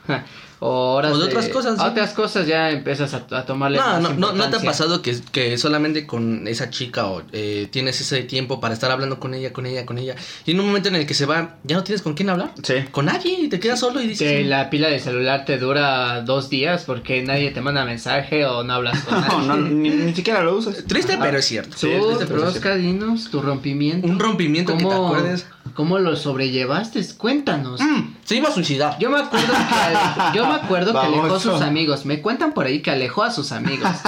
O 0.59 0.93
horas 0.95 1.13
O 1.13 1.17
de 1.17 1.25
otras 1.25 1.49
cosas, 1.49 1.77
sí. 1.77 1.85
Otras 1.85 2.13
cosas 2.13 2.47
ya 2.47 2.71
empiezas 2.71 3.13
a, 3.13 3.25
a 3.31 3.45
tomarle. 3.45 3.77
No, 3.77 3.83
más 3.85 4.01
no, 4.01 4.09
no, 4.13 4.33
no 4.33 4.49
te 4.49 4.55
ha 4.55 4.59
pasado 4.61 5.01
que, 5.01 5.15
que 5.31 5.57
solamente 5.57 6.07
con 6.07 6.47
esa 6.47 6.69
chica 6.69 7.07
o 7.07 7.23
eh, 7.33 7.67
tienes 7.71 7.99
ese 7.99 8.23
tiempo 8.23 8.59
para 8.59 8.73
estar 8.73 8.89
hablando 8.89 9.19
con 9.19 9.33
ella, 9.33 9.51
con 9.51 9.65
ella, 9.65 9.85
con 9.85 9.97
ella. 9.97 10.15
Y 10.45 10.51
en 10.51 10.59
un 10.59 10.67
momento 10.67 10.89
en 10.89 10.95
el 10.95 11.05
que 11.05 11.13
se 11.13 11.25
va, 11.25 11.55
ya 11.63 11.75
no 11.75 11.83
tienes 11.83 12.01
con 12.01 12.13
quién 12.13 12.29
hablar. 12.29 12.53
Sí. 12.63 12.75
Con 12.91 13.05
nadie 13.05 13.37
y 13.41 13.49
te 13.49 13.59
quedas 13.59 13.79
solo 13.79 14.01
y 14.01 14.07
dices. 14.07 14.27
Que 14.31 14.43
la 14.45 14.69
pila 14.69 14.87
de 14.87 14.99
celular 14.99 15.45
te 15.45 15.57
dura 15.57 16.21
dos 16.21 16.49
días 16.49 16.83
porque 16.85 17.21
nadie 17.21 17.51
te 17.51 17.61
manda 17.61 17.83
mensaje 17.85 18.45
o 18.45 18.63
no 18.63 18.73
hablas 18.73 18.99
con 19.03 19.21
No, 19.27 19.41
nadie. 19.43 19.61
no, 19.61 19.69
ni, 19.69 19.89
ni 19.89 20.13
siquiera 20.15 20.41
lo 20.43 20.55
usas. 20.55 20.83
Triste, 20.85 21.17
pero 21.19 21.37
es 21.37 21.45
cierto. 21.45 21.77
Sí, 21.77 21.89
Tú, 21.99 22.17
triste, 22.17 22.59
pero 22.61 22.75
dinos 22.77 23.29
tu 23.29 23.41
rompimiento. 23.41 24.07
Un 24.07 24.19
rompimiento 24.19 24.77
que 24.77 24.85
te 24.85 24.93
acuerdes. 24.93 25.47
¿Cómo 25.73 25.99
lo 25.99 26.15
sobrellevaste? 26.15 27.05
Cuéntanos. 27.17 27.81
Mm, 27.81 28.14
se 28.25 28.35
iba 28.35 28.49
a 28.49 28.51
suicidar. 28.51 28.97
Yo 28.99 29.09
me 29.09 29.19
acuerdo 29.19 29.53
que, 29.53 29.75
ale- 29.75 30.35
yo 30.35 30.45
me 30.47 30.55
acuerdo 30.55 30.91
que 30.91 30.99
alejó 30.99 31.35
a 31.35 31.39
sus 31.39 31.61
amigos. 31.61 32.05
Me 32.05 32.21
cuentan 32.21 32.51
por 32.53 32.65
ahí 32.65 32.81
que 32.81 32.91
alejó 32.91 33.23
a 33.23 33.31
sus 33.31 33.51
amigos. 33.53 33.87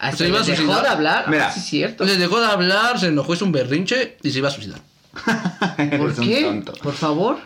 Hasta 0.00 0.16
¿Se 0.16 0.28
iba 0.28 0.38
a 0.38 0.40
les 0.40 0.46
dejó 0.46 0.62
suicidar? 0.62 0.82
de 0.82 0.88
hablar. 0.88 1.24
Mira. 1.28 1.48
Ah, 1.48 1.52
sí, 1.52 1.60
es 1.60 1.66
cierto. 1.66 2.04
Entonces 2.04 2.18
dejó 2.18 2.40
de 2.40 2.46
hablar, 2.46 2.98
se 2.98 3.08
enojó, 3.08 3.34
hizo 3.34 3.44
un 3.44 3.52
berrinche 3.52 4.16
y 4.22 4.30
se 4.30 4.38
iba 4.38 4.48
a 4.48 4.50
suicidar. 4.50 4.80
¿Por 5.98 6.14
qué? 6.14 6.42
tonto. 6.44 6.72
Por 6.82 6.94
favor. 6.94 7.38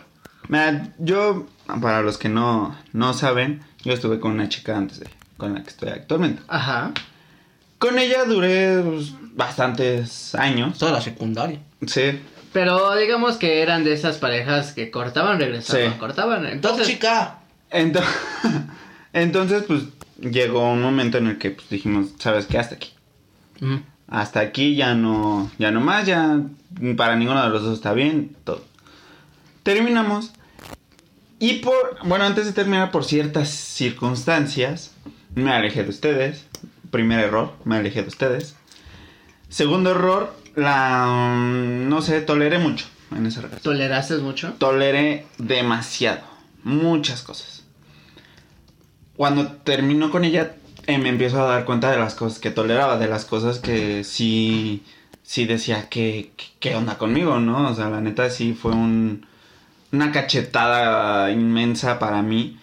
Mira, 0.47 0.93
yo, 0.99 1.47
para 1.81 2.01
los 2.01 2.17
que 2.17 2.29
no, 2.29 2.77
no 2.93 3.13
saben, 3.13 3.61
yo 3.83 3.91
estuve 3.93 4.19
con 4.21 4.31
una 4.31 4.47
chica 4.47 4.77
antes 4.77 4.99
de 5.01 5.09
con 5.37 5.53
la 5.53 5.63
que 5.63 5.69
estoy 5.69 5.89
actualmente. 5.89 6.41
Ajá. 6.47 6.91
Con 7.77 7.99
ella 7.99 8.23
duré 8.23 8.79
pues, 8.81 9.11
bastantes 9.33 10.33
años. 10.35 10.77
Toda 10.77 10.93
la 10.93 11.01
secundaria. 11.01 11.59
Sí. 11.87 12.21
Pero 12.55 12.95
digamos 12.95 13.35
que 13.35 13.61
eran 13.61 13.83
de 13.83 13.91
esas 13.91 14.15
parejas 14.17 14.71
que 14.71 14.89
cortaban, 14.89 15.39
regresaban, 15.41 15.91
Sí. 15.91 15.99
cortaban. 15.99 16.45
Entonces, 16.45 16.87
chica. 16.87 17.39
Ento- 17.69 18.01
Entonces, 19.11 19.63
pues, 19.67 19.81
llegó 20.21 20.71
un 20.71 20.81
momento 20.81 21.17
en 21.17 21.27
el 21.27 21.37
que 21.37 21.51
pues, 21.51 21.67
dijimos, 21.67 22.11
¿sabes 22.17 22.45
qué? 22.45 22.57
Hasta 22.57 22.75
aquí. 22.75 22.93
Hasta 24.07 24.39
aquí 24.39 24.77
ya 24.77 24.93
no, 24.95 25.51
ya 25.57 25.71
no 25.71 25.81
más, 25.81 26.05
ya 26.05 26.39
para 26.95 27.17
ninguno 27.17 27.43
de 27.43 27.49
los 27.49 27.61
dos 27.63 27.73
está 27.73 27.91
bien, 27.91 28.37
todo. 28.45 28.63
Terminamos. 29.63 30.31
Y 31.39 31.55
por, 31.55 31.97
bueno, 32.05 32.23
antes 32.23 32.45
de 32.45 32.53
terminar, 32.53 32.89
por 32.89 33.03
ciertas 33.03 33.49
circunstancias, 33.49 34.93
me 35.35 35.51
alejé 35.51 35.83
de 35.83 35.89
ustedes. 35.89 36.45
Primer 36.89 37.19
error, 37.19 37.51
me 37.65 37.75
alejé 37.75 38.03
de 38.03 38.07
ustedes. 38.07 38.55
Segundo 39.49 39.91
error, 39.91 40.33
la, 40.55 41.05
mm, 41.07 41.89
no 41.89 42.01
sé, 42.01 42.21
toleré 42.21 42.59
mucho 42.59 42.85
en 43.15 43.25
esa 43.25 43.41
relación. 43.41 43.63
¿toleraste 43.63 44.17
mucho? 44.17 44.53
Toleré 44.57 45.25
demasiado, 45.37 46.21
muchas 46.63 47.21
cosas. 47.21 47.63
Cuando 49.15 49.47
termino 49.47 50.11
con 50.11 50.25
ella, 50.25 50.55
eh, 50.87 50.97
me 50.97 51.09
empiezo 51.09 51.41
a 51.41 51.47
dar 51.47 51.65
cuenta 51.65 51.91
de 51.91 51.97
las 51.97 52.15
cosas 52.15 52.39
que 52.39 52.51
toleraba, 52.51 52.97
de 52.97 53.07
las 53.07 53.25
cosas 53.25 53.59
que 53.59 54.03
sí 54.03 54.83
sí 55.25 55.45
decía, 55.45 55.89
¿qué, 55.89 56.31
qué, 56.37 56.45
qué 56.59 56.75
onda 56.75 56.97
conmigo, 56.97 57.39
no? 57.39 57.69
O 57.69 57.75
sea, 57.75 57.89
la 57.89 57.99
neta 57.99 58.29
sí 58.29 58.53
fue 58.53 58.71
un, 58.71 59.25
una 59.91 60.11
cachetada 60.11 61.31
inmensa 61.31 61.99
para 61.99 62.21
mí. 62.21 62.59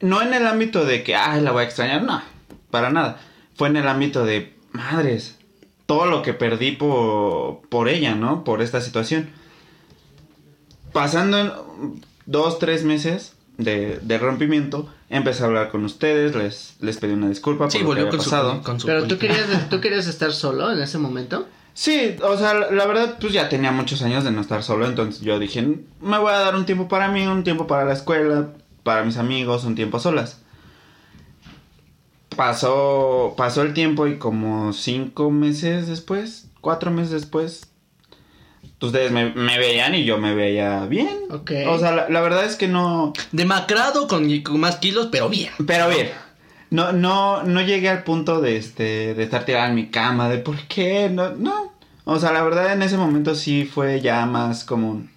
No 0.00 0.22
en 0.22 0.32
el 0.32 0.46
ámbito 0.46 0.84
de 0.84 1.02
que, 1.02 1.14
ay, 1.14 1.42
la 1.42 1.52
voy 1.52 1.62
a 1.62 1.66
extrañar, 1.66 2.02
no, 2.02 2.22
para 2.70 2.90
nada. 2.90 3.18
Fue 3.54 3.68
en 3.68 3.76
el 3.76 3.88
ámbito 3.88 4.24
de, 4.24 4.54
madres, 4.72 5.37
todo 5.88 6.04
lo 6.04 6.20
que 6.20 6.34
perdí 6.34 6.72
por, 6.72 7.62
por 7.70 7.88
ella, 7.88 8.14
¿no? 8.14 8.44
Por 8.44 8.60
esta 8.60 8.82
situación. 8.82 9.30
Pasando 10.92 11.96
dos, 12.26 12.58
tres 12.58 12.84
meses 12.84 13.32
de, 13.56 13.98
de 14.02 14.18
rompimiento, 14.18 14.86
empecé 15.08 15.42
a 15.42 15.46
hablar 15.46 15.70
con 15.70 15.86
ustedes, 15.86 16.36
les, 16.36 16.76
les 16.80 16.98
pedí 16.98 17.14
una 17.14 17.30
disculpa 17.30 17.64
por 17.64 17.72
Sí, 17.72 17.78
lo 17.78 17.84
que 17.84 17.86
volvió 17.86 18.02
había 18.08 18.10
con 18.10 18.20
su, 18.20 18.30
pasado. 18.30 18.62
con 18.62 18.78
su 18.80 18.86
Pero 18.86 19.06
tú 19.06 19.16
querías, 19.18 19.70
tú 19.70 19.80
querías 19.80 20.06
estar 20.06 20.30
solo 20.32 20.70
en 20.70 20.80
ese 20.82 20.98
momento. 20.98 21.46
Sí, 21.72 22.16
o 22.22 22.36
sea, 22.36 22.52
la, 22.52 22.70
la 22.70 22.86
verdad, 22.86 23.16
pues 23.18 23.32
ya 23.32 23.48
tenía 23.48 23.72
muchos 23.72 24.02
años 24.02 24.24
de 24.24 24.30
no 24.30 24.42
estar 24.42 24.62
solo, 24.62 24.86
entonces 24.86 25.22
yo 25.22 25.38
dije, 25.38 25.62
me 26.02 26.18
voy 26.18 26.32
a 26.34 26.38
dar 26.38 26.54
un 26.54 26.66
tiempo 26.66 26.86
para 26.88 27.08
mí, 27.08 27.26
un 27.26 27.44
tiempo 27.44 27.66
para 27.66 27.86
la 27.86 27.94
escuela, 27.94 28.48
para 28.82 29.04
mis 29.04 29.16
amigos, 29.16 29.64
un 29.64 29.74
tiempo 29.74 29.96
a 29.96 30.00
solas. 30.00 30.42
Pasó, 32.38 33.34
pasó 33.36 33.62
el 33.62 33.74
tiempo 33.74 34.06
y 34.06 34.16
como 34.16 34.72
cinco 34.72 35.32
meses 35.32 35.88
después, 35.88 36.46
cuatro 36.60 36.92
meses 36.92 37.10
después, 37.10 37.66
ustedes 38.80 39.10
me, 39.10 39.30
me 39.34 39.58
veían 39.58 39.96
y 39.96 40.04
yo 40.04 40.18
me 40.18 40.36
veía 40.36 40.86
bien. 40.86 41.18
Ok. 41.30 41.50
O 41.66 41.80
sea, 41.80 41.90
la, 41.90 42.08
la 42.08 42.20
verdad 42.20 42.44
es 42.44 42.54
que 42.54 42.68
no, 42.68 43.12
Demacrado 43.32 44.06
con, 44.06 44.40
con 44.42 44.60
más 44.60 44.76
kilos, 44.76 45.08
pero 45.10 45.28
bien. 45.28 45.50
pero 45.66 45.88
bien. 45.88 46.12
No, 46.70 46.92
no, 46.92 47.42
no 47.42 47.60
llegué 47.60 47.88
al 47.88 48.04
punto 48.04 48.40
de 48.40 48.56
este, 48.56 49.14
de 49.14 49.22
estar 49.24 49.44
tirada 49.44 49.66
en 49.66 49.74
mi 49.74 49.88
cama, 49.88 50.28
de 50.28 50.38
por 50.38 50.58
qué, 50.68 51.10
no, 51.10 51.30
no. 51.30 51.72
O 52.04 52.20
sea, 52.20 52.30
la 52.30 52.44
verdad 52.44 52.72
en 52.72 52.82
ese 52.82 52.98
momento 52.98 53.34
sí 53.34 53.64
fue 53.64 54.00
ya 54.00 54.26
más 54.26 54.64
común. 54.64 55.10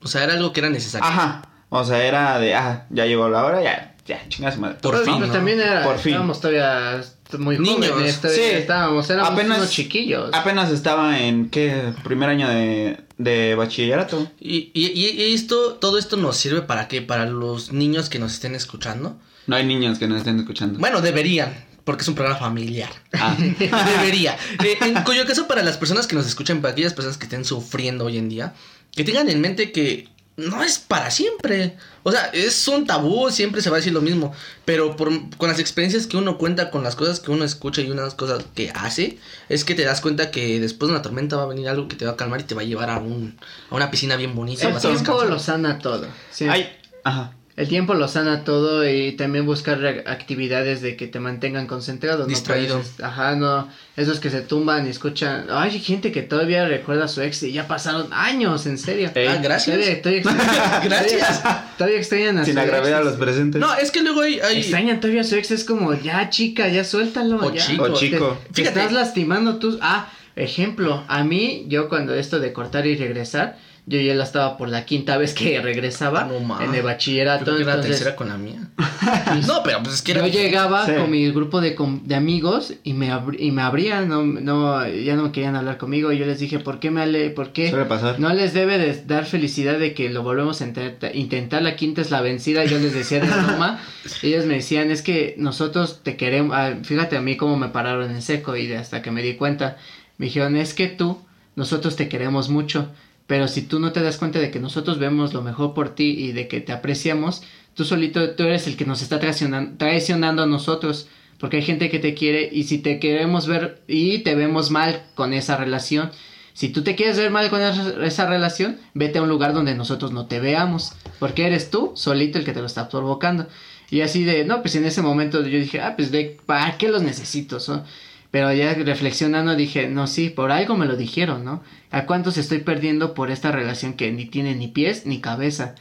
O 0.00 0.06
sea, 0.06 0.22
era 0.22 0.34
algo 0.34 0.52
que 0.52 0.60
era 0.60 0.70
necesario. 0.70 1.08
Ajá. 1.08 1.42
O 1.70 1.82
sea, 1.84 2.04
era 2.04 2.38
de, 2.38 2.54
ah, 2.54 2.86
ya 2.90 3.04
llegó 3.04 3.28
la 3.28 3.44
hora, 3.44 3.64
ya, 3.64 3.91
ya, 4.06 4.28
chingas 4.28 4.58
madre. 4.58 4.78
Por 4.82 4.92
Pero, 4.92 5.04
fin, 5.04 5.14
pero 5.14 5.26
¿no? 5.28 5.32
también 5.32 5.60
era, 5.60 5.84
Por 5.84 5.98
fin. 5.98 6.12
estábamos 6.12 6.40
todavía 6.40 7.04
muy 7.38 7.58
Niños. 7.58 7.88
jóvenes, 7.90 8.20
todavía 8.20 8.44
Sí. 8.44 8.50
estábamos, 8.56 9.08
éramos 9.10 9.32
Apenas- 9.32 9.58
unos 9.58 9.70
chiquillos. 9.70 10.30
Apenas 10.32 10.70
estaba 10.70 11.18
en, 11.20 11.48
¿qué? 11.50 11.92
Primer 12.04 12.28
año 12.28 12.48
de, 12.48 12.98
de 13.18 13.54
bachillerato. 13.54 14.30
Y, 14.40 14.70
y, 14.74 14.86
y 14.90 15.32
esto, 15.34 15.74
todo 15.74 15.98
esto 15.98 16.16
nos 16.16 16.36
sirve 16.36 16.62
para 16.62 16.88
qué? 16.88 17.00
Para 17.02 17.26
los 17.26 17.72
niños 17.72 18.08
que 18.10 18.18
nos 18.18 18.32
estén 18.34 18.54
escuchando. 18.54 19.18
No 19.46 19.56
hay 19.56 19.64
niños 19.64 19.98
que 19.98 20.06
nos 20.08 20.18
estén 20.18 20.38
escuchando. 20.38 20.78
Bueno, 20.78 21.00
deberían, 21.00 21.52
porque 21.84 22.02
es 22.02 22.08
un 22.08 22.14
programa 22.14 22.38
familiar. 22.38 22.90
Ah. 23.12 23.36
Debería. 23.98 24.36
Eh, 24.64 24.76
en 24.80 25.02
cuyo 25.04 25.26
caso, 25.26 25.48
para 25.48 25.62
las 25.62 25.76
personas 25.78 26.06
que 26.06 26.14
nos 26.14 26.26
escuchan, 26.26 26.60
para 26.60 26.72
aquellas 26.72 26.92
personas 26.94 27.16
que 27.18 27.24
estén 27.24 27.44
sufriendo 27.44 28.04
hoy 28.04 28.18
en 28.18 28.28
día, 28.28 28.54
que 28.94 29.04
tengan 29.04 29.28
en 29.30 29.40
mente 29.40 29.72
que 29.72 30.08
no 30.36 30.62
es 30.62 30.78
para 30.78 31.10
siempre. 31.10 31.76
O 32.02 32.10
sea, 32.10 32.26
es 32.32 32.66
un 32.68 32.86
tabú, 32.86 33.30
siempre 33.30 33.60
se 33.62 33.70
va 33.70 33.76
a 33.76 33.80
decir 33.80 33.92
lo 33.92 34.00
mismo. 34.00 34.32
Pero 34.64 34.96
por, 34.96 35.10
con 35.36 35.48
las 35.48 35.58
experiencias 35.58 36.06
que 36.06 36.16
uno 36.16 36.38
cuenta, 36.38 36.70
con 36.70 36.82
las 36.82 36.96
cosas 36.96 37.20
que 37.20 37.30
uno 37.30 37.44
escucha 37.44 37.82
y 37.82 37.90
unas 37.90 38.14
cosas 38.14 38.44
que 38.54 38.70
hace, 38.74 39.18
es 39.48 39.64
que 39.64 39.74
te 39.74 39.84
das 39.84 40.00
cuenta 40.00 40.30
que 40.30 40.60
después 40.60 40.88
de 40.88 40.94
una 40.94 41.02
tormenta 41.02 41.36
va 41.36 41.44
a 41.44 41.46
venir 41.46 41.68
algo 41.68 41.88
que 41.88 41.96
te 41.96 42.04
va 42.04 42.12
a 42.12 42.16
calmar 42.16 42.40
y 42.40 42.44
te 42.44 42.54
va 42.54 42.62
a 42.62 42.64
llevar 42.64 42.90
a, 42.90 42.98
un, 42.98 43.38
a 43.70 43.74
una 43.74 43.90
piscina 43.90 44.16
bien 44.16 44.34
bonita. 44.34 44.68
El 44.68 44.78
tiempo 44.78 45.24
lo 45.24 45.38
sana 45.38 45.78
todo. 45.78 46.06
sí. 46.30 46.46
Ay, 46.48 46.70
ajá. 47.04 47.34
El 47.54 47.68
tiempo 47.68 47.92
lo 47.92 48.08
sana 48.08 48.44
todo 48.44 48.88
y 48.88 49.12
también 49.12 49.44
buscar 49.44 50.04
actividades 50.06 50.80
de 50.80 50.96
que 50.96 51.06
te 51.06 51.20
mantengan 51.20 51.66
concentrado. 51.66 52.20
¿no? 52.20 52.26
Distraído. 52.26 52.76
Puedes- 52.80 53.00
ajá, 53.02 53.36
no. 53.36 53.68
Esos 53.94 54.20
que 54.20 54.30
se 54.30 54.40
tumban 54.40 54.86
y 54.86 54.90
escuchan. 54.90 55.46
Ay, 55.50 55.72
hay 55.72 55.78
gente 55.80 56.12
que 56.12 56.22
todavía 56.22 56.66
recuerda 56.66 57.04
a 57.04 57.08
su 57.08 57.20
ex 57.20 57.42
y 57.42 57.52
ya 57.52 57.68
pasaron 57.68 58.06
años, 58.10 58.64
en 58.64 58.78
serio. 58.78 59.10
Ah, 59.14 59.38
gracias. 59.42 59.76
Todavía, 59.76 60.00
todavía 60.02 60.20
extrañan, 60.22 60.82
Gracias. 60.84 61.42
Todavía, 61.42 61.70
todavía 61.76 61.98
extrañan 61.98 62.38
a 62.38 62.44
Sin 62.46 62.54
su 62.54 62.60
agraviar 62.60 63.02
a 63.02 63.04
los 63.04 63.14
presentes. 63.16 63.60
No, 63.60 63.74
es 63.74 63.90
que 63.90 64.02
luego 64.02 64.22
hay... 64.22 64.40
hay- 64.40 64.58
Extrañan 64.60 65.00
todavía 65.00 65.20
a 65.20 65.24
su 65.24 65.34
ex, 65.36 65.50
es 65.50 65.64
como, 65.64 65.92
ya 65.92 66.30
chica, 66.30 66.68
ya 66.68 66.84
suéltalo. 66.84 67.36
O 67.36 67.52
ya. 67.52 67.62
chico. 67.66 67.82
O 67.84 67.92
chico. 67.92 68.38
Te, 68.54 68.62
te 68.62 68.68
estás 68.68 68.92
lastimando 68.92 69.56
tú. 69.58 69.78
Ah, 69.82 70.08
ejemplo, 70.36 71.04
a 71.08 71.22
mí, 71.22 71.66
yo 71.68 71.90
cuando 71.90 72.14
esto 72.14 72.40
de 72.40 72.54
cortar 72.54 72.86
y 72.86 72.96
regresar, 72.96 73.58
yo 73.84 74.00
ya 74.00 74.14
la 74.14 74.22
estaba 74.22 74.56
por 74.56 74.68
la 74.68 74.84
quinta 74.84 75.16
vez 75.16 75.34
que 75.34 75.60
regresaba 75.60 76.24
no 76.24 76.60
en 76.62 76.72
el 76.74 76.82
bachillerato. 76.82 77.44
Creo 77.44 77.56
que 77.56 77.62
era 77.62 77.76
la 77.76 77.82
tercera 77.82 78.14
con 78.14 78.28
la 78.28 78.36
mía. 78.38 78.68
no, 79.48 79.62
pero 79.64 79.82
pues 79.82 79.96
es 79.96 80.02
que 80.02 80.12
era... 80.12 80.26
yo 80.28 80.40
llegaba 80.40 80.86
Sí. 80.86 80.92
con 80.94 81.10
mi 81.10 81.28
grupo 81.30 81.60
de, 81.60 81.76
de 82.04 82.14
amigos 82.14 82.74
y 82.84 82.92
me, 82.92 83.12
abri- 83.12 83.36
y 83.40 83.50
me 83.50 83.62
abrían, 83.62 84.08
no, 84.08 84.22
no, 84.24 84.86
ya 84.88 85.16
no 85.16 85.32
querían 85.32 85.56
hablar 85.56 85.78
conmigo. 85.78 86.12
Y 86.12 86.18
yo 86.18 86.26
les 86.26 86.38
dije, 86.38 86.60
¿por 86.60 86.78
qué 86.78 86.90
me 86.92 87.02
ale, 87.02 87.30
por 87.30 87.52
qué? 87.52 87.70
Suele 87.70 87.86
pasar. 87.86 88.20
No 88.20 88.32
les 88.32 88.54
debe 88.54 88.78
de 88.78 89.02
dar 89.04 89.24
felicidad 89.26 89.78
de 89.78 89.94
que 89.94 90.08
lo 90.10 90.22
volvemos 90.22 90.60
a 90.62 90.66
intenta- 90.66 91.10
intentar, 91.12 91.62
la 91.62 91.74
quinta 91.74 92.00
es 92.02 92.10
la 92.12 92.20
vencida, 92.20 92.64
yo 92.64 92.78
les 92.78 92.94
decía 92.94 93.18
de 93.20 93.26
broma, 93.26 93.80
ellos 94.22 94.46
me 94.46 94.54
decían, 94.54 94.90
es 94.92 95.02
que 95.02 95.34
nosotros 95.38 96.00
te 96.04 96.16
queremos, 96.16 96.56
ah, 96.56 96.74
fíjate 96.84 97.16
a 97.16 97.20
mí 97.20 97.36
cómo 97.36 97.56
me 97.56 97.68
pararon 97.68 98.10
en 98.12 98.22
seco 98.22 98.56
y 98.56 98.72
hasta 98.72 99.02
que 99.02 99.10
me 99.10 99.22
di 99.22 99.34
cuenta, 99.34 99.76
me 100.18 100.26
dijeron, 100.26 100.56
es 100.56 100.72
que 100.72 100.86
tú, 100.86 101.18
nosotros 101.56 101.96
te 101.96 102.08
queremos 102.08 102.48
mucho, 102.48 102.88
pero 103.26 103.48
si 103.48 103.62
tú 103.62 103.78
no 103.78 103.92
te 103.92 104.02
das 104.02 104.18
cuenta 104.18 104.38
de 104.38 104.50
que 104.50 104.60
nosotros 104.60 104.98
vemos 104.98 105.32
lo 105.32 105.42
mejor 105.42 105.74
por 105.74 105.94
ti 105.94 106.10
y 106.10 106.32
de 106.32 106.48
que 106.48 106.60
te 106.60 106.72
apreciamos, 106.72 107.42
tú 107.74 107.84
solito, 107.84 108.30
tú 108.30 108.44
eres 108.44 108.66
el 108.66 108.76
que 108.76 108.84
nos 108.84 109.02
está 109.02 109.20
traicionando, 109.20 109.76
traicionando 109.78 110.42
a 110.42 110.46
nosotros. 110.46 111.08
Porque 111.38 111.56
hay 111.56 111.62
gente 111.62 111.90
que 111.90 111.98
te 111.98 112.14
quiere 112.14 112.48
y 112.52 112.64
si 112.64 112.78
te 112.78 113.00
queremos 113.00 113.48
ver 113.48 113.82
y 113.88 114.20
te 114.20 114.36
vemos 114.36 114.70
mal 114.70 115.02
con 115.16 115.32
esa 115.32 115.56
relación, 115.56 116.12
si 116.54 116.68
tú 116.68 116.82
te 116.82 116.94
quieres 116.94 117.16
ver 117.16 117.30
mal 117.30 117.50
con 117.50 117.60
esa, 117.62 118.26
relación, 118.26 118.78
vete 118.94 119.18
a 119.18 119.22
un 119.22 119.28
lugar 119.28 119.52
donde 119.52 119.74
nosotros 119.74 120.12
no 120.12 120.26
te 120.26 120.38
veamos. 120.38 120.92
Porque 121.18 121.46
eres 121.46 121.70
tú 121.70 121.92
solito 121.96 122.38
el 122.38 122.44
que 122.44 122.52
te 122.52 122.60
lo 122.60 122.66
está 122.66 122.88
provocando. 122.88 123.48
Y 123.90 124.02
así 124.02 124.24
de, 124.24 124.44
no, 124.44 124.62
pues 124.62 124.74
en 124.76 124.84
ese 124.84 125.02
momento 125.02 125.42
yo 125.42 125.58
dije, 125.58 125.80
ah, 125.80 125.94
pues 125.96 126.12
de, 126.12 126.38
¿para 126.46 126.78
qué 126.78 126.88
los 126.88 127.02
necesito? 127.02 127.60
son? 127.60 127.84
Pero 128.32 128.52
ya 128.52 128.72
reflexionando 128.74 129.54
dije, 129.54 129.88
no, 129.88 130.06
sí, 130.08 130.30
por 130.30 130.50
algo 130.50 130.74
me 130.76 130.86
lo 130.86 130.96
dijeron, 130.96 131.44
¿no? 131.44 131.62
¿A 131.90 132.06
cuántos 132.06 132.38
estoy 132.38 132.58
perdiendo 132.60 133.12
por 133.14 133.30
esta 133.30 133.52
relación 133.52 133.92
que 133.92 134.10
ni 134.10 134.24
tiene 134.24 134.54
ni 134.56 134.68
pies 134.68 135.06
ni 135.06 135.20
cabeza? 135.20 135.74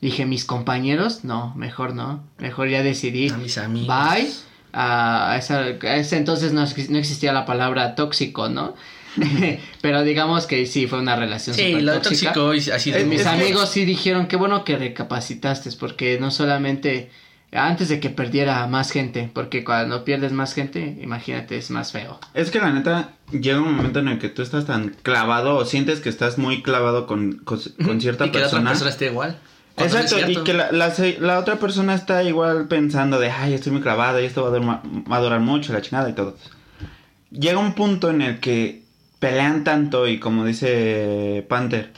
Dije, 0.00 0.26
mis 0.26 0.44
compañeros, 0.44 1.22
no, 1.22 1.54
mejor 1.54 1.94
no. 1.94 2.24
Mejor 2.38 2.68
ya 2.68 2.82
decidí. 2.82 3.28
A 3.28 3.38
mis 3.38 3.56
amigos. 3.56 3.86
Bye. 3.96 4.28
A 4.72 5.36
esa, 5.38 5.60
a 5.60 5.96
ese 5.96 6.16
entonces 6.16 6.52
no, 6.52 6.64
no 6.88 6.98
existía 6.98 7.32
la 7.32 7.46
palabra 7.46 7.94
tóxico, 7.94 8.48
¿no? 8.48 8.74
Pero 9.80 10.02
digamos 10.02 10.46
que 10.46 10.66
sí, 10.66 10.88
fue 10.88 10.98
una 10.98 11.14
relación 11.14 11.54
Sí, 11.54 11.80
lo 11.80 12.00
tóxica. 12.00 12.32
tóxico 12.32 12.54
y 12.72 12.74
así 12.74 12.90
de... 12.90 13.02
Eh, 13.02 13.04
mis 13.04 13.26
amigos 13.26 13.68
sí 13.70 13.84
dijeron 13.84 14.26
qué 14.26 14.34
bueno 14.36 14.64
que 14.64 14.76
recapacitaste, 14.76 15.70
porque 15.78 16.18
no 16.18 16.32
solamente 16.32 17.10
antes 17.52 17.88
de 17.88 18.00
que 18.00 18.10
perdiera 18.10 18.66
más 18.66 18.90
gente, 18.90 19.30
porque 19.32 19.62
cuando 19.62 20.04
pierdes 20.04 20.32
más 20.32 20.54
gente, 20.54 20.98
imagínate, 21.02 21.58
es 21.58 21.70
más 21.70 21.92
feo. 21.92 22.18
Es 22.34 22.50
que 22.50 22.58
la 22.58 22.70
neta, 22.70 23.12
llega 23.30 23.60
un 23.60 23.74
momento 23.74 23.98
en 23.98 24.08
el 24.08 24.18
que 24.18 24.28
tú 24.28 24.42
estás 24.42 24.66
tan 24.66 24.96
clavado 25.02 25.56
o 25.56 25.64
sientes 25.64 26.00
que 26.00 26.08
estás 26.08 26.38
muy 26.38 26.62
clavado 26.62 27.06
con, 27.06 27.38
con, 27.44 27.60
con 27.84 28.00
cierta 28.00 28.26
y 28.26 28.30
que 28.30 28.38
la 28.38 28.46
otra 28.46 28.58
persona. 28.58 28.70
persona 28.70 28.90
esté 28.90 29.06
igual. 29.06 29.38
Es 29.76 29.94
Exacto, 29.94 30.30
y 30.30 30.36
que 30.44 30.52
la, 30.52 30.70
la 30.70 31.38
otra 31.38 31.58
persona 31.58 31.94
está 31.94 32.22
igual 32.22 32.68
pensando 32.68 33.18
de, 33.18 33.30
ay, 33.30 33.54
estoy 33.54 33.72
muy 33.72 33.80
clavado 33.80 34.20
y 34.20 34.24
esto 34.26 34.42
va 34.42 34.48
a, 34.48 34.58
durar, 34.58 34.82
va 35.10 35.16
a 35.16 35.20
durar 35.20 35.40
mucho, 35.40 35.72
la 35.72 35.80
chingada 35.80 36.10
y 36.10 36.14
todo. 36.14 36.36
Llega 37.30 37.58
un 37.58 37.74
punto 37.74 38.10
en 38.10 38.20
el 38.20 38.40
que 38.40 38.82
pelean 39.18 39.64
tanto 39.64 40.08
y 40.08 40.18
como 40.18 40.44
dice 40.44 41.46
Panther, 41.48 41.92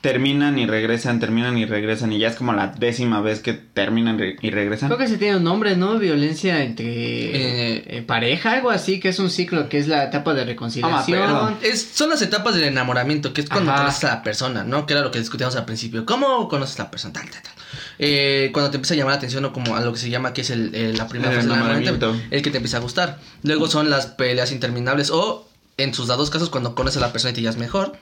terminan 0.00 0.58
y 0.58 0.66
regresan, 0.66 1.18
terminan 1.18 1.58
y 1.58 1.64
regresan 1.64 2.12
y 2.12 2.18
ya 2.18 2.28
es 2.28 2.36
como 2.36 2.52
la 2.52 2.68
décima 2.68 3.20
vez 3.20 3.40
que 3.40 3.54
terminan 3.54 4.18
re- 4.18 4.36
y 4.40 4.50
regresan. 4.50 4.88
Creo 4.88 4.98
que 4.98 5.08
se 5.08 5.16
tiene 5.18 5.36
un 5.38 5.44
nombre, 5.44 5.76
¿no? 5.76 5.98
Violencia 5.98 6.62
entre 6.62 6.84
Eh, 6.86 7.84
eh, 7.86 8.02
pareja, 8.02 8.52
algo 8.52 8.70
así, 8.70 9.00
que 9.00 9.08
es 9.08 9.18
un 9.18 9.30
ciclo, 9.30 9.68
que 9.68 9.78
es 9.78 9.88
la 9.88 10.04
etapa 10.04 10.32
de 10.34 10.44
reconciliación. 10.44 11.22
acuerdo. 11.22 11.58
Es, 11.62 11.82
son 11.94 12.10
las 12.10 12.22
etapas 12.22 12.54
del 12.54 12.64
enamoramiento, 12.64 13.32
que 13.32 13.40
es 13.40 13.48
cuando 13.48 13.72
Ajá. 13.72 13.80
conoces 13.82 14.04
a 14.04 14.08
la 14.16 14.22
persona, 14.22 14.62
¿no? 14.64 14.86
Que 14.86 14.92
era 14.92 15.02
lo 15.02 15.10
que 15.10 15.18
discutíamos 15.18 15.56
al 15.56 15.64
principio. 15.64 16.06
¿Cómo 16.06 16.48
conoces 16.48 16.78
a 16.78 16.84
la 16.84 16.90
persona? 16.90 17.14
Tal, 17.14 17.28
tal, 17.30 17.42
tal. 17.42 17.52
Eh, 17.98 18.50
cuando 18.52 18.70
te 18.70 18.76
empieza 18.76 18.94
a 18.94 18.96
llamar 18.98 19.14
la 19.14 19.18
atención 19.18 19.44
o 19.46 19.52
como 19.52 19.74
a 19.74 19.80
lo 19.80 19.92
que 19.92 19.98
se 19.98 20.10
llama 20.10 20.32
que 20.32 20.42
es 20.42 20.50
el, 20.50 20.74
el- 20.74 20.96
la 20.96 21.08
primera 21.08 21.30
El 21.32 21.36
fase 21.38 21.48
del 21.48 21.56
enamoramiento, 21.56 21.96
enamoramiento. 21.96 22.34
el 22.36 22.42
que 22.42 22.50
te 22.50 22.58
empieza 22.58 22.76
a 22.76 22.80
gustar. 22.80 23.18
Luego 23.42 23.66
son 23.66 23.90
las 23.90 24.06
peleas 24.06 24.52
interminables 24.52 25.10
o, 25.10 25.48
en 25.78 25.92
sus 25.94 26.06
dados 26.06 26.30
casos, 26.30 26.48
cuando 26.48 26.74
conoces 26.74 26.98
a 27.02 27.06
la 27.06 27.12
persona 27.12 27.32
y 27.32 27.34
te 27.34 27.40
llevas 27.40 27.56
mejor. 27.56 27.98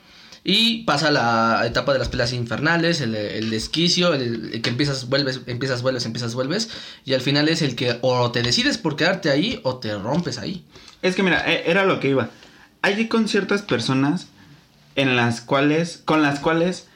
Y 0.47 0.83
pasa 0.85 1.11
la 1.11 1.63
etapa 1.67 1.95
de 1.95 1.99
las 1.99 2.09
peleas 2.11 2.35
infernales, 2.35 3.01
el, 3.01 3.15
el 3.15 3.49
desquicio, 3.49 4.13
el, 4.13 4.51
el 4.53 4.61
que 4.63 4.69
empiezas, 4.69 5.09
vuelves, 5.09 5.41
empiezas, 5.47 5.81
vuelves, 5.81 6.05
empiezas, 6.05 6.35
vuelves. 6.35 6.69
Y 7.07 7.15
al 7.15 7.23
final 7.23 7.49
es 7.49 7.63
el 7.63 7.75
que 7.75 7.97
o 8.03 8.31
te 8.31 8.43
decides 8.43 8.77
por 8.77 8.95
quedarte 8.97 9.31
ahí 9.31 9.59
o 9.63 9.77
te 9.79 9.97
rompes 9.97 10.37
ahí. 10.39 10.63
Es 11.01 11.17
que 11.17 11.23
mira, 11.23 11.51
e- 11.51 11.71
era 11.71 11.85
lo 11.87 11.99
que 11.99 12.11
iba. 12.11 12.29
Hay 12.83 13.09
con 13.09 13.27
ciertas 13.27 13.63
personas 13.63 14.27
en 14.97 15.17
las 15.17 15.41
cuales, 15.41 16.03
con 16.05 16.21
las 16.21 16.41
cuales 16.41 16.89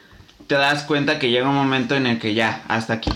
te 0.46 0.54
das 0.56 0.82
cuenta 0.82 1.18
que 1.18 1.30
llega 1.30 1.48
un 1.48 1.54
momento 1.54 1.94
en 1.96 2.06
el 2.06 2.18
que 2.18 2.34
ya, 2.34 2.62
hasta 2.68 2.92
aquí. 2.92 3.10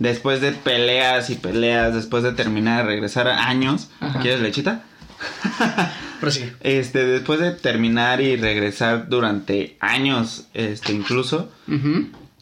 Después 0.00 0.40
de 0.40 0.50
peleas 0.52 1.30
y 1.30 1.36
peleas, 1.36 1.94
después 1.94 2.24
de 2.24 2.32
terminar, 2.32 2.84
regresar 2.86 3.28
a 3.28 3.46
años, 3.46 3.88
Ajá. 4.00 4.20
¿quieres 4.20 4.40
lechita? 4.40 4.82
Prosigue. 6.20 6.52
Este, 6.60 7.04
después 7.06 7.40
de 7.40 7.52
terminar 7.52 8.20
y 8.20 8.36
regresar 8.36 9.08
durante 9.08 9.76
años, 9.80 10.46
este, 10.54 10.92
incluso, 10.92 11.50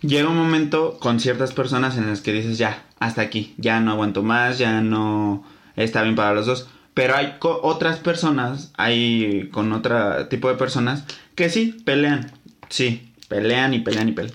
llega 0.01 0.29
un 0.29 0.37
momento 0.37 0.99
con 1.01 1.21
ciertas 1.21 1.53
personas 1.53 1.97
en 1.97 2.07
las 2.07 2.21
que 2.21 2.33
dices, 2.33 2.59
ya, 2.59 2.83
hasta 2.99 3.23
aquí, 3.23 3.55
ya 3.59 3.81
no 3.81 3.93
aguanto 3.93 4.23
más, 4.23 4.59
ya 4.59 4.81
no 4.81 5.45
está 5.77 6.03
bien 6.03 6.15
para 6.17 6.35
los 6.35 6.47
dos. 6.47 6.69
Pero 6.95 7.15
hay 7.17 7.37
co- 7.39 7.61
otras 7.63 7.99
personas, 7.99 8.73
hay 8.79 9.51
con 9.53 9.73
otro 9.73 10.27
tipo 10.29 10.49
de 10.49 10.55
personas 10.55 11.05
que 11.35 11.51
sí, 11.51 11.77
pelean, 11.85 12.31
sí, 12.71 13.13
pelean 13.29 13.75
y 13.75 13.81
pelean 13.81 14.09
y 14.09 14.13
pelean. 14.13 14.35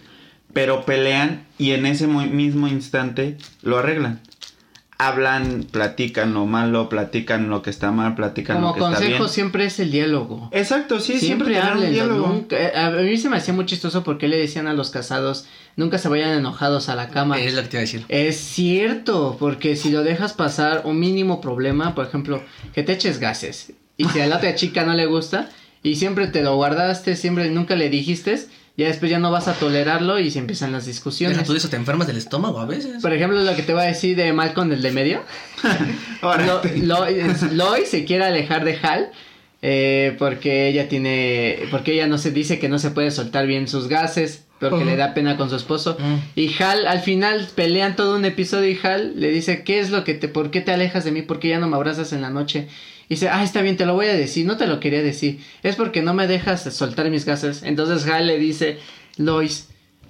Pero 0.53 0.85
pelean 0.85 1.45
y 1.57 1.71
en 1.71 1.85
ese 1.87 2.05
mismo 2.07 2.67
instante 2.67 3.37
lo 3.63 3.79
arreglan. 3.79 4.19
Hablan, 5.07 5.63
platican 5.71 6.33
lo 6.33 6.45
malo, 6.45 6.89
platican 6.89 7.49
lo 7.49 7.61
que 7.61 7.69
está 7.69 7.91
mal, 7.91 8.13
platican 8.15 8.57
Como 8.57 8.67
lo 8.67 8.73
que 8.73 8.79
está 8.79 8.91
consejo 8.93 9.17
bien. 9.23 9.29
siempre 9.29 9.65
es 9.65 9.79
el 9.79 9.91
diálogo. 9.91 10.49
Exacto, 10.51 10.99
sí, 10.99 11.17
siempre 11.19 11.27
siempre, 11.27 11.53
tener 11.55 11.63
un 11.63 11.69
hablen. 11.71 11.93
diálogo. 11.93 12.27
Nunca, 12.27 12.55
eh, 12.57 12.71
a 12.75 12.89
mí 12.91 13.17
se 13.17 13.29
me 13.29 13.37
hacía 13.37 13.53
muy 13.53 13.65
chistoso 13.65 14.03
porque 14.03 14.27
le 14.27 14.37
decían 14.37 14.67
a 14.67 14.73
los 14.73 14.91
casados, 14.91 15.45
nunca 15.75 15.97
se 15.97 16.07
vayan 16.07 16.31
enojados 16.37 16.89
a 16.89 16.95
la 16.95 17.09
cama. 17.09 17.39
Es 17.39 17.53
lo 17.55 17.61
que 17.63 17.67
te 17.69 17.77
iba 17.77 17.79
a 17.79 17.81
decir. 17.81 18.05
Es 18.09 18.37
cierto, 18.37 19.37
porque 19.39 19.75
si 19.75 19.89
lo 19.91 20.03
dejas 20.03 20.33
pasar 20.33 20.81
un 20.85 20.99
mínimo 20.99 21.41
problema, 21.41 21.95
por 21.95 22.05
ejemplo, 22.05 22.41
que 22.73 22.83
te 22.83 22.93
eches 22.93 23.19
gases 23.19 23.73
y 23.97 24.05
si 24.05 24.19
a 24.21 24.27
la 24.27 24.37
otra 24.37 24.55
chica 24.55 24.83
no 24.85 24.93
le 24.93 25.05
gusta 25.05 25.49
y 25.83 25.95
siempre 25.95 26.27
te 26.27 26.43
lo 26.43 26.55
guardaste, 26.55 27.15
siempre 27.15 27.49
nunca 27.49 27.75
le 27.75 27.89
dijiste, 27.89 28.39
ya 28.77 28.87
después 28.87 29.11
ya 29.11 29.19
no 29.19 29.31
vas 29.31 29.47
a 29.47 29.53
tolerarlo 29.53 30.19
y 30.19 30.31
se 30.31 30.39
empiezan 30.39 30.71
las 30.71 30.85
discusiones. 30.85 31.37
Deja 31.37 31.45
tú 31.45 31.51
de 31.53 31.59
eso, 31.59 31.69
te 31.69 31.75
enfermas 31.75 32.07
del 32.07 32.17
estómago 32.17 32.59
a 32.59 32.65
veces. 32.65 33.01
Por 33.01 33.13
ejemplo, 33.13 33.39
lo 33.41 33.55
que 33.55 33.63
te 33.63 33.73
voy 33.73 33.83
a 33.83 33.85
decir 33.87 34.15
de 34.15 34.31
Malcolm 34.33 34.71
el 34.71 34.81
de 34.81 34.91
medio. 34.91 35.21
Ahora, 36.21 36.45
Lo- 36.45 36.61
Lois, 36.81 37.41
Lois 37.53 37.89
se 37.89 38.05
quiere 38.05 38.25
alejar 38.25 38.63
de 38.63 38.77
Hal 38.81 39.11
eh, 39.61 40.15
porque 40.17 40.67
ella 40.67 40.87
tiene, 40.89 41.59
porque 41.69 41.93
ella 41.93 42.07
no 42.07 42.17
se 42.17 42.31
dice 42.31 42.59
que 42.59 42.69
no 42.69 42.79
se 42.79 42.91
puede 42.91 43.11
soltar 43.11 43.45
bien 43.47 43.67
sus 43.67 43.87
gases 43.87 44.45
porque 44.59 44.85
le 44.85 44.95
da 44.95 45.15
pena 45.15 45.37
con 45.37 45.49
su 45.49 45.55
esposo 45.55 45.97
Mm. 45.99 46.15
y 46.35 46.53
Hal 46.61 46.85
al 46.85 46.99
final 46.99 47.47
pelean 47.55 47.95
todo 47.95 48.15
un 48.15 48.25
episodio 48.25 48.69
y 48.69 48.79
Hal 48.85 49.13
le 49.19 49.29
dice 49.31 49.63
qué 49.63 49.79
es 49.79 49.89
lo 49.89 50.03
que 50.03 50.13
te, 50.13 50.27
por 50.27 50.51
qué 50.51 50.61
te 50.61 50.71
alejas 50.71 51.03
de 51.03 51.11
mí, 51.11 51.23
por 51.23 51.39
qué 51.39 51.47
ya 51.49 51.57
no 51.59 51.67
me 51.67 51.75
abrazas 51.77 52.13
en 52.13 52.21
la 52.21 52.29
noche 52.29 52.67
y 53.11 53.15
dice 53.15 53.27
ah 53.27 53.43
está 53.43 53.61
bien 53.61 53.75
te 53.75 53.85
lo 53.85 53.93
voy 53.93 54.05
a 54.07 54.13
decir, 54.15 54.45
no 54.45 54.55
te 54.55 54.67
lo 54.67 54.79
quería 54.79 55.01
decir, 55.03 55.39
es 55.63 55.75
porque 55.75 56.01
no 56.01 56.13
me 56.13 56.27
dejas 56.27 56.63
soltar 56.73 57.09
mis 57.09 57.25
gases, 57.25 57.61
entonces 57.63 58.07
Hal 58.07 58.27
le 58.27 58.39
dice 58.39 58.77
Lois 59.17 59.67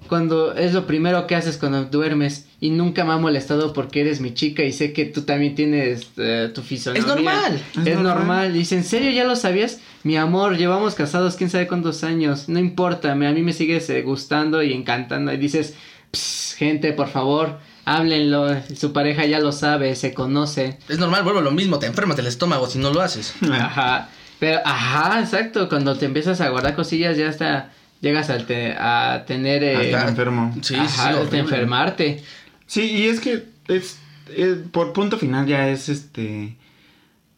cuando 0.08 0.54
es 0.54 0.72
lo 0.74 0.86
primero 0.86 1.26
que 1.26 1.34
haces 1.36 1.56
cuando 1.56 1.84
duermes 1.84 2.46
y 2.60 2.70
nunca 2.70 3.04
me 3.04 3.12
ha 3.12 3.16
molestado 3.18 3.72
porque 3.72 4.00
eres 4.02 4.20
mi 4.20 4.34
chica 4.34 4.62
y 4.62 4.72
sé 4.72 4.92
que 4.92 5.04
tú 5.06 5.22
también 5.22 5.54
tienes 5.54 6.08
eh, 6.16 6.50
tu 6.54 6.60
fisonomía. 6.62 7.00
Es 7.02 7.06
normal. 7.08 7.54
Es, 7.72 7.86
Es 7.86 7.94
normal. 7.94 8.04
normal. 8.18 8.52
Dice, 8.52 8.76
¿en 8.76 8.84
serio 8.84 9.10
ya 9.12 9.24
lo 9.24 9.36
sabías? 9.36 9.80
Mi 10.02 10.16
amor, 10.16 10.56
llevamos 10.58 10.94
casados 10.96 11.36
quién 11.36 11.50
sabe 11.50 11.66
cuántos 11.68 12.02
años. 12.04 12.48
No 12.48 12.58
importa, 12.58 13.14
me- 13.14 13.26
a 13.28 13.32
mí 13.32 13.42
me 13.42 13.52
sigues 13.52 13.88
eh, 13.90 14.02
gustando 14.02 14.62
y 14.62 14.72
encantando. 14.72 15.32
Y 15.32 15.36
dices, 15.38 15.74
"Pss, 16.12 16.54
gente, 16.58 16.92
por 16.92 17.08
favor, 17.08 17.58
háblenlo. 17.84 18.46
Su 18.76 18.92
pareja 18.92 19.24
ya 19.26 19.38
lo 19.40 19.52
sabe, 19.52 19.94
se 19.96 20.14
conoce. 20.14 20.78
Es 20.88 20.98
normal, 20.98 21.22
vuelvo 21.24 21.40
a 21.40 21.42
lo 21.42 21.50
mismo, 21.50 21.78
te 21.78 21.86
enfermas 21.86 22.16
del 22.16 22.26
estómago 22.26 22.66
si 22.68 22.78
no 22.78 22.92
lo 22.92 23.00
haces. 23.00 23.34
Ajá. 23.50 24.08
Pero, 24.38 24.60
ajá, 24.64 25.20
exacto. 25.20 25.68
Cuando 25.68 25.96
te 25.96 26.04
empiezas 26.06 26.40
a 26.40 26.48
guardar 26.48 26.74
cosillas, 26.74 27.16
ya 27.16 27.28
hasta 27.28 27.70
llegas 28.00 28.28
a, 28.30 28.38
te- 28.38 28.74
a 28.76 29.24
tener. 29.26 29.62
eh, 29.62 29.94
Hasta 29.94 30.08
enfermo. 30.08 30.54
Sí, 30.62 30.74
ajá, 30.74 30.88
sí, 31.12 31.18
hasta 31.18 31.38
enfermarte. 31.38 32.22
Sí, 32.66 32.82
y 32.90 33.04
es 33.08 33.20
que 33.20 33.44
es, 33.68 33.98
es- 34.36 34.58
por 34.72 34.92
punto 34.92 35.18
final 35.18 35.46
ya 35.46 35.68
es 35.68 35.88
este 35.88 36.56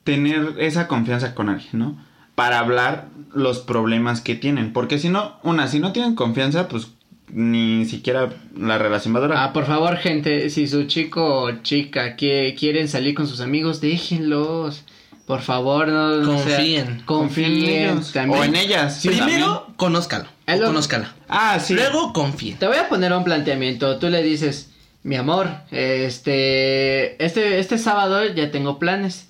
tener 0.05 0.55
esa 0.59 0.87
confianza 0.89 1.35
con 1.35 1.49
alguien, 1.49 1.71
¿no? 1.79 1.99
Para 2.35 2.59
hablar 2.59 3.07
los 3.33 3.61
problemas 3.61 4.21
que 4.21 4.35
tienen, 4.35 4.73
porque 4.73 4.99
si 4.99 5.09
no, 5.09 5.37
una, 5.43 5.69
si 5.69 5.79
no 5.79 5.93
tienen 5.93 6.15
confianza, 6.15 6.69
pues 6.69 6.89
ni 7.33 7.85
siquiera 7.87 8.31
la 8.57 8.79
relación 8.79 9.15
va 9.15 9.19
a 9.19 9.23
durar. 9.23 9.39
Ah, 9.39 9.53
por 9.53 9.67
favor, 9.67 9.97
gente, 9.97 10.51
si 10.51 10.69
su 10.69 10.85
chico 10.85 11.43
o 11.43 11.51
chica 11.63 12.17
que 12.17 12.55
quieren 12.59 12.89
salir 12.89 13.15
con 13.15 13.27
sus 13.27 13.41
amigos, 13.41 13.81
déjenlos. 13.81 14.85
Por 15.27 15.41
favor, 15.41 15.89
no 15.89 16.39
sea- 16.39 16.57
Confíen. 16.59 17.03
confíen, 17.07 17.07
Confíen 17.07 17.53
en 17.55 17.91
ellos. 17.93 18.13
también. 18.13 18.41
O 18.41 18.45
en 18.45 18.57
ellas. 18.57 19.01
Sí, 19.01 19.09
Primero, 19.09 19.67
conózcalo. 19.77 20.27
Es 20.47 20.59
O 20.59 20.61
lo- 20.61 20.67
conózcala. 20.67 21.15
Ah, 21.29 21.59
sí. 21.61 21.73
Luego, 21.75 22.13
confíe. 22.13 22.57
Te 22.57 22.67
voy 22.67 22.77
a 22.77 22.91
poner 22.91 23.11
un 23.15 23.25
planteamiento. 23.25 23.99
Tú 23.99 24.11
le 24.11 24.23
dices, 24.23 24.71
mi 25.03 25.17
amor, 25.17 25.49
este, 25.71 27.25
este, 27.25 27.59
este 27.59 27.79
sábado 27.79 28.25
ya 28.35 28.51
tengo 28.51 28.79
planes. 28.79 29.29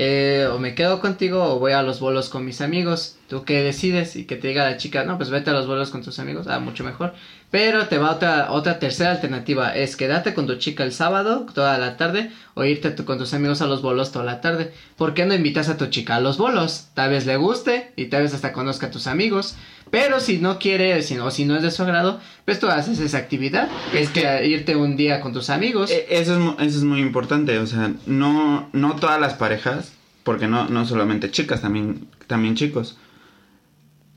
Eh, 0.00 0.46
o 0.52 0.60
me 0.60 0.76
quedo 0.76 1.00
contigo 1.00 1.42
o 1.42 1.58
voy 1.58 1.72
a 1.72 1.82
los 1.82 1.98
bolos 1.98 2.28
con 2.28 2.44
mis 2.44 2.60
amigos. 2.60 3.16
¿Tú 3.26 3.44
qué 3.44 3.64
decides? 3.64 4.14
Y 4.14 4.26
que 4.26 4.36
te 4.36 4.46
diga 4.46 4.62
la 4.70 4.76
chica, 4.76 5.02
no, 5.04 5.16
pues 5.16 5.28
vete 5.28 5.50
a 5.50 5.52
los 5.52 5.66
bolos 5.66 5.90
con 5.90 6.02
tus 6.04 6.20
amigos. 6.20 6.46
Ah, 6.46 6.60
mucho 6.60 6.84
mejor. 6.84 7.14
Pero 7.50 7.86
te 7.86 7.96
va 7.96 8.10
otra, 8.10 8.52
otra 8.52 8.78
tercera 8.78 9.10
alternativa. 9.12 9.74
Es 9.74 9.96
quedarte 9.96 10.34
con 10.34 10.46
tu 10.46 10.56
chica 10.56 10.84
el 10.84 10.92
sábado 10.92 11.46
toda 11.54 11.78
la 11.78 11.96
tarde 11.96 12.30
o 12.54 12.64
irte 12.64 12.94
con 13.04 13.16
tus 13.16 13.32
amigos 13.32 13.62
a 13.62 13.66
los 13.66 13.80
bolos 13.80 14.12
toda 14.12 14.26
la 14.26 14.42
tarde. 14.42 14.72
¿Por 14.96 15.14
qué 15.14 15.24
no 15.24 15.34
invitas 15.34 15.70
a 15.70 15.78
tu 15.78 15.86
chica 15.86 16.16
a 16.16 16.20
los 16.20 16.36
bolos? 16.36 16.88
Tal 16.92 17.08
vez 17.10 17.24
le 17.24 17.36
guste 17.36 17.92
y 17.96 18.06
tal 18.06 18.22
vez 18.22 18.34
hasta 18.34 18.52
conozca 18.52 18.88
a 18.88 18.90
tus 18.90 19.06
amigos. 19.06 19.56
Pero 19.90 20.20
si 20.20 20.38
no 20.38 20.58
quiere 20.58 21.02
si, 21.02 21.16
o 21.18 21.30
si 21.30 21.46
no 21.46 21.56
es 21.56 21.62
de 21.62 21.70
su 21.70 21.82
agrado, 21.82 22.20
pues 22.44 22.60
tú 22.60 22.68
haces 22.68 22.98
esa 23.00 23.16
actividad. 23.16 23.68
Es 23.94 24.10
que 24.10 24.46
irte 24.46 24.76
un 24.76 24.96
día 24.96 25.20
con 25.22 25.32
tus 25.32 25.48
amigos. 25.48 25.90
Eh, 25.90 26.06
Eso 26.10 26.34
es, 26.36 26.66
eso 26.66 26.78
es 26.78 26.84
muy 26.84 27.00
importante, 27.00 27.58
o 27.58 27.66
sea, 27.66 27.92
no, 28.06 28.68
no 28.74 28.96
todas 28.96 29.18
las 29.18 29.32
parejas, 29.32 29.92
porque 30.24 30.46
no, 30.46 30.68
no 30.68 30.84
solamente 30.84 31.30
chicas, 31.30 31.62
también, 31.62 32.06
también 32.26 32.54
chicos, 32.54 32.98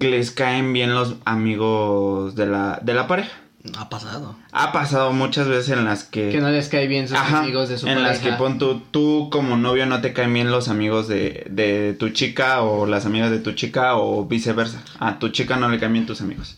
les 0.02 0.32
caen 0.32 0.74
bien 0.74 0.93
los 0.93 1.16
amigos 1.26 2.36
de 2.36 2.45
la, 2.47 2.80
de 2.82 2.93
la 2.93 3.08
pareja. 3.08 3.32
Ha 3.78 3.89
pasado. 3.89 4.36
Ha 4.54 4.72
pasado 4.72 5.14
muchas 5.14 5.47
veces 5.47 5.70
en 5.78 5.86
las 5.86 6.04
que... 6.04 6.30
que 6.30 6.41
no 6.41 6.49
les 6.49 6.68
cae 6.68 6.88
bien 6.88 7.08
sus 7.08 7.16
Ajá, 7.16 7.41
amigos 7.41 7.70
de 7.70 7.78
su 7.78 7.88
en 7.88 8.02
las 8.02 8.18
que 8.18 8.32
pareja. 8.32 8.38
pon 8.39 8.58
tú, 8.58 8.82
tú 8.89 9.30
como 9.32 9.56
novio 9.56 9.86
no 9.86 10.02
te 10.02 10.14
caen 10.14 10.34
bien 10.34 10.49
los 10.49 10.68
amigos 10.68 11.08
de, 11.08 11.45
de 11.49 11.93
tu 11.93 12.10
chica 12.10 12.64
o 12.64 12.88
las 12.88 13.06
amigas 13.06 13.30
de 13.30 13.38
tu 13.39 13.52
chica 13.52 13.95
o 13.97 14.26
viceversa. 14.26 14.82
A 14.99 15.20
tu 15.20 15.30
chica 15.30 15.58
no 15.58 15.70
le 15.70 15.80
caen 15.80 15.93
bien 15.93 16.06
tus 16.08 16.22
amigos. 16.22 16.58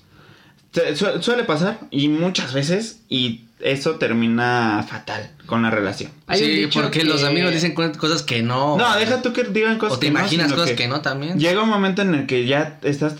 Su- 0.95 1.21
suele 1.21 1.43
pasar 1.43 1.77
y 1.91 2.07
muchas 2.07 2.53
veces 2.53 3.01
y 3.09 3.41
eso 3.63 3.95
termina 3.95 4.85
fatal 4.87 5.31
con 5.45 5.61
la 5.63 5.69
relación. 5.69 6.11
Sí, 6.33 6.67
porque 6.73 6.99
que- 6.99 7.05
los 7.05 7.23
amigos 7.23 7.51
dicen 7.53 7.73
cosas 7.73 8.21
que 8.21 8.43
no. 8.43 8.77
No, 8.77 8.95
deja 8.97 9.21
tú 9.21 9.33
que 9.33 9.43
digan 9.45 9.77
cosas 9.77 9.97
O 9.97 9.99
te 9.99 10.07
que 10.07 10.13
no, 10.13 10.19
imaginas 10.19 10.47
sino 10.47 10.61
cosas 10.61 10.75
que... 10.75 10.87
no 10.87 11.01
también. 11.01 11.39
Llega 11.39 11.61
un 11.63 11.69
momento 11.69 12.01
en 12.01 12.13
el 12.13 12.25
que 12.27 12.45
ya 12.45 12.79
estás 12.83 13.15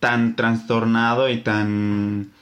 tan 0.00 0.36
trastornado 0.36 1.28
y 1.28 1.38
tan... 1.38 2.32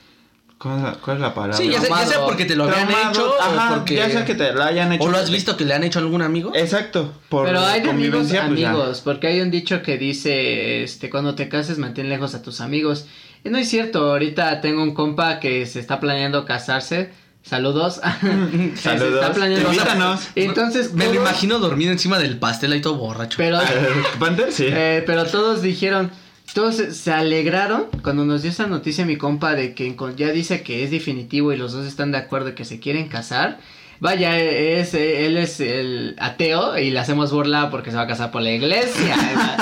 ¿Cuál 0.57 0.77
es 0.77 0.83
la, 0.83 0.93
cuál 0.93 1.17
es 1.17 1.21
la 1.21 1.33
palabra? 1.33 1.57
Sí, 1.57 1.69
ya 1.69 1.79
sea, 1.81 1.89
ya 1.89 1.95
sea 1.97 2.05
Traumado. 2.07 2.27
porque 2.27 2.45
te 2.45 2.55
lo 2.55 2.63
habían 2.63 2.89
hecho 2.89 3.33
ajá, 3.39 3.71
o 3.73 3.75
porque... 3.75 3.95
ya 3.95 4.09
sea 4.09 4.25
que 4.25 4.35
te 4.35 4.53
la 4.53 4.67
hayan 4.67 4.93
hecho. 4.93 5.03
¿O 5.03 5.09
lo 5.09 5.17
has 5.17 5.29
visto 5.29 5.57
que 5.57 5.65
le 5.65 5.73
han 5.73 5.83
hecho 5.83 5.99
a 5.99 6.01
algún 6.01 6.21
amigo? 6.21 6.53
Exacto, 6.55 7.13
por 7.29 7.45
Pero 7.45 7.59
hay 7.59 7.81
amigos 7.87 8.21
pues 8.21 8.31
ya. 8.31 8.45
amigos, 8.45 9.01
porque 9.01 9.27
hay 9.27 9.41
un 9.41 9.51
dicho 9.51 9.83
que 9.83 9.97
dice, 9.97 10.81
este, 10.83 11.09
cuando 11.09 11.35
te 11.35 11.49
cases 11.49 11.77
mantén 11.77 12.09
lejos 12.09 12.33
a 12.35 12.41
tus 12.41 12.61
amigos. 12.61 13.05
Y 13.43 13.49
no 13.49 13.57
es 13.59 13.69
cierto, 13.69 14.11
ahorita 14.11 14.61
tengo 14.61 14.81
un 14.81 14.93
compa 14.95 15.39
que 15.39 15.65
se 15.67 15.79
está 15.79 15.99
planeando 15.99 16.45
casarse. 16.45 17.11
Saludos. 17.47 18.01
Saludos. 18.75 19.13
está 19.21 19.33
planeando 19.33 19.69
Invítanos. 19.71 20.27
Entonces, 20.35 20.93
Me 20.93 21.05
lo 21.05 21.13
imagino 21.15 21.59
dormido 21.59 21.91
encima 21.91 22.17
del 22.17 22.39
pastel 22.39 22.71
ahí 22.71 22.81
todo 22.81 22.95
borracho. 22.95 23.37
Pero, 23.37 23.59
Panther, 24.19 24.51
sí. 24.51 24.65
eh, 24.67 25.03
pero 25.05 25.25
todos 25.25 25.61
dijeron, 25.61 26.09
todos 26.55 26.75
se- 26.77 27.11
alegraron 27.13 27.85
cuando 28.01 28.25
nos 28.25 28.41
dio 28.41 28.49
esa 28.51 28.65
noticia 28.65 29.05
mi 29.05 29.17
compa 29.17 29.53
de 29.53 29.75
que 29.75 29.95
ya 30.17 30.29
dice 30.31 30.63
que 30.63 30.83
es 30.83 30.89
definitivo 30.91 31.53
y 31.53 31.57
los 31.57 31.73
dos 31.73 31.85
están 31.85 32.11
de 32.11 32.17
acuerdo 32.17 32.55
que 32.55 32.65
se 32.65 32.79
quieren 32.79 33.07
casar. 33.09 33.59
Vaya, 33.99 34.37
es, 34.37 34.93
eh, 34.93 35.25
él 35.25 35.37
es 35.37 35.61
el 35.61 36.15
ateo 36.19 36.77
y 36.77 36.89
le 36.91 36.99
hacemos 36.99 37.31
burla 37.31 37.69
porque 37.69 37.91
se 37.91 37.95
va 37.97 38.03
a 38.03 38.07
casar 38.07 38.29
por 38.29 38.41
la 38.41 38.51
iglesia, 38.51 39.15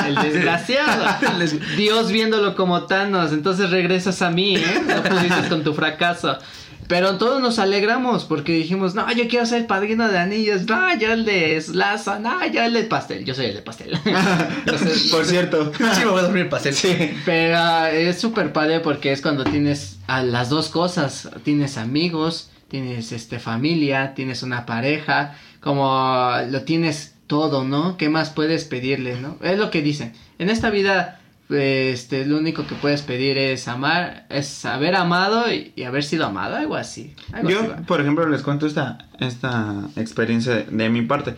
el, 0.07 0.17
el 0.17 0.23
desgraciado. 0.23 1.05
Dios 1.77 2.11
viéndolo 2.11 2.55
como 2.55 2.83
Thanos, 2.87 3.31
entonces 3.31 3.69
regresas 3.69 4.23
a 4.23 4.31
mí, 4.31 4.55
¿eh? 4.55 4.81
No 4.87 5.03
pudiste 5.03 5.49
con 5.49 5.63
tu 5.63 5.73
fracaso. 5.75 6.39
Pero 6.87 7.17
todos 7.17 7.41
nos 7.41 7.59
alegramos 7.59 8.25
porque 8.25 8.53
dijimos, 8.53 8.95
no, 8.95 9.11
yo 9.13 9.27
quiero 9.27 9.45
ser 9.45 9.61
el 9.61 9.67
padrino 9.67 10.07
de 10.07 10.17
anillos, 10.17 10.65
no, 10.67 10.97
yo 10.97 11.13
el 11.13 11.25
de 11.25 11.63
Lazo, 11.73 12.19
no, 12.19 12.45
yo 12.47 12.63
el 12.63 12.73
de 12.73 12.83
pastel, 12.83 13.25
yo 13.25 13.33
soy 13.33 13.47
el 13.47 13.55
de 13.55 13.61
pastel. 13.61 13.97
Entonces, 14.65 15.11
Por 15.11 15.25
cierto. 15.25 15.71
Sí, 15.93 15.99
me 15.99 16.05
voy 16.05 16.19
a 16.19 16.23
dormir 16.23 16.43
el 16.43 16.49
pastel. 16.49 16.73
Sí. 16.73 16.95
pero 17.25 17.57
ah, 17.57 17.91
es 17.91 18.19
súper 18.19 18.51
padre 18.53 18.79
porque 18.79 19.11
es 19.11 19.21
cuando 19.21 19.43
tienes 19.43 19.99
a 20.07 20.23
las 20.23 20.49
dos 20.49 20.69
cosas, 20.69 21.29
tienes 21.43 21.77
amigos, 21.77 22.49
tienes 22.67 23.11
este 23.11 23.39
familia, 23.39 24.13
tienes 24.15 24.43
una 24.43 24.65
pareja, 24.65 25.37
como 25.59 26.31
lo 26.49 26.61
tienes 26.63 27.15
todo, 27.27 27.63
¿no? 27.63 27.97
¿Qué 27.97 28.09
más 28.09 28.29
puedes 28.29 28.65
pedirle, 28.65 29.19
no? 29.19 29.37
Es 29.41 29.57
lo 29.57 29.71
que 29.71 29.81
dicen. 29.81 30.13
En 30.39 30.49
esta 30.49 30.69
vida 30.69 31.19
este 31.49 32.25
lo 32.25 32.37
único 32.37 32.65
que 32.65 32.75
puedes 32.75 33.01
pedir 33.01 33.37
es 33.37 33.67
amar, 33.67 34.25
es 34.29 34.65
haber 34.65 34.95
amado 34.95 35.51
y, 35.53 35.73
y 35.75 35.83
haber 35.83 36.03
sido 36.03 36.25
amado, 36.25 36.55
algo 36.55 36.75
así. 36.75 37.13
algo 37.31 37.49
Yo, 37.49 37.75
por 37.85 38.01
ejemplo, 38.01 38.27
les 38.27 38.41
cuento 38.41 38.65
esta, 38.65 39.07
esta 39.19 39.81
experiencia 39.95 40.55
de, 40.55 40.63
de 40.65 40.89
mi 40.89 41.01
parte. 41.03 41.35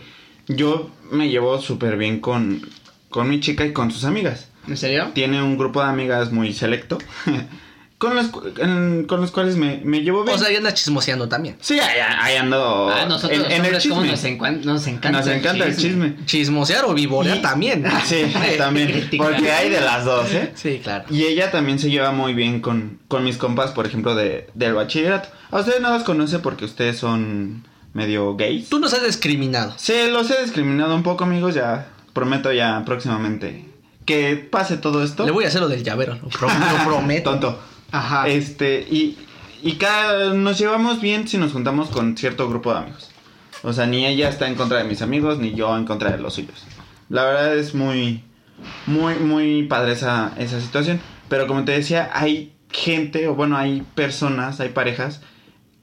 Yo 0.48 0.90
me 1.10 1.28
llevo 1.28 1.60
súper 1.60 1.96
bien 1.96 2.20
con, 2.20 2.62
con 3.10 3.28
mi 3.28 3.40
chica 3.40 3.66
y 3.66 3.72
con 3.72 3.90
sus 3.90 4.04
amigas. 4.04 4.48
¿En 4.68 4.76
serio? 4.76 5.10
Tiene 5.12 5.42
un 5.42 5.58
grupo 5.58 5.82
de 5.82 5.88
amigas 5.88 6.32
muy 6.32 6.52
selecto. 6.52 6.98
con, 7.98 8.14
los, 8.14 8.26
cu- 8.26 8.42
en- 8.58 9.04
con 9.06 9.20
los 9.20 9.30
cuales 9.30 9.56
me, 9.56 9.80
me 9.84 10.00
llevo 10.02 10.22
bien. 10.24 10.34
O 10.36 10.38
sea, 10.38 10.50
ya 10.50 10.58
anda 10.58 10.74
chismoseando 10.74 11.28
también. 11.28 11.56
sí, 11.60 11.80
ahí, 11.80 11.98
ahí 12.20 12.36
ando. 12.36 12.90
Ah, 12.90 13.06
nosotros 13.06 13.32
en, 13.32 13.38
los 13.42 13.46
en 13.48 13.52
el 13.54 13.60
hombres, 13.66 13.82
¿cómo 13.88 14.00
chisme. 14.02 14.12
nos, 14.12 14.24
encanta, 14.86 15.10
Nos 15.12 15.26
encanta 15.26 15.64
el 15.64 15.76
chisme. 15.76 16.16
Chismosear 16.26 16.84
o 16.84 16.92
vivorear 16.94 17.38
Y- 17.38 17.42
también. 17.42 17.84
Sí, 18.04 18.24
también. 18.58 19.08
Porque 19.16 19.50
hay 19.50 19.70
de 19.70 19.80
las 19.80 20.04
dos, 20.04 20.30
¿eh? 20.32 20.52
Sí, 20.54 20.80
claro. 20.82 21.04
Y 21.10 21.24
ella 21.24 21.50
también 21.50 21.78
se 21.78 21.90
lleva 21.90 22.12
muy 22.12 22.34
bien 22.34 22.60
con, 22.60 22.98
con 23.08 23.24
mis 23.24 23.36
compas, 23.38 23.70
por 23.70 23.86
ejemplo, 23.86 24.14
de, 24.14 24.48
del 24.54 24.74
bachillerato. 24.74 25.28
A 25.50 25.60
ustedes 25.60 25.80
no 25.80 25.90
los 25.90 26.02
conoce 26.02 26.38
porque 26.40 26.64
ustedes 26.66 26.98
son 26.98 27.66
medio 27.94 28.36
gays. 28.36 28.68
Tú 28.68 28.78
nos 28.78 28.92
has 28.92 29.04
discriminado. 29.06 29.72
Sí, 29.78 29.94
los 30.10 30.30
he 30.30 30.42
discriminado 30.42 30.94
un 30.94 31.02
poco, 31.02 31.24
amigos. 31.24 31.54
Ya 31.54 31.88
prometo 32.12 32.52
ya 32.52 32.82
próximamente 32.84 33.64
que 34.04 34.36
pase 34.36 34.76
todo 34.76 35.02
esto. 35.02 35.24
Le 35.24 35.32
voy 35.32 35.44
a 35.44 35.48
hacer 35.48 35.60
lo 35.62 35.68
del 35.68 35.82
llavero, 35.82 36.14
lo, 36.22 36.28
pro- 36.28 36.48
lo 36.48 36.84
prometo. 36.84 37.30
Tonto. 37.30 37.58
Ajá. 37.96 38.28
Este, 38.28 38.86
y, 38.90 39.16
y 39.62 39.72
cada, 39.72 40.34
nos 40.34 40.58
llevamos 40.58 41.00
bien 41.00 41.26
si 41.26 41.38
nos 41.38 41.52
juntamos 41.52 41.88
con 41.88 42.16
cierto 42.16 42.48
grupo 42.48 42.72
de 42.72 42.80
amigos. 42.80 43.10
O 43.62 43.72
sea, 43.72 43.86
ni 43.86 44.06
ella 44.06 44.28
está 44.28 44.48
en 44.48 44.54
contra 44.54 44.78
de 44.78 44.84
mis 44.84 45.02
amigos, 45.02 45.38
ni 45.38 45.54
yo 45.54 45.76
en 45.76 45.84
contra 45.84 46.10
de 46.10 46.18
los 46.18 46.34
suyos. 46.34 46.64
La 47.08 47.24
verdad 47.24 47.56
es 47.56 47.74
muy, 47.74 48.22
muy, 48.86 49.14
muy 49.14 49.62
padre 49.64 49.92
esa, 49.92 50.32
esa 50.38 50.60
situación. 50.60 51.00
Pero 51.28 51.46
como 51.46 51.64
te 51.64 51.72
decía, 51.72 52.10
hay 52.12 52.52
gente, 52.70 53.28
o 53.28 53.34
bueno, 53.34 53.56
hay 53.56 53.82
personas, 53.94 54.60
hay 54.60 54.68
parejas 54.68 55.22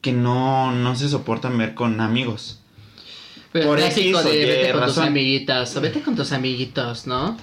que 0.01 0.11
no, 0.11 0.71
no 0.71 0.95
se 0.95 1.09
soportan 1.09 1.57
ver 1.57 1.73
con 1.73 1.99
amigos. 1.99 2.61
Pero 3.51 3.67
por 3.67 3.79
el 3.79 3.85
clásico 3.85 4.19
X 4.19 4.25
o 4.25 4.29
de 4.29 4.35
Y 4.35 4.45
vete 4.45 4.71
con 4.71 4.85
tus 4.85 4.97
amiguitas, 4.97 5.75
o 5.75 5.81
vete 5.81 6.01
con 6.01 6.15
tus 6.15 6.31
amiguitos, 6.31 7.07
¿no? 7.07 7.37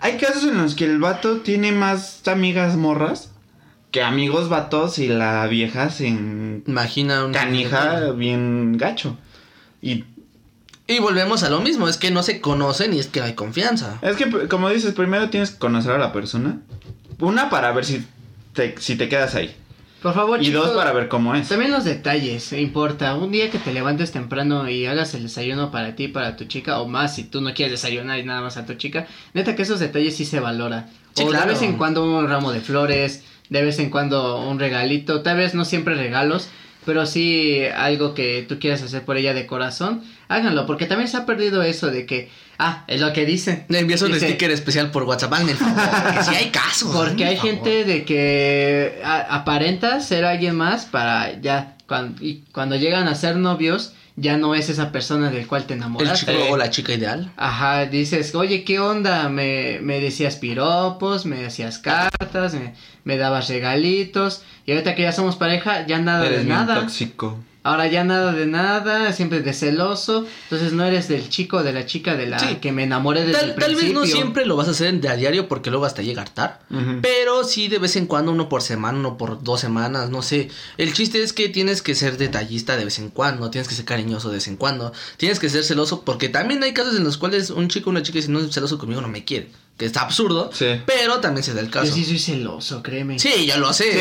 Hay 0.00 0.16
casos 0.16 0.44
en 0.44 0.58
los 0.58 0.74
que 0.74 0.84
el 0.84 0.98
vato 0.98 1.38
tiene 1.38 1.72
más 1.72 2.26
amigas 2.28 2.76
morras 2.76 3.32
que 3.90 4.02
amigos 4.02 4.48
vatos 4.48 4.98
y 4.98 5.08
la 5.08 5.46
vieja 5.46 5.90
se 5.90 6.08
Imagina 6.08 7.24
un... 7.24 7.32
canija 7.32 8.10
bien 8.12 8.76
gacho. 8.76 9.16
Y 9.80 10.04
Y 10.86 10.98
volvemos 10.98 11.42
a 11.42 11.50
lo 11.50 11.60
mismo, 11.60 11.88
es 11.88 11.96
que 11.96 12.10
no 12.10 12.22
se 12.22 12.40
conocen 12.40 12.94
y 12.94 12.98
es 12.98 13.06
que 13.06 13.20
no 13.20 13.26
hay 13.26 13.34
confianza. 13.34 13.98
es 14.02 14.16
que, 14.16 14.48
como 14.48 14.70
dices, 14.70 14.94
primero 14.94 15.30
tienes 15.30 15.50
que 15.50 15.58
conocer 15.58 15.92
a 15.92 15.98
la 15.98 16.12
persona. 16.12 16.60
Una 17.18 17.50
para 17.50 17.72
ver 17.72 17.84
si 17.84 18.06
te, 18.52 18.74
si 18.78 18.96
te 18.96 19.08
quedas 19.08 19.34
ahí. 19.34 19.54
Por 20.02 20.14
favor, 20.14 20.40
Y 20.40 20.46
chicos, 20.46 20.66
dos 20.66 20.76
para 20.76 20.92
ver 20.92 21.08
cómo 21.08 21.34
es. 21.34 21.48
También 21.48 21.72
los 21.72 21.84
detalles, 21.84 22.52
eh, 22.52 22.60
importa. 22.60 23.16
Un 23.16 23.32
día 23.32 23.50
que 23.50 23.58
te 23.58 23.72
levantes 23.72 24.12
temprano 24.12 24.68
y 24.68 24.86
hagas 24.86 25.14
el 25.14 25.24
desayuno 25.24 25.70
para 25.72 25.96
ti, 25.96 26.06
para 26.06 26.36
tu 26.36 26.44
chica, 26.44 26.80
o 26.80 26.86
más 26.86 27.16
si 27.16 27.24
tú 27.24 27.40
no 27.40 27.52
quieres 27.52 27.72
desayunar 27.72 28.18
y 28.18 28.24
nada 28.24 28.40
más 28.40 28.56
a 28.56 28.64
tu 28.64 28.74
chica, 28.74 29.06
neta 29.34 29.56
que 29.56 29.62
esos 29.62 29.80
detalles 29.80 30.16
sí 30.16 30.24
se 30.24 30.38
valora. 30.38 30.88
Sí, 31.14 31.24
o 31.24 31.28
claro. 31.28 31.46
de 31.46 31.52
vez 31.52 31.62
en 31.62 31.76
cuando 31.76 32.04
un 32.04 32.28
ramo 32.28 32.52
de 32.52 32.60
flores, 32.60 33.24
de 33.48 33.62
vez 33.62 33.80
en 33.80 33.90
cuando 33.90 34.38
un 34.46 34.60
regalito, 34.60 35.22
tal 35.22 35.36
vez 35.36 35.54
no 35.54 35.64
siempre 35.64 35.96
regalos, 35.96 36.48
pero 36.84 37.06
sí 37.06 37.62
algo 37.76 38.14
que 38.14 38.44
tú 38.48 38.58
quieras 38.58 38.82
hacer 38.82 39.04
por 39.04 39.16
ella 39.16 39.34
de 39.34 39.46
corazón, 39.46 40.02
háganlo, 40.28 40.66
porque 40.66 40.86
también 40.86 41.08
se 41.08 41.16
ha 41.16 41.26
perdido 41.26 41.62
eso 41.62 41.88
de 41.88 42.06
que, 42.06 42.30
ah, 42.58 42.84
es 42.86 43.00
lo 43.00 43.12
que 43.12 43.26
dicen. 43.26 43.64
Le 43.68 43.80
envías 43.80 44.02
un 44.02 44.14
sticker 44.14 44.50
especial 44.50 44.90
por 44.90 45.02
WhatsApp, 45.04 45.34
el 45.40 45.56
favor, 45.56 46.02
porque 46.04 46.22
si 46.24 46.34
hay 46.34 46.50
casos. 46.50 46.94
Porque 46.94 47.24
hazme 47.24 47.26
hay 47.26 47.36
favor. 47.36 47.50
gente 47.50 47.84
de 47.84 48.04
que 48.04 49.02
aparenta 49.02 50.00
ser 50.00 50.24
alguien 50.24 50.54
más 50.56 50.86
para 50.86 51.40
ya, 51.40 51.76
cuando, 51.86 52.24
y 52.24 52.44
cuando 52.52 52.76
llegan 52.76 53.08
a 53.08 53.14
ser 53.14 53.36
novios, 53.36 53.92
ya 54.20 54.36
no 54.36 54.54
es 54.54 54.68
esa 54.68 54.90
persona 54.90 55.30
del 55.30 55.46
cual 55.46 55.64
te 55.66 55.74
El 55.74 55.80
enamoraste. 55.80 56.26
chico 56.32 56.52
o 56.52 56.56
la 56.56 56.70
chica 56.70 56.92
ideal. 56.94 57.30
Ajá, 57.36 57.86
dices, 57.86 58.34
oye, 58.34 58.64
¿qué 58.64 58.80
onda? 58.80 59.28
Me, 59.28 59.78
me 59.80 60.00
decías 60.00 60.36
piropos, 60.36 61.24
me 61.26 61.36
decías 61.36 61.78
cartas, 61.78 62.54
me, 62.54 62.74
me 63.04 63.16
dabas 63.16 63.48
regalitos, 63.48 64.42
y 64.66 64.72
ahorita 64.72 64.94
que 64.94 65.02
ya 65.02 65.12
somos 65.12 65.36
pareja, 65.36 65.86
ya 65.86 65.98
nada 65.98 66.26
Eres 66.26 66.44
de 66.44 66.48
nada. 66.48 66.74
tóxico. 66.80 67.38
Ahora 67.68 67.86
ya 67.86 68.02
nada 68.02 68.32
de 68.32 68.46
nada, 68.46 69.12
siempre 69.12 69.42
de 69.42 69.52
celoso, 69.52 70.26
entonces 70.44 70.72
no 70.72 70.84
eres 70.84 71.06
del 71.08 71.28
chico 71.28 71.58
o 71.58 71.62
de 71.62 71.72
la 71.72 71.84
chica 71.86 72.16
de 72.16 72.26
la 72.26 72.38
Sí. 72.38 72.56
que 72.62 72.72
me 72.72 72.84
enamoré 72.84 73.20
desde 73.26 73.32
Tal, 73.38 73.50
el 73.50 73.54
tal 73.56 73.70
vez 73.70 73.78
principio. 73.80 74.00
no 74.00 74.06
siempre 74.06 74.46
lo 74.46 74.56
vas 74.56 74.68
a 74.68 74.70
hacer 74.70 74.94
de 75.00 75.08
a 75.08 75.16
diario 75.16 75.48
porque 75.48 75.68
luego 75.70 75.84
hasta 75.84 76.00
llega 76.02 76.22
a 76.22 76.24
hartar. 76.24 76.60
Ujú. 76.70 77.00
Pero 77.02 77.44
sí 77.44 77.68
de 77.68 77.78
vez 77.78 77.96
en 77.96 78.06
cuando, 78.06 78.32
uno 78.32 78.48
por 78.48 78.62
semana, 78.62 78.98
uno 78.98 79.16
por 79.18 79.42
dos 79.42 79.60
semanas, 79.60 80.08
no 80.10 80.22
sé. 80.22 80.48
El 80.78 80.92
chiste 80.94 81.22
es 81.22 81.32
que 81.32 81.48
tienes 81.48 81.82
que 81.82 81.94
ser 81.94 82.16
detallista 82.16 82.76
de 82.76 82.84
vez 82.86 82.98
en 82.98 83.10
cuando, 83.10 83.50
tienes 83.50 83.68
que 83.68 83.74
ser 83.74 83.84
cariñoso 83.84 84.28
de 84.30 84.36
vez 84.36 84.48
en 84.48 84.56
cuando, 84.56 84.92
tienes 85.18 85.38
que 85.38 85.48
ser 85.50 85.62
celoso 85.62 86.04
porque 86.04 86.28
también 86.28 86.62
hay 86.62 86.72
casos 86.72 86.96
en 86.96 87.04
los 87.04 87.18
cuales 87.18 87.50
un 87.50 87.68
chico 87.68 87.90
o 87.90 87.92
una 87.92 88.02
chica 88.02 88.20
si 88.22 88.28
no 88.28 88.38
es 88.40 88.50
celoso 88.52 88.78
conmigo 88.78 89.00
no 89.02 89.08
me 89.08 89.24
quiere. 89.24 89.50
Que 89.78 89.86
está 89.86 90.00
absurdo, 90.02 90.50
Sí. 90.52 90.66
pero 90.86 91.20
también 91.20 91.44
se 91.44 91.54
da 91.54 91.60
el 91.60 91.70
caso. 91.70 91.86
Yo 91.86 91.94
sí 91.94 92.04
soy 92.04 92.18
celoso, 92.18 92.82
créeme. 92.82 93.18
Sí, 93.18 93.46
yo 93.46 93.56
lo 93.58 93.72
sé. 93.72 93.92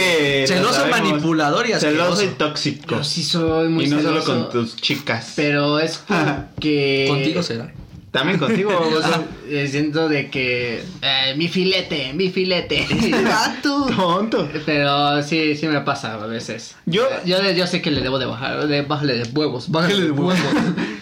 Sí, 0.48 0.52
lo 0.54 0.58
celoso, 0.58 0.74
sabemos. 0.74 1.00
manipulador 1.02 1.68
y 1.70 1.74
asqueroso. 1.74 2.16
Celoso 2.18 2.24
y 2.24 2.28
tóxico. 2.38 2.96
Yo 2.98 3.04
sí 3.04 3.24
soy 3.24 3.70
muy 3.70 3.86
y 3.86 3.90
no 3.90 3.98
celoso. 4.00 4.22
solo 4.26 4.44
con 4.44 4.52
tus 4.52 4.76
chicas. 4.76 5.34
Pero 5.36 5.80
es 5.80 5.98
porque... 6.08 7.06
Contigo 7.08 7.44
será. 7.44 7.72
También 8.10 8.40
contigo. 8.40 8.72
o 8.72 9.02
sea, 9.02 9.22
Eh, 9.48 9.68
Siento 9.70 10.10
de 10.10 10.32
que... 10.32 10.84
eh, 11.04 11.36
mi 11.38 11.48
filete, 11.48 12.12
mi 12.14 12.30
filete. 12.32 12.88
tonto. 13.62 14.50
Pero 14.66 15.22
sí, 15.22 15.56
sí 15.56 15.68
me 15.68 15.82
pasa 15.82 16.16
a 16.16 16.26
veces. 16.26 16.76
Yo, 16.88 17.04
Yo, 17.26 17.38
yo 17.52 17.68
sé 17.68 17.84
que 17.84 17.92
le 17.92 18.02
debo 18.02 18.18
de 18.18 18.26
bajar, 18.26 18.68
de 18.68 18.82
bájale 18.82 19.14
de 19.14 19.30
huevos, 19.32 19.70
bájale 19.70 20.06
de 20.06 20.12
huevos. 20.12 20.36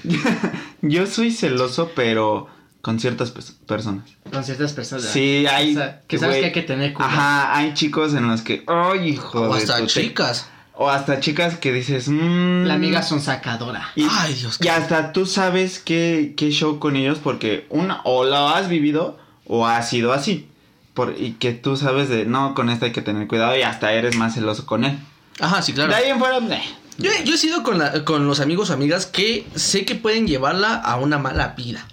yo 0.82 1.08
soy 1.08 1.32
celoso, 1.32 1.92
pero 1.96 2.48
con 2.86 3.00
ciertas 3.00 3.34
pers- 3.34 3.56
personas. 3.66 4.06
Con 4.32 4.44
ciertas 4.44 4.74
personas. 4.74 5.06
Sí, 5.06 5.48
hay. 5.50 5.72
O 5.72 5.80
sea, 5.80 6.02
que 6.08 6.20
sabes 6.20 6.38
que 6.38 6.46
hay 6.46 6.52
que 6.52 6.62
tener 6.62 6.94
cuidado. 6.94 7.16
Ajá, 7.16 7.58
hay 7.58 7.74
chicos 7.74 8.14
en 8.14 8.28
los 8.28 8.44
que. 8.44 8.64
¡Ay, 8.68 9.10
hijo! 9.10 9.42
O 9.42 9.56
de 9.56 9.64
hasta 9.64 9.88
chicas. 9.88 10.46
O 10.76 10.88
hasta 10.92 11.20
chicas 11.20 11.58
que 11.58 11.72
dices. 11.72 12.08
mmm, 12.10 12.66
La 12.66 12.76
amiga 12.76 13.02
son 13.02 13.22
sacadora. 13.22 13.90
Y, 13.96 14.06
Ay, 14.08 14.36
Dios, 14.36 14.60
Y 14.62 14.68
hasta 14.68 15.14
tú 15.14 15.26
sabes 15.26 15.80
qué, 15.80 16.36
qué 16.38 16.52
show 16.52 16.78
con 16.78 16.96
ellos 16.96 17.18
porque 17.24 17.66
una, 17.72 18.02
o 18.04 18.24
lo 18.24 18.50
has 18.50 18.70
vivido 18.70 19.18
o 19.48 19.66
ha 19.66 19.82
sido 19.82 20.14
así. 20.14 20.48
Por, 20.94 21.16
y 21.20 21.32
que 21.40 21.54
tú 21.54 21.78
sabes 21.78 22.08
de, 22.08 22.26
no, 22.28 22.54
con 22.54 22.70
esta 22.70 22.86
hay 22.86 22.92
que 22.92 23.02
tener 23.02 23.28
cuidado 23.28 23.58
y 23.58 23.64
hasta 23.64 23.94
eres 23.94 24.16
más 24.16 24.36
celoso 24.36 24.68
con 24.68 24.84
él. 24.86 25.00
Ajá, 25.40 25.64
sí, 25.64 25.74
claro. 25.74 25.90
De 25.90 25.96
ahí 25.98 26.10
en 26.12 26.20
fuera, 26.20 26.38
eh, 26.38 26.62
Yo, 27.00 27.10
yo 27.26 27.34
he 27.34 27.38
sido 27.40 27.64
con, 27.64 27.80
la- 27.80 28.06
con 28.06 28.28
los 28.28 28.40
amigos 28.42 28.70
o 28.70 28.74
amigas 28.74 29.08
que 29.08 29.48
sé 29.56 29.86
que 29.86 29.96
pueden 29.96 30.28
llevarla 30.28 30.76
a 30.76 30.98
una 30.98 31.18
mala 31.18 31.56
vida. 31.58 31.88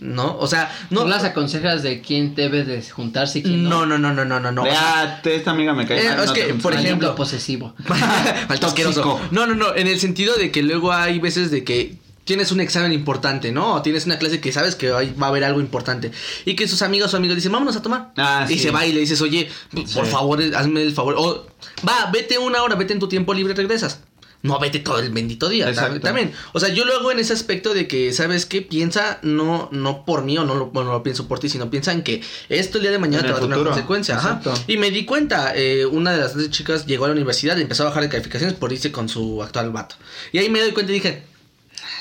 ¿No? 0.00 0.36
O 0.38 0.46
sea, 0.46 0.70
no. 0.90 1.02
¿Tú 1.02 1.08
las 1.08 1.24
aconsejas 1.24 1.82
de 1.82 2.00
quién 2.00 2.34
debe 2.36 2.64
de 2.64 2.82
juntarse 2.88 3.40
y 3.40 3.42
quién 3.42 3.64
no? 3.64 3.84
No, 3.84 3.98
no, 3.98 4.12
no, 4.12 4.24
no, 4.24 4.38
no, 4.40 4.52
no. 4.52 4.64
ah, 4.70 5.20
esta 5.24 5.50
amiga 5.50 5.72
me 5.74 5.86
cae 5.86 6.00
Eh, 6.06 6.08
mal, 6.10 6.20
es 6.20 6.26
no 6.26 6.32
que, 6.34 6.54
por 6.54 6.72
ejemplo- 6.74 7.14
posesivo. 7.16 7.74
Tóxico. 8.60 9.20
No, 9.30 9.46
no, 9.46 9.54
no. 9.54 9.74
En 9.74 9.86
el 9.86 9.98
sentido 10.00 10.36
de 10.36 10.50
que 10.50 10.62
luego 10.62 10.92
hay 10.92 11.18
veces 11.18 11.50
de 11.50 11.64
que 11.64 11.96
tienes 12.24 12.52
un 12.52 12.60
examen 12.60 12.92
importante, 12.92 13.52
¿no? 13.52 13.74
O 13.74 13.82
tienes 13.82 14.04
una 14.06 14.18
clase 14.18 14.40
que 14.40 14.52
sabes 14.52 14.74
que 14.74 14.92
hay- 14.92 15.14
va 15.14 15.26
a 15.26 15.30
haber 15.30 15.44
algo 15.44 15.60
importante. 15.60 16.12
Y 16.44 16.54
que 16.54 16.68
sus 16.68 16.82
amigas 16.82 17.12
o 17.14 17.16
amigos 17.16 17.36
dicen, 17.36 17.52
vámonos 17.52 17.74
a 17.76 17.82
tomar. 17.82 18.12
Ah, 18.18 18.46
y 18.48 18.52
sí. 18.54 18.58
se 18.60 18.70
va 18.70 18.84
y 18.86 18.92
le 18.92 19.00
dices, 19.00 19.20
oye, 19.22 19.48
por 19.72 19.86
Sí. 19.86 19.98
favor, 20.10 20.40
hazme 20.54 20.82
el 20.82 20.92
favor. 20.92 21.14
O, 21.16 21.46
va, 21.88 22.10
vete 22.12 22.38
una 22.38 22.62
hora, 22.62 22.74
vete 22.74 22.92
en 22.92 22.98
tu 22.98 23.08
tiempo 23.08 23.32
libre 23.32 23.54
y 23.54 23.56
regresas. 23.56 24.00
No, 24.42 24.58
vete 24.60 24.78
todo 24.78 25.00
el 25.00 25.10
bendito 25.10 25.48
día. 25.48 25.68
Exacto. 25.68 26.00
También. 26.00 26.32
O 26.52 26.60
sea, 26.60 26.68
yo 26.68 26.84
lo 26.84 26.94
hago 26.94 27.10
en 27.10 27.18
ese 27.18 27.32
aspecto 27.32 27.74
de 27.74 27.88
que, 27.88 28.12
¿sabes 28.12 28.46
qué? 28.46 28.62
Piensa 28.62 29.18
no, 29.22 29.68
no 29.72 30.04
por 30.04 30.22
mí 30.22 30.38
o 30.38 30.44
no 30.44 30.54
lo, 30.54 30.66
bueno, 30.66 30.90
no 30.90 30.98
lo 30.98 31.02
pienso 31.02 31.26
por 31.26 31.40
ti, 31.40 31.48
sino 31.48 31.70
piensa 31.70 31.92
en 31.92 32.02
que 32.02 32.22
esto 32.48 32.78
el 32.78 32.82
día 32.82 32.92
de 32.92 32.98
mañana 32.98 33.20
En 33.20 33.26
te 33.26 33.32
va 33.32 33.38
a 33.38 33.40
tener 33.40 33.58
una 33.58 33.70
consecuencia. 33.70 34.16
Ajá. 34.16 34.40
Exacto. 34.44 34.54
Y 34.68 34.76
me 34.76 34.92
di 34.92 35.04
cuenta, 35.04 35.52
eh, 35.56 35.86
una 35.86 36.12
de 36.12 36.18
las 36.18 36.36
dos 36.36 36.50
chicas 36.50 36.86
llegó 36.86 37.06
a 37.06 37.08
la 37.08 37.14
universidad 37.14 37.56
y 37.56 37.62
empezó 37.62 37.82
a 37.82 37.86
bajar 37.86 38.04
de 38.04 38.10
calificaciones 38.10 38.56
por 38.56 38.72
irse 38.72 38.92
con 38.92 39.08
su 39.08 39.42
actual 39.42 39.70
vato. 39.70 39.96
Y 40.30 40.38
ahí 40.38 40.48
me 40.48 40.60
doy 40.60 40.70
cuenta 40.70 40.92
y 40.92 40.96
dije, 40.96 41.24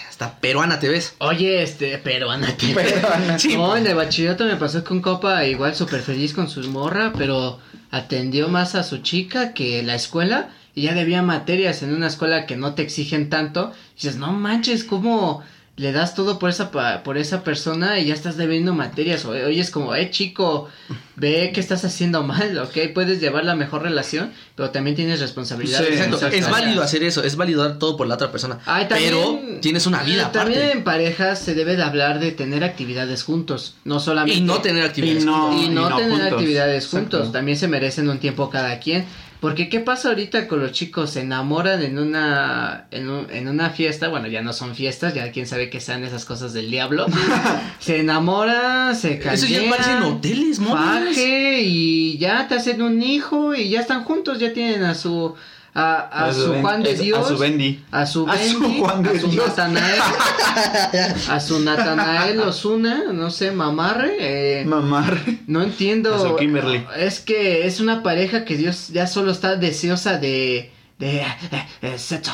hasta 0.07 0.39
peruana 0.39 0.79
te 0.79 0.89
ves. 0.89 1.15
Oye, 1.17 1.63
este, 1.63 1.97
peruana. 1.97 2.55
tío. 2.57 2.75
Peruana. 2.75 3.39
Sí. 3.39 3.55
No, 3.57 3.75
en 3.75 3.87
el 3.87 3.95
bachillerato 3.95 4.45
me 4.45 4.57
pasó 4.57 4.83
con 4.83 5.01
Copa 5.01 5.43
igual 5.45 5.75
súper 5.75 6.01
feliz 6.01 6.33
con 6.33 6.49
su 6.49 6.61
morra, 6.69 7.13
pero 7.17 7.59
atendió 7.89 8.47
más 8.47 8.75
a 8.75 8.83
su 8.83 8.99
chica 8.99 9.53
que 9.53 9.81
la 9.81 9.95
escuela 9.95 10.49
y 10.77 10.83
ya 10.83 10.93
debía 10.93 11.23
materias 11.23 11.81
en 11.81 11.91
una 11.91 12.05
escuela 12.05 12.45
que 12.45 12.55
no 12.55 12.75
te 12.75 12.83
exigen 12.83 13.31
tanto. 13.31 13.71
Y 13.93 14.01
dices, 14.03 14.17
no 14.17 14.31
manches, 14.31 14.83
¿cómo 14.83 15.41
le 15.75 15.91
das 15.91 16.13
todo 16.13 16.37
por 16.37 16.49
esa, 16.51 16.69
pa- 16.69 17.01
por 17.03 17.17
esa 17.17 17.43
persona 17.43 17.97
y 17.99 18.05
ya 18.05 18.13
estás 18.13 18.37
debiendo 18.37 18.75
materias? 18.75 19.25
O- 19.25 19.31
Oye, 19.31 19.59
es 19.59 19.71
como, 19.71 19.95
eh, 19.95 20.11
chico, 20.11 20.69
ve 21.15 21.49
que 21.51 21.59
estás 21.61 21.83
haciendo 21.83 22.21
mal, 22.21 22.59
¿ok? 22.59 22.77
Puedes 22.93 23.19
llevar 23.19 23.43
la 23.43 23.55
mejor 23.55 23.81
relación, 23.81 24.31
pero 24.55 24.69
también 24.69 24.95
tienes 24.95 25.19
responsabilidades. 25.19 25.87
Sí, 25.87 26.03
Exacto, 26.03 26.27
es 26.27 26.47
válido 26.47 26.83
hacer 26.83 27.01
eso, 27.03 27.23
es 27.23 27.35
válido 27.35 27.63
dar 27.63 27.79
todo 27.79 27.97
por 27.97 28.05
la 28.05 28.13
otra 28.13 28.31
persona. 28.31 28.59
Ay, 28.67 28.87
también- 28.87 29.09
pero 29.15 29.39
tienes 29.61 29.87
una 29.87 30.03
vida 30.03 30.23
eh, 30.27 30.29
También 30.31 30.61
en 30.69 30.83
parejas 30.83 31.39
se 31.39 31.55
debe 31.55 31.75
de 31.75 31.81
hablar 31.81 32.19
de 32.19 32.31
tener 32.33 32.63
actividades 32.63 33.23
juntos, 33.23 33.73
no 33.83 33.99
solamente 33.99 34.37
Y 34.37 34.41
no 34.41 34.61
tener 34.61 34.83
actividades. 34.85 35.23
Y 35.23 35.25
no- 35.25 35.53
y 35.53 35.69
no, 35.69 35.87
y 35.87 35.89
no 35.89 35.97
tener 35.97 36.11
juntos. 36.11 36.31
actividades 36.33 36.85
Exacto. 36.85 37.17
juntos. 37.17 37.31
También 37.33 37.57
se 37.57 37.67
merecen 37.67 38.07
un 38.09 38.19
tiempo 38.19 38.51
cada 38.51 38.77
quien. 38.79 39.05
Porque 39.39 39.69
¿qué 39.69 39.79
pasa 39.79 40.09
ahorita 40.09 40.47
con 40.47 40.59
los 40.61 40.71
chicos? 40.71 41.11
Se 41.11 41.21
enamoran 41.21 41.83
en 41.83 41.99
una, 41.99 42.87
en, 42.89 43.07
un- 43.09 43.27
en 43.29 43.47
una 43.47 43.69
fiesta, 43.69 44.07
bueno, 44.07 44.27
ya 44.27 44.41
no 44.41 44.51
son 44.51 44.73
fiestas, 44.73 45.13
ya 45.13 45.31
quién 45.31 45.45
sabe 45.45 45.69
que 45.69 45.79
sean 45.79 46.03
esas 46.03 46.25
cosas 46.25 46.53
del 46.53 46.71
diablo. 46.71 47.05
se 47.79 47.99
enamoran, 47.99 48.95
se 48.95 49.19
callean. 49.19 49.35
Eso 49.35 49.45
ya 49.47 49.69
parecen 49.69 50.01
hoteles, 50.03 50.59
móviles. 50.59 51.15
faje, 51.15 51.61
y 51.61 52.17
ya 52.17 52.47
te 52.47 52.55
hacen 52.55 52.81
un 52.81 53.01
hijo 53.03 53.53
y 53.53 53.69
ya 53.69 53.81
están 53.81 54.03
juntos, 54.05 54.39
ya 54.39 54.53
tienen 54.53 54.83
a 54.83 54.95
su... 54.95 55.35
A, 55.79 56.25
a 56.25 56.33
su 56.33 56.51
Ben- 56.51 56.61
Juan 56.61 56.81
de 56.81 56.95
Dios. 56.95 57.25
A 57.25 57.27
su 57.29 57.37
Bendy. 57.37 57.83
A 57.91 58.05
su 58.07 58.27
A 58.27 58.35
su 58.37 58.59
Bendy, 58.59 58.79
Juan 58.79 59.03
de 59.03 59.09
a 59.11 59.19
su 59.21 59.27
Dios. 59.27 59.47
Natanael, 59.47 59.99
a 61.29 61.39
su 61.39 61.59
Natanael 61.59 62.39
Osuna, 62.39 63.03
no 63.13 63.29
sé, 63.29 63.51
mamarre, 63.51 64.15
eh, 64.61 64.65
Mamar. 64.65 65.21
no 65.45 65.61
entiendo. 65.61 66.15
A 66.15 66.19
su 66.19 66.35
Kimberly. 66.35 66.83
Es 66.97 67.19
que 67.19 67.67
es 67.67 67.79
una 67.79 68.01
pareja 68.01 68.43
que 68.43 68.57
Dios 68.57 68.87
ya 68.89 69.05
solo 69.07 69.31
está 69.31 69.55
deseosa 69.55 70.17
de, 70.17 70.71
de, 70.97 71.21
eh, 71.21 71.67
eh, 71.83 71.97
sexo. 71.99 72.31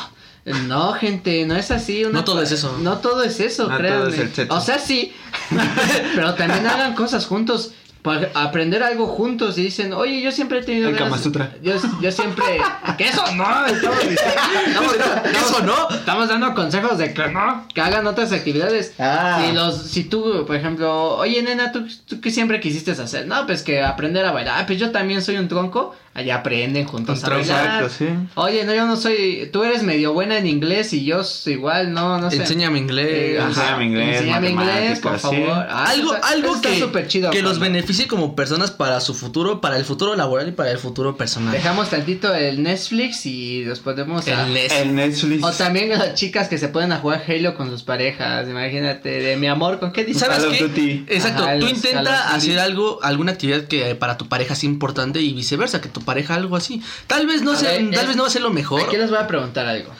No, 0.66 0.92
gente, 0.92 1.44
no 1.46 1.56
es 1.56 1.70
así. 1.70 2.04
una 2.04 2.18
No 2.20 2.24
todo 2.24 2.42
es 2.42 2.50
eso. 2.52 2.76
No 2.82 2.98
todo 2.98 3.22
es 3.24 3.40
eso, 3.40 3.62
No 3.64 3.68
todo 3.70 3.78
créanme. 3.78 4.08
es 4.10 4.18
el 4.18 4.34
sexo. 4.34 4.54
O 4.54 4.60
sea, 4.60 4.78
sí, 4.78 5.12
pero 6.14 6.34
también 6.34 6.66
hagan 6.66 6.94
cosas 6.94 7.26
juntos. 7.26 7.72
Para 8.04 8.30
aprender 8.34 8.82
algo 8.82 9.06
juntos 9.06 9.56
y 9.56 9.62
dicen, 9.62 9.94
oye, 9.94 10.20
yo 10.20 10.30
siempre 10.30 10.58
he 10.58 10.62
tenido 10.62 10.90
El 10.90 10.94
ganas-. 10.96 11.22
Yo, 11.62 11.72
yo 12.02 12.12
siempre... 12.12 12.44
¿Qué 12.98 13.08
eso 13.08 13.22
no? 13.34 13.64
Estamos, 13.64 13.98
estamos- 14.66 14.94
Eso 15.34 15.62
no. 15.62 15.88
Estamos 15.88 16.28
dando 16.28 16.54
consejos 16.54 16.98
de 16.98 17.14
que 17.14 17.28
no, 17.28 17.66
que 17.72 17.80
hagan 17.80 18.06
otras 18.06 18.30
actividades. 18.32 18.92
Ah. 18.98 19.40
Si 19.42 19.52
los, 19.54 19.82
si 19.84 20.04
tú, 20.04 20.44
por 20.46 20.54
ejemplo, 20.54 21.16
oye 21.16 21.42
nena, 21.42 21.72
¿tú, 21.72 21.86
tú 22.06 22.20
qué 22.20 22.30
siempre 22.30 22.60
quisiste 22.60 22.90
hacer? 22.90 23.26
No, 23.26 23.46
pues 23.46 23.62
que 23.62 23.82
aprender 23.82 24.26
a 24.26 24.32
bailar. 24.32 24.60
Ah, 24.60 24.66
pues 24.66 24.78
yo 24.78 24.90
también 24.90 25.22
soy 25.22 25.38
un 25.38 25.48
tronco. 25.48 25.96
Allá 26.16 26.36
aprenden 26.36 26.84
juntos 26.86 27.18
Un 27.18 27.24
a 27.24 27.26
tronco, 27.26 27.48
bailar. 27.48 27.82
exacto, 27.82 27.94
sí. 27.98 28.06
Oye, 28.36 28.64
no, 28.64 28.72
yo 28.72 28.86
no 28.86 28.96
soy, 28.96 29.50
tú 29.52 29.64
eres 29.64 29.82
medio 29.82 30.12
buena 30.12 30.38
en 30.38 30.46
inglés 30.46 30.92
y 30.92 31.04
yo 31.04 31.24
soy 31.24 31.54
igual, 31.54 31.92
no, 31.92 32.18
no 32.18 32.30
sé. 32.30 32.36
Enséñame 32.36 32.78
inglés. 32.78 33.08
Eh, 33.10 33.38
ajá, 33.40 33.48
Enséñame 33.48 33.84
inglés, 33.84 34.16
Enséñame 34.20 34.50
inglés, 34.50 35.00
por 35.00 35.16
sí. 35.16 35.22
favor. 35.22 35.66
Ah, 35.68 35.86
algo 35.88 36.14
algo 36.22 36.60
que, 36.60 36.78
súper 36.78 37.08
chido, 37.08 37.30
que 37.32 37.42
los 37.42 37.58
beneficie 37.58 38.06
como 38.06 38.36
personas 38.36 38.70
para 38.70 39.00
su 39.00 39.12
futuro, 39.12 39.60
para 39.60 39.76
el 39.76 39.84
futuro 39.84 40.14
laboral 40.14 40.46
y 40.48 40.52
para 40.52 40.70
el 40.70 40.78
futuro 40.78 41.16
personal. 41.16 41.52
Dejamos 41.52 41.90
tantito 41.90 42.32
el 42.32 42.62
Netflix 42.62 43.26
y 43.26 43.64
nos 43.66 43.80
ponemos 43.80 44.28
a... 44.28 44.46
El 44.46 44.94
Netflix. 44.94 45.42
O 45.42 45.50
también 45.50 45.88
las 45.88 46.14
chicas 46.14 46.48
que 46.48 46.58
se 46.58 46.68
pueden 46.68 46.92
a 46.92 46.98
jugar 46.98 47.24
Halo 47.26 47.56
con 47.56 47.70
sus 47.70 47.82
parejas, 47.82 48.48
imagínate, 48.48 49.08
de 49.20 49.36
mi 49.36 49.48
amor, 49.48 49.80
¿con 49.80 49.90
qué 49.92 50.04
dices? 50.04 50.22
¿Sabes 50.22 50.38
Call 50.44 50.46
of 50.52 50.58
qué? 50.58 50.64
Duty. 50.68 51.04
Exacto, 51.08 51.42
Ajá, 51.42 51.58
tú 51.58 51.66
intenta 51.66 52.34
hacer 52.34 52.60
algo, 52.60 53.00
alguna 53.02 53.32
actividad 53.32 53.64
que 53.64 53.96
para 53.96 54.16
tu 54.16 54.28
pareja 54.28 54.54
sea 54.54 54.70
importante 54.70 55.20
y 55.20 55.32
viceversa, 55.32 55.80
que 55.80 55.88
tu 55.88 56.03
pareja 56.04 56.34
algo 56.34 56.56
así. 56.56 56.82
Tal 57.06 57.26
vez 57.26 57.42
no 57.42 57.52
A 57.52 57.56
sea, 57.56 57.72
ver, 57.72 57.90
tal 57.90 58.00
es- 58.02 58.06
vez 58.08 58.16
no 58.16 58.22
va 58.22 58.28
a 58.28 58.32
ser 58.32 58.42
lo 58.42 58.50
mejor. 58.50 58.82
Aquí 58.82 58.96
les 58.96 59.10
voy 59.10 59.18
a 59.18 59.26
preguntar 59.26 59.66
algo. 59.66 59.90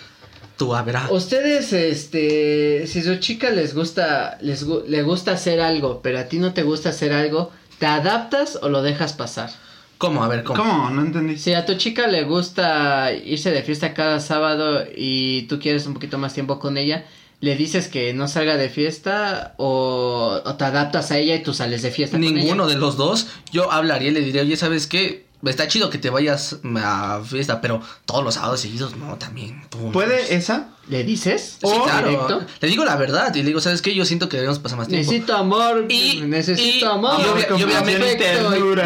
Tú 0.57 0.75
a 0.75 0.83
ver, 0.83 0.97
ah, 0.97 1.09
Ustedes, 1.11 1.73
este, 1.73 2.87
si 2.87 3.03
su 3.03 3.17
chica 3.17 3.51
les 3.51 3.75
gusta, 3.75 4.39
les 4.41 4.63
le 4.63 5.03
gusta 5.03 5.33
hacer 5.33 5.61
algo, 5.61 6.01
pero 6.03 6.19
a 6.21 6.25
ti 6.25 6.39
no 6.39 6.55
te 6.55 6.63
gusta 6.63 6.91
hacer 6.91 7.13
algo, 7.13 7.51
¿te 7.81 7.87
adaptas 7.87 8.59
o 8.63 8.69
lo 8.69 8.83
dejas 8.83 9.15
pasar? 9.15 9.51
¿Cómo? 9.99 10.23
A 10.23 10.29
ver, 10.29 10.45
¿cómo? 10.45 10.63
¿Cómo? 10.63 10.91
No 10.91 11.03
entendí. 11.03 11.39
Si 11.39 11.55
a 11.55 11.67
tu 11.67 11.75
chica 11.75 12.07
le 12.07 12.25
gusta 12.25 13.13
irse 13.13 13.51
de 13.51 13.63
fiesta 13.63 13.95
cada 13.95 14.21
sábado 14.21 14.85
y 14.97 15.43
tú 15.43 15.59
quieres 15.59 15.87
un 15.87 15.95
poquito 15.95 16.19
más 16.19 16.35
tiempo 16.35 16.59
con 16.61 16.77
ella, 16.77 17.05
¿le 17.41 17.57
dices 17.57 17.89
que 17.89 18.13
no 18.15 18.29
salga 18.29 18.57
de 18.57 18.69
fiesta 18.69 19.55
o, 19.57 20.41
o 20.45 20.55
te 20.57 20.65
adaptas 20.65 21.11
a 21.11 21.19
ella 21.19 21.35
y 21.37 21.43
tú 21.43 21.53
sales 21.55 21.83
de 21.83 21.91
fiesta 21.91 22.17
con 22.17 22.21
Ninguno 22.21 22.65
ella? 22.67 22.75
de 22.75 22.81
los 22.81 22.97
dos. 22.97 23.27
Yo 23.53 23.73
hablaría 23.73 24.11
y 24.11 24.13
le 24.15 24.21
diría, 24.21 24.43
oye, 24.43 24.57
¿sabes 24.57 24.87
qué? 24.87 25.24
Está 25.47 25.69
chido 25.69 25.91
que 25.91 25.99
te 25.99 26.11
vayas 26.11 26.59
a 26.77 27.21
fiesta, 27.25 27.61
pero 27.61 27.81
todos 28.07 28.25
los 28.25 28.35
sábados 28.35 28.61
seguidos, 28.61 28.97
no, 28.97 29.17
también. 29.17 29.63
tú 29.71 29.79
no. 29.79 29.93
¿Puede 29.93 30.35
esa? 30.35 30.71
¿Le 30.89 31.03
dices? 31.05 31.59
Sí, 31.61 31.67
¿O 31.67 31.85
claro. 31.85 32.09
directo? 32.09 32.43
Le 32.61 32.69
digo 32.69 32.85
la 32.85 32.97
verdad 32.97 33.35
y 33.35 33.39
le 33.39 33.45
digo, 33.47 33.61
¿sabes 33.61 33.81
qué? 33.83 33.95
Yo 33.95 34.05
siento 34.05 34.29
que 34.29 34.37
debemos 34.37 34.59
pasar 34.59 34.79
más 34.79 34.89
tiempo. 34.89 35.11
Necesito 35.11 35.37
amor, 35.37 35.87
Y- 35.89 36.21
necesito 36.23 36.87
y- 36.87 36.89
amor. 36.89 37.21
y 37.21 37.25
obvia- 37.25 37.47
y 37.59 37.63
obviamente- 37.63 38.41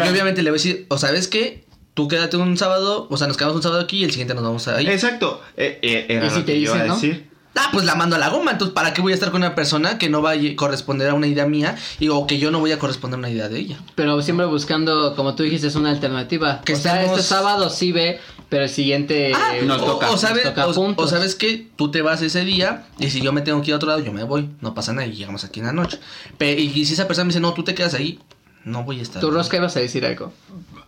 obviamente 0.09 0.43
le 0.43 0.49
voy 0.51 0.59
a 0.59 0.61
decir, 0.61 0.85
o 0.89 0.97
sabes 0.97 1.27
qué, 1.27 1.65
tú 1.93 2.07
quédate 2.07 2.37
un 2.37 2.57
sábado, 2.57 3.07
o 3.09 3.17
sea, 3.17 3.27
nos 3.27 3.35
quedamos 3.37 3.57
un 3.57 3.63
sábado 3.63 3.81
aquí 3.81 3.97
y 3.97 4.03
el 4.05 4.11
siguiente 4.11 4.33
nos 4.33 4.43
vamos 4.43 4.67
a 4.67 4.81
ir. 4.81 4.89
Exacto. 4.89 5.41
Eh, 5.57 5.79
eh, 5.81 6.05
era 6.09 6.27
¿Y 6.27 6.29
si 6.29 6.35
lo 6.39 6.45
te 6.45 6.51
que 6.53 6.57
iba 6.59 6.73
dice, 6.73 6.83
a 6.83 6.87
no? 6.87 6.95
decir. 6.95 7.28
Ah, 7.55 7.69
pues 7.73 7.83
la 7.83 7.95
mando 7.95 8.15
a 8.15 8.19
la 8.19 8.29
goma, 8.29 8.51
entonces 8.51 8.73
¿para 8.73 8.93
qué 8.93 9.01
voy 9.01 9.11
a 9.11 9.15
estar 9.15 9.31
con 9.31 9.41
una 9.41 9.55
persona 9.55 9.97
que 9.97 10.07
no 10.09 10.21
va 10.21 10.31
a 10.31 10.37
corresponder 10.55 11.09
a 11.09 11.13
una 11.13 11.27
idea 11.27 11.45
mía 11.47 11.75
y 11.99 12.07
o 12.09 12.25
que 12.27 12.37
yo 12.37 12.51
no 12.51 12.59
voy 12.59 12.71
a 12.71 12.79
corresponder 12.79 13.17
a 13.17 13.19
una 13.19 13.29
idea 13.29 13.49
de 13.49 13.59
ella? 13.59 13.79
Pero 13.95 14.21
siempre 14.21 14.45
buscando, 14.45 15.15
como 15.15 15.35
tú 15.35 15.43
dijiste, 15.43 15.67
es 15.67 15.75
una 15.75 15.89
alternativa. 15.89 16.61
Que 16.61 16.73
o 16.73 16.77
sea, 16.77 17.03
este 17.03 17.21
sábado 17.23 17.69
sí 17.69 17.91
ve, 17.91 18.19
pero 18.49 18.63
el 18.63 18.69
siguiente 18.69 19.31
Ah, 19.35 19.57
eh, 19.57 19.63
nos 19.65 19.81
o, 19.81 19.85
toca, 19.85 20.11
o 20.11 20.17
sabes, 20.17 20.45
nos 20.45 20.53
toca 20.53 20.67
o- 20.67 20.73
juntos. 20.73 21.05
o 21.05 21.07
sabes 21.09 21.35
que 21.35 21.67
tú 21.75 21.91
te 21.91 22.01
vas 22.01 22.21
ese 22.21 22.45
día 22.45 22.85
y 22.99 23.09
si 23.09 23.19
yo 23.19 23.33
me 23.33 23.41
tengo 23.41 23.61
que 23.61 23.69
ir 23.71 23.73
a 23.73 23.77
otro 23.77 23.89
lado, 23.89 23.99
yo 24.01 24.13
me 24.13 24.23
voy, 24.23 24.49
no 24.61 24.73
pasa 24.73 24.93
nada 24.93 25.07
y 25.07 25.13
llegamos 25.13 25.43
aquí 25.43 25.59
en 25.59 25.65
la 25.65 25.73
noche. 25.73 25.99
Pe- 26.37 26.57
y 26.59 26.85
si 26.85 26.93
esa 26.93 27.07
persona 27.07 27.25
me 27.25 27.29
dice, 27.29 27.39
no, 27.41 27.53
tú 27.53 27.63
te 27.63 27.73
quedas 27.75 27.93
ahí, 27.95 28.19
no 28.63 28.83
voy 28.83 28.99
a 28.99 29.01
estar. 29.01 29.21
Tu 29.21 29.31
rosca 29.31 29.57
ibas 29.57 29.75
a 29.75 29.79
decir 29.79 30.05
algo. 30.05 30.31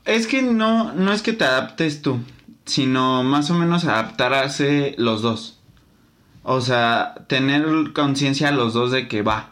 Es 0.05 0.27
que 0.27 0.41
no, 0.43 0.93
no 0.93 1.11
es 1.11 1.21
que 1.23 1.33
te 1.33 1.43
adaptes 1.43 2.01
tú, 2.01 2.19
sino 2.65 3.23
más 3.23 3.49
o 3.49 3.55
menos 3.55 3.83
adaptarse 3.85 4.93
los 4.97 5.21
dos. 5.21 5.57
O 6.43 6.61
sea, 6.61 7.13
tener 7.27 7.65
conciencia 7.93 8.51
los 8.51 8.73
dos 8.73 8.91
de 8.91 9.07
que 9.07 9.21
va. 9.21 9.51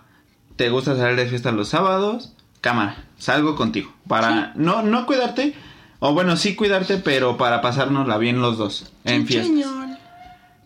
Te 0.56 0.70
gusta 0.70 0.96
salir 0.98 1.16
de 1.18 1.28
fiesta 1.28 1.52
los 1.52 1.70
sábados, 1.70 2.34
cámara, 2.62 3.06
salgo 3.18 3.56
contigo. 3.56 3.94
Para 4.08 4.52
no, 4.56 4.82
no 4.82 5.06
cuidarte, 5.06 5.54
o 6.00 6.14
bueno, 6.14 6.36
sí 6.36 6.56
cuidarte, 6.56 6.98
pero 6.98 7.38
para 7.38 7.62
pasárnosla 7.62 8.18
bien 8.18 8.42
los 8.42 8.58
dos 8.58 8.92
en 9.06 9.26
fiestas. 9.28 9.52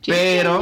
Pero 0.06 0.62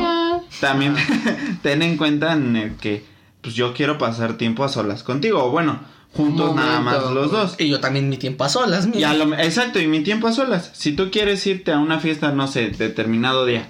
también 0.60 0.96
ten 1.64 1.82
en 1.82 1.98
cuenta 1.98 2.34
en 2.34 2.56
el 2.56 2.76
que 2.76 3.06
pues 3.42 3.56
yo 3.56 3.74
quiero 3.74 3.98
pasar 3.98 4.34
tiempo 4.34 4.64
a 4.64 4.70
solas 4.70 5.04
contigo. 5.04 5.44
O 5.44 5.50
bueno, 5.50 5.80
juntos 6.14 6.52
Un 6.52 6.58
nada 6.58 6.80
más 6.80 7.10
los 7.12 7.32
dos. 7.32 7.56
Y 7.58 7.70
yo 7.70 7.80
también 7.80 8.08
mi 8.10 8.18
tiempo 8.18 8.44
a 8.44 8.50
solas, 8.50 8.86
mira. 8.86 9.00
Y 9.00 9.04
a 9.04 9.14
lo- 9.14 9.34
exacto, 9.36 9.80
y 9.80 9.88
mi 9.88 10.02
tiempo 10.02 10.28
a 10.28 10.32
solas. 10.32 10.70
Si 10.74 10.92
tú 10.92 11.10
quieres 11.10 11.46
irte 11.48 11.72
a 11.72 11.80
una 11.80 12.00
fiesta, 12.00 12.32
no 12.34 12.48
sé, 12.48 12.70
determinado 12.70 13.46
día, 13.48 13.68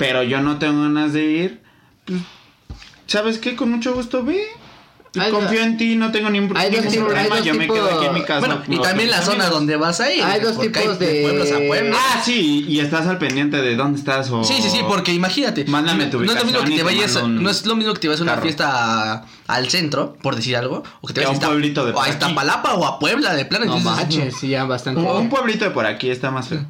pero 0.00 0.22
yo 0.24 0.40
no 0.40 0.58
tengo 0.58 0.82
ganas 0.82 1.12
de 1.12 1.24
ir, 1.24 1.60
pues, 2.06 2.20
¿sabes 3.06 3.38
qué? 3.38 3.54
Con 3.54 3.70
mucho 3.70 3.94
gusto 3.94 4.24
ve. 4.24 4.42
Hay- 5.18 5.32
Confío 5.32 5.60
en 5.62 5.76
ti, 5.76 5.96
no 5.96 6.12
tengo 6.12 6.30
ningún, 6.30 6.56
hay 6.56 6.70
dos 6.70 6.84
hay 6.86 6.96
problema. 6.98 7.36
dos 7.36 7.44
Yo 7.44 7.52
me 7.54 7.66
quedo 7.66 7.96
aquí 7.96 8.06
en 8.06 8.14
mi 8.14 8.22
casa. 8.22 8.38
Bueno, 8.46 8.62
y 8.68 8.76
o 8.76 8.80
también 8.80 9.10
la 9.10 9.20
zona 9.22 9.32
amigos. 9.46 9.50
donde 9.50 9.74
vas 9.76 10.00
a 10.00 10.12
ir. 10.14 10.22
Hay 10.22 10.40
dos 10.40 10.60
tipos 10.60 10.98
de- 11.00 11.22
pueblos 11.22 11.50
a 11.50 11.58
pueblos. 11.66 11.98
Ah, 12.00 12.22
sí, 12.24 12.64
y 12.68 12.78
estás 12.78 13.08
al 13.08 13.18
pendiente 13.18 13.56
de 13.60 13.74
dónde 13.74 13.98
estás 13.98 14.30
o... 14.30 14.44
Sí, 14.44 14.54
sí, 14.62 14.70
sí, 14.70 14.78
porque 14.86 15.12
imagínate. 15.12 15.64
Mándame 15.64 16.06
tu 16.06 16.20
no 16.20 16.26
es 16.32 16.38
lo 16.38 16.44
mismo 16.44 16.60
ubicación 16.60 16.64
que 16.64 16.70
te 16.70 16.76
te 16.76 16.82
vayas, 16.84 17.16
un 17.16 17.42
no 17.42 17.50
es 17.50 17.66
lo 17.66 17.74
mismo 17.74 17.92
que 17.92 17.98
te 18.00 18.06
vayas 18.06 18.20
a 18.20 18.22
una 18.22 18.32
carro. 18.34 18.42
fiesta 18.44 19.12
a- 19.14 19.26
al 19.48 19.68
centro, 19.68 20.16
por 20.22 20.36
decir 20.36 20.56
algo, 20.56 20.84
o 21.00 21.06
que 21.08 21.12
te 21.12 21.20
a 21.22 21.24
vayas 21.24 21.38
un 21.38 21.42
a 21.44 21.46
Iztap- 21.48 21.50
pueblito 21.50 21.84
de 21.86 21.90
o 21.90 21.94
por 21.94 22.02
a 22.04 22.06
aquí. 22.06 22.12
Iztapalapa 22.12 22.74
o 22.74 22.86
a 22.86 22.98
Puebla 23.00 23.34
de 23.34 23.44
plano. 23.46 23.64
No 23.66 23.80
manches, 23.80 24.36
sí, 24.36 24.48
ya 24.50 24.64
bastante. 24.64 25.00
Un, 25.00 25.06
un 25.08 25.28
pueblito 25.28 25.64
de 25.64 25.72
por 25.72 25.86
aquí 25.86 26.08
está 26.08 26.30
más 26.30 26.46
feo. 26.46 26.64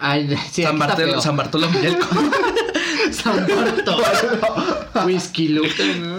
Ay, 0.00 0.36
sí, 0.52 0.64
San, 0.64 0.80
Bartolo. 0.80 1.20
San 1.20 1.36
Bartolomé 1.36 1.78
del 1.80 1.96
San 3.12 3.46
Bartolo. 3.46 4.04
Whisky 5.06 5.48
Luke. 5.48 5.68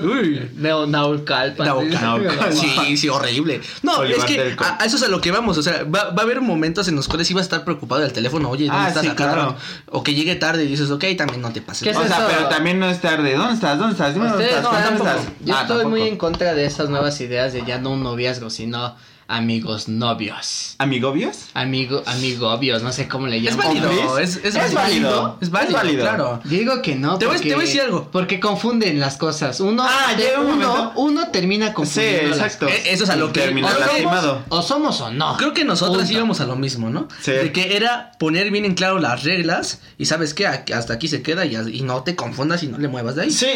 Uy. 0.03 0.49
Neo 0.55 0.85
Naulcalpan. 0.85 1.65
Naucalpan. 1.67 2.53
Sí, 2.53 2.97
sí, 2.97 3.09
horrible. 3.09 3.61
No, 3.83 4.03
es 4.03 4.23
que 4.25 4.55
a, 4.59 4.81
a 4.81 4.85
eso 4.85 4.97
es 4.97 5.03
a 5.03 5.07
lo 5.07 5.21
que 5.21 5.31
vamos. 5.31 5.57
O 5.57 5.63
sea, 5.63 5.83
va, 5.83 6.09
va 6.11 6.21
a 6.21 6.25
haber 6.25 6.41
momentos 6.41 6.87
en 6.87 6.95
los 6.95 7.07
cuales 7.07 7.29
ibas 7.31 7.41
a 7.41 7.45
estar 7.45 7.63
preocupado 7.63 8.01
del 8.01 8.13
teléfono. 8.13 8.49
Oye, 8.49 8.65
¿dónde 8.67 8.81
Ah, 8.81 8.87
estás 8.89 9.03
sí, 9.03 9.07
acá? 9.09 9.31
claro. 9.31 9.55
O 9.87 10.03
que 10.03 10.13
llegue 10.13 10.35
tarde 10.35 10.63
y 10.65 10.67
dices, 10.67 10.89
ok, 10.91 11.03
también 11.17 11.41
no 11.41 11.51
te 11.51 11.61
pases. 11.61 11.83
¿Qué 11.83 11.89
es 11.91 11.97
O 11.97 12.05
sea, 12.05 12.27
pero 12.27 12.47
también 12.49 12.79
no 12.79 12.89
es 12.89 12.99
tarde. 13.01 13.35
¿Dónde 13.35 13.53
estás? 13.55 13.77
¿Dónde 13.79 13.93
estás? 13.93 14.13
Dime 14.13 14.27
dónde 14.29 14.45
estás. 14.45 14.63
no, 14.63 14.71
¿Dónde 14.71 14.85
tampoco. 14.87 15.09
estás? 15.09 15.25
Yo 15.43 15.55
Ah, 15.55 15.61
estoy 15.61 15.77
tampoco. 15.77 15.89
muy 15.89 16.01
en 16.07 16.17
contra 16.17 16.53
de 16.53 16.65
esas 16.65 16.89
nuevas 16.89 17.19
ideas 17.21 17.53
de 17.53 17.63
ya 17.65 17.77
no 17.79 17.91
un 17.91 18.03
noviazgo, 18.03 18.49
sino 18.49 18.95
amigos 19.27 19.87
novios. 19.87 20.75
¿Amigobios? 20.77 21.45
Amigo, 21.53 22.03
amigobios, 22.05 22.83
no 22.83 22.91
sé 22.91 23.07
cómo 23.07 23.27
le 23.27 23.37
Es 23.37 23.43
llaman. 23.43 23.67
válido, 23.67 23.89
¿Hombres? 23.89 24.35
es, 24.37 24.45
es, 24.45 24.55
Es 24.55 24.73
válido. 24.73 25.37
Es 25.41 25.49
válido, 25.51 25.69
Es 25.77 25.83
válido. 25.83 26.01
claro. 26.01 26.41
Yo 26.45 26.49
digo 26.51 26.81
que 26.81 26.95
no. 26.95 27.17
Te 27.17 27.25
voy- 27.25 27.35
porque, 27.35 27.49
te 27.49 27.55
voy 27.55 27.63
a 27.63 27.67
decir 27.67 27.81
algo. 27.81 28.09
Porque 28.11 28.39
confunden 28.39 28.99
las 28.99 29.17
cosas. 29.17 29.59
Uno, 29.59 29.83
Ah, 29.87 30.15
un 30.39 30.45
uno, 30.53 30.91
uno 30.95 31.27
termina 31.31 31.67
Sí, 31.69 31.73
confundiendo. 31.73 32.29
las 32.35 32.39
exacto. 32.39 32.67
Eh, 32.67 32.83
eso 32.87 33.03
es 33.05 33.09
a 33.09 33.15
lo 33.15 33.31
que- 33.33 33.41
termina 33.41 33.67
o 33.67 33.71
somos- 33.71 33.87
lastimado. 33.87 34.43
O 34.49 34.61
somos 34.61 35.01
o 35.01 35.11
no. 35.11 35.37
Creo 35.37 35.53
que 35.53 35.65
nosotros 35.65 35.97
Punto. 36.03 36.13
íbamos 36.13 36.39
a 36.41 36.45
lo 36.45 36.55
mismo, 36.55 36.89
¿no? 36.89 37.07
Sí. 37.21 37.31
De 37.31 37.51
que 37.51 37.75
era 37.75 38.11
poner 38.19 38.51
bien 38.51 38.65
en 38.65 38.75
claro 38.75 38.99
las 38.99 39.23
reglas 39.23 39.79
y 39.97 40.05
sabes 40.05 40.33
que 40.33 40.45
hasta 40.47 40.93
aquí 40.93 41.07
se 41.07 41.21
queda 41.21 41.45
y, 41.45 41.55
y 41.55 41.81
no 41.81 42.03
te 42.03 42.15
confundas 42.15 42.63
y 42.63 42.67
no 42.67 42.77
le 42.77 42.87
muevas 42.87 43.15
de 43.15 43.23
ahí. 43.23 43.31
Sí, 43.31 43.47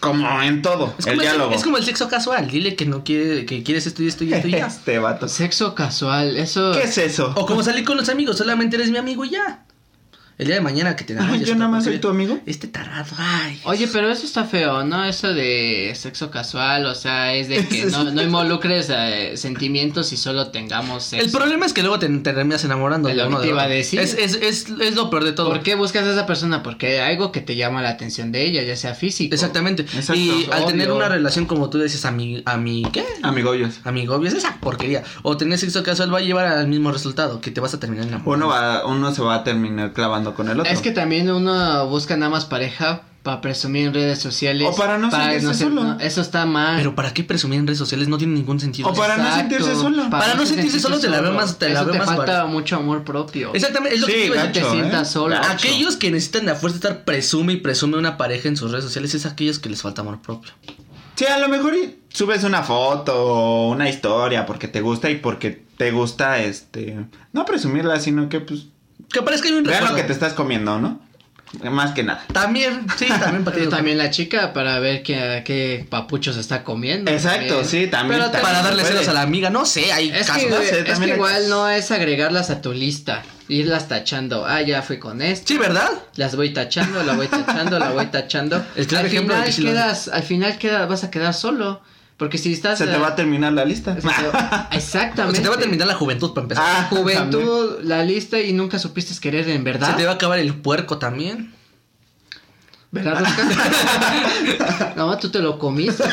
como 0.00 0.42
en 0.42 0.60
todo. 0.60 0.94
Es 0.98 1.06
el 1.06 1.12
como 1.12 1.22
el, 1.22 1.28
diálogo. 1.28 1.54
es 1.54 1.62
como 1.64 1.76
el 1.78 1.84
sexo 1.84 2.08
casual. 2.08 2.50
Dile 2.50 2.76
que 2.76 2.84
no 2.84 3.04
quiere, 3.04 3.46
que 3.46 3.62
quieres 3.62 3.86
esto 3.86 4.02
y 4.02 4.08
esto 4.08 4.24
y 4.24 4.32
esto 4.34 4.48
y 4.48 4.50
ya. 4.52 4.66
Este 4.74 4.98
vato. 5.14 5.28
Sexo 5.28 5.74
casual, 5.74 6.36
eso. 6.36 6.72
¿Qué 6.72 6.82
es 6.82 6.98
eso? 6.98 7.32
o 7.36 7.46
como 7.46 7.62
salir 7.62 7.84
con 7.84 7.96
los 7.96 8.08
amigos, 8.08 8.38
solamente 8.38 8.76
eres 8.76 8.90
mi 8.90 8.98
amigo 8.98 9.24
y 9.24 9.30
ya. 9.30 9.64
El 10.36 10.46
día 10.46 10.56
de 10.56 10.60
mañana 10.62 10.96
que 10.96 11.04
te 11.04 11.14
de 11.14 11.44
yo 11.44 11.54
nada 11.54 11.70
más 11.70 11.84
soy 11.84 11.98
tu 11.98 12.08
amigo. 12.08 12.40
Este 12.44 12.66
tarado, 12.66 13.06
ay. 13.16 13.60
Oye, 13.64 13.88
pero 13.92 14.10
eso 14.10 14.26
está 14.26 14.44
feo, 14.44 14.82
¿no? 14.84 15.04
Eso 15.04 15.32
de 15.32 15.92
sexo 15.94 16.30
casual, 16.30 16.86
o 16.86 16.94
sea, 16.96 17.34
es 17.34 17.48
de 17.48 17.64
que 17.68 17.86
no, 17.92 18.04
no 18.04 18.20
involucres 18.20 18.88
eh, 18.90 19.36
sentimientos 19.36 20.12
y 20.12 20.16
solo 20.16 20.48
tengamos 20.48 21.04
sexo. 21.04 21.24
El 21.24 21.30
problema 21.30 21.66
es 21.66 21.72
que 21.72 21.82
luego 21.82 22.00
te, 22.00 22.08
te 22.08 22.32
terminas 22.32 22.64
enamorando 22.64 23.08
Es 23.08 23.14
de 23.16 23.22
lo 23.22 23.28
uno 23.28 23.38
que 23.38 23.44
de 23.44 23.50
iba 23.50 23.62
a 23.62 23.66
otro. 23.66 23.76
decir. 23.76 24.00
Es, 24.00 24.14
es, 24.14 24.34
es, 24.34 24.66
es 24.80 24.94
lo 24.96 25.08
peor 25.08 25.22
de 25.22 25.32
todo. 25.32 25.50
¿Por 25.50 25.62
qué 25.62 25.76
buscas 25.76 26.04
a 26.04 26.12
esa 26.12 26.26
persona? 26.26 26.64
Porque 26.64 27.00
hay 27.00 27.12
algo 27.12 27.30
que 27.30 27.40
te 27.40 27.54
llama 27.54 27.80
la 27.80 27.90
atención 27.90 28.32
de 28.32 28.44
ella, 28.44 28.62
ya 28.64 28.74
sea 28.74 28.94
físico. 28.96 29.32
Exactamente. 29.34 29.82
Exacto. 29.82 30.14
y 30.14 30.48
al 30.50 30.62
Obvio. 30.64 30.66
tener 30.66 30.90
una 30.90 31.08
relación 31.08 31.46
como 31.46 31.70
tú 31.70 31.80
dices, 31.80 32.04
a 32.06 32.10
mi, 32.10 32.42
a 32.44 32.56
mi, 32.56 32.82
¿qué? 32.92 33.04
Amigobios. 33.22 33.80
Amigo, 33.84 34.20
es 34.24 34.34
esa 34.34 34.56
porquería. 34.60 35.04
O 35.22 35.36
tener 35.36 35.58
sexo 35.58 35.84
casual 35.84 36.12
va 36.12 36.18
a 36.18 36.22
llevar 36.22 36.46
al 36.46 36.66
mismo 36.66 36.90
resultado, 36.90 37.40
que 37.40 37.52
te 37.52 37.60
vas 37.60 37.72
a 37.74 37.78
terminar 37.78 38.08
enamorando. 38.08 38.46
Uno 38.46 38.52
va, 38.52 38.84
uno 38.86 39.14
se 39.14 39.22
va 39.22 39.36
a 39.36 39.44
terminar 39.44 39.92
clavando 39.92 40.23
con 40.32 40.48
el 40.48 40.60
otro. 40.60 40.72
Es 40.72 40.80
que 40.80 40.92
también 40.92 41.30
uno 41.30 41.86
busca 41.88 42.16
nada 42.16 42.30
más 42.30 42.46
pareja 42.46 43.02
para 43.22 43.40
presumir 43.40 43.86
en 43.88 43.94
redes 43.94 44.18
sociales. 44.18 44.66
O 44.70 44.74
para 44.76 44.96
no 44.98 45.10
sentirse 45.10 45.46
ser- 45.54 45.68
solo. 45.68 45.82
no, 45.84 46.00
eso 46.00 46.20
está 46.20 46.46
mal. 46.46 46.76
Pero 46.76 46.94
¿para 46.94 47.12
qué 47.12 47.24
presumir 47.24 47.58
en 47.58 47.66
redes 47.66 47.78
sociales? 47.78 48.06
No 48.08 48.16
tiene 48.18 48.34
ningún 48.34 48.60
sentido. 48.60 48.88
O 48.88 48.94
para 48.94 49.16
no 49.16 49.34
sentirse 49.34 49.74
solo. 49.74 50.08
Para 50.10 50.34
no 50.34 50.46
sentirse 50.46 50.78
solo, 50.80 50.98
te 51.00 51.08
la 51.08 51.20
veo 51.20 51.32
más- 51.32 51.58
te 51.58 51.68
la 51.70 51.82
veo 51.84 51.92
te 51.92 51.98
más 51.98 52.06
falta 52.06 52.44
bar- 52.44 52.52
mucho 52.52 52.76
amor 52.76 53.02
propio. 53.04 53.50
Exactamente, 53.54 53.96
es 53.96 54.00
lo 54.00 54.06
Sí, 54.06 54.12
que 54.12 54.30
gacho, 54.30 54.52
te 54.52 54.60
¿eh? 54.60 54.70
sientas 54.70 55.10
solo. 55.10 55.34
Gacho. 55.36 55.50
Aquellos 55.52 55.96
que 55.96 56.10
necesitan 56.10 56.46
de 56.46 56.52
a 56.52 56.54
fuerza 56.54 56.76
estar 56.76 57.04
presume 57.04 57.54
y 57.54 57.56
presume 57.56 57.96
una 57.98 58.16
pareja 58.16 58.48
en 58.48 58.56
sus 58.56 58.70
redes 58.70 58.84
sociales 58.84 59.14
es 59.14 59.26
aquellos 59.26 59.58
que 59.58 59.68
les 59.68 59.82
falta 59.82 60.00
amor 60.02 60.20
propio. 60.22 60.52
Sí, 61.16 61.26
a 61.26 61.38
lo 61.38 61.48
mejor 61.48 61.74
y 61.76 62.00
subes 62.10 62.42
una 62.44 62.62
foto 62.64 63.14
o 63.14 63.70
una 63.70 63.88
historia 63.88 64.46
porque 64.46 64.66
te 64.68 64.80
gusta 64.80 65.10
y 65.10 65.16
porque 65.16 65.64
te 65.76 65.92
gusta, 65.92 66.40
este, 66.42 67.06
no 67.32 67.44
presumirla, 67.44 68.00
sino 68.00 68.28
que 68.28 68.40
pues 68.40 68.66
Que 69.12 69.22
parezca 69.22 69.48
un 69.48 69.62
vean 69.64 69.84
lo 69.84 69.94
que 69.94 70.02
te 70.04 70.12
estás 70.12 70.32
comiendo, 70.34 70.78
¿no? 70.78 71.00
Más 71.70 71.92
que 71.92 72.02
nada. 72.02 72.24
También, 72.32 72.84
sí, 72.96 73.06
también 73.06 73.44
para 73.44 73.56
Pero 73.56 73.68
también 73.76 73.96
la 73.96 74.10
chica 74.10 74.52
para 74.52 74.80
ver 74.80 75.04
qué, 75.04 75.42
qué 75.44 75.86
papucho 75.88 76.32
se 76.32 76.40
está 76.40 76.64
comiendo. 76.64 77.12
Exacto, 77.12 77.58
también. 77.60 77.64
sí, 77.64 77.86
también. 77.86 78.18
Pero 78.18 78.30
también 78.32 78.42
Para 78.42 78.62
darle 78.64 78.82
puede. 78.82 78.94
celos 78.94 79.08
a 79.08 79.12
la 79.12 79.22
amiga, 79.22 79.50
no 79.50 79.64
sé, 79.64 79.92
hay 79.92 80.10
Es 80.10 80.26
casos. 80.26 80.42
que, 80.44 80.50
no 80.50 80.56
sé, 80.56 80.80
es 80.80 80.84
también 80.86 80.98
que 80.98 81.04
hay- 81.04 81.16
igual 81.16 81.48
no 81.48 81.68
es 81.68 81.92
agregarlas 81.92 82.50
a 82.50 82.60
tu 82.60 82.72
lista, 82.72 83.22
irlas 83.46 83.86
tachando. 83.86 84.44
Ah, 84.46 84.62
ya 84.62 84.82
fui 84.82 84.98
con 84.98 85.22
esto. 85.22 85.46
Sí, 85.46 85.56
¿verdad? 85.58 85.90
Las 86.16 86.34
voy 86.34 86.52
tachando, 86.52 87.04
la 87.04 87.12
voy 87.12 87.28
tachando, 87.28 87.78
la 87.78 87.90
voy 87.90 88.06
tachando. 88.06 88.64
El 88.74 88.88
claro 88.88 89.04
al 89.04 89.10
final 89.12 89.44
que 89.54 89.62
lo 89.62 89.70
quedas, 89.70 90.08
al 90.08 90.22
final 90.24 90.58
queda, 90.58 90.86
vas 90.86 91.04
a 91.04 91.10
quedar 91.12 91.34
solo. 91.34 91.82
Porque 92.16 92.38
si 92.38 92.52
estás. 92.52 92.78
Se 92.78 92.86
te 92.86 92.94
eh, 92.94 92.98
va 92.98 93.08
a 93.08 93.16
terminar 93.16 93.52
la 93.52 93.64
lista. 93.64 93.96
Exactamente. 94.72 95.38
Se 95.38 95.42
te 95.42 95.48
va 95.48 95.56
a 95.56 95.58
terminar 95.58 95.88
la 95.88 95.94
juventud 95.94 96.32
para 96.32 96.44
empezar. 96.44 96.64
Ah, 96.66 96.86
Juventud, 96.88 97.80
la 97.82 98.04
lista 98.04 98.40
y 98.40 98.52
nunca 98.52 98.78
supiste 98.78 99.18
querer 99.20 99.48
en 99.48 99.64
verdad. 99.64 99.90
Se 99.90 99.96
te 99.96 100.04
va 100.04 100.12
a 100.12 100.14
acabar 100.14 100.38
el 100.38 100.54
puerco 100.54 100.98
también. 100.98 101.52
¿Verdad, 102.92 103.24
no, 104.96 105.18
tú 105.18 105.28
te 105.28 105.40
lo 105.40 105.58
comiste. 105.58 106.04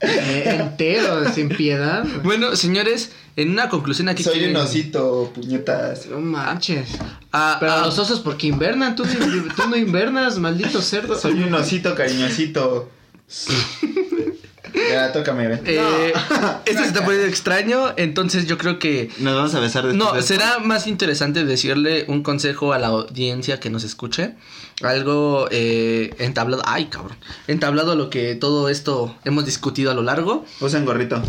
Eh, 0.00 0.56
entero, 0.60 1.30
sin 1.34 1.50
piedad. 1.50 2.06
Bueno, 2.22 2.56
señores, 2.56 3.12
en 3.36 3.50
una 3.50 3.68
conclusión 3.68 4.08
aquí. 4.08 4.22
Soy 4.22 4.46
un 4.46 4.56
osito, 4.56 5.30
puñetas. 5.34 6.06
No 6.06 6.20
manches. 6.20 6.88
Ah, 7.32 7.58
Pero 7.60 7.72
ah, 7.72 7.82
los 7.84 7.98
osos 7.98 8.20
porque 8.20 8.46
invernan, 8.46 8.96
tú, 8.96 9.04
no- 9.04 9.54
tú 9.54 9.68
no 9.68 9.76
invernas, 9.76 10.38
maldito 10.38 10.80
cerdo. 10.80 11.18
Soy 11.18 11.42
un 11.42 11.52
osito 11.52 11.94
cariñosito. 11.94 12.88
ya, 14.74 15.12
tócame, 15.12 15.48
ven. 15.48 15.60
eh, 15.64 16.12
esto 16.66 16.82
se 16.82 16.88
está 16.88 17.04
poniendo 17.04 17.28
extraño, 17.28 17.92
entonces 17.96 18.46
yo 18.46 18.58
creo 18.58 18.78
que 18.78 19.10
Nos 19.18 19.34
vamos 19.34 19.54
a 19.54 19.60
besar 19.60 19.86
después 19.86 20.14
No, 20.14 20.20
será 20.22 20.58
más 20.58 20.86
interesante 20.86 21.44
decirle 21.44 22.04
un 22.08 22.22
consejo 22.22 22.72
a 22.72 22.78
la 22.78 22.88
audiencia 22.88 23.60
que 23.60 23.70
nos 23.70 23.84
escuche. 23.84 24.34
Algo 24.82 25.48
eh, 25.50 26.14
entablado. 26.18 26.62
Ay, 26.66 26.86
cabrón. 26.86 27.16
Entablado 27.48 27.94
lo 27.94 28.10
que 28.10 28.34
todo 28.34 28.68
esto 28.68 29.16
hemos 29.24 29.46
discutido 29.46 29.90
a 29.90 29.94
lo 29.94 30.02
largo. 30.02 30.44
Usen 30.60 30.84
gorrito. 30.84 31.22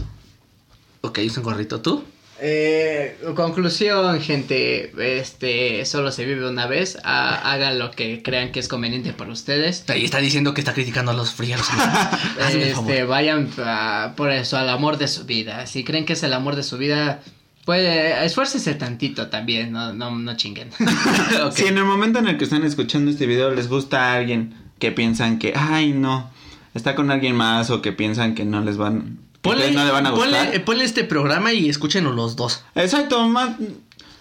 Ok, 1.02 1.20
usa 1.26 1.40
un 1.40 1.44
gorrito. 1.46 1.80
¿Tú? 1.82 2.04
Eh, 2.40 3.18
conclusión, 3.36 4.22
gente, 4.22 4.92
este 5.18 5.84
solo 5.86 6.12
se 6.12 6.26
vive 6.26 6.48
una 6.48 6.68
vez. 6.68 6.98
ha- 7.04 7.52
hagan 7.52 7.80
lo 7.80 7.92
que 7.92 8.22
crean 8.22 8.52
que 8.52 8.60
es 8.60 8.68
conveniente 8.68 9.14
para 9.14 9.32
ustedes. 9.32 9.84
Ahí 9.90 10.06
está 10.06 10.20
diciendo 10.20 10.54
que 10.54 10.62
está 10.62 10.74
criticando 10.74 11.12
a 11.12 11.16
los 11.16 11.32
fríos. 11.34 11.62
Este, 12.52 13.04
vayan 13.04 13.50
a- 13.58 14.14
por 14.16 14.32
eso 14.32 14.58
al 14.58 14.70
amor 14.70 14.98
de 14.98 15.08
su 15.08 15.26
vida. 15.26 15.66
Si 15.66 15.84
creen 15.84 16.06
que 16.06 16.14
es 16.14 16.24
el 16.24 16.34
amor 16.34 16.56
de 16.56 16.64
su 16.64 16.78
vida, 16.78 17.22
pues 17.66 17.82
esfuércense 18.24 18.74
tantito 18.76 19.28
también, 19.28 19.72
no, 19.72 19.94
no, 19.94 20.12
no 20.12 20.36
chinguen. 20.38 20.70
Si 21.52 21.66
en 21.66 21.78
el 21.78 21.86
momento 21.86 22.20
en 22.20 22.28
el 22.28 22.38
que 22.38 22.44
están 22.44 22.64
escuchando 22.64 23.10
este 23.12 23.26
video 23.26 23.52
les 23.54 23.68
gusta 23.68 24.12
a 24.12 24.14
alguien 24.16 24.54
que 24.80 24.92
piensan 24.92 25.40
que, 25.40 25.54
ay, 25.56 25.92
no, 25.92 26.30
está 26.76 26.94
con 26.96 27.10
alguien 27.12 27.36
más 27.36 27.70
o 27.72 27.82
que 27.82 27.92
piensan 27.92 28.36
que 28.36 28.46
no 28.46 28.62
les 28.62 28.78
van, 28.78 29.18
Ponle, 29.48 29.72
no 29.72 29.86
le 29.86 29.92
van 29.92 30.06
a 30.06 30.12
gustar. 30.12 30.46
ponle, 30.46 30.60
ponle 30.62 30.84
este 30.84 31.04
programa 31.04 31.54
y 31.54 31.70
escúchenlo 31.70 32.12
los 32.14 32.36
dos. 32.36 32.64
Exacto, 32.76 33.28
más, 33.28 33.56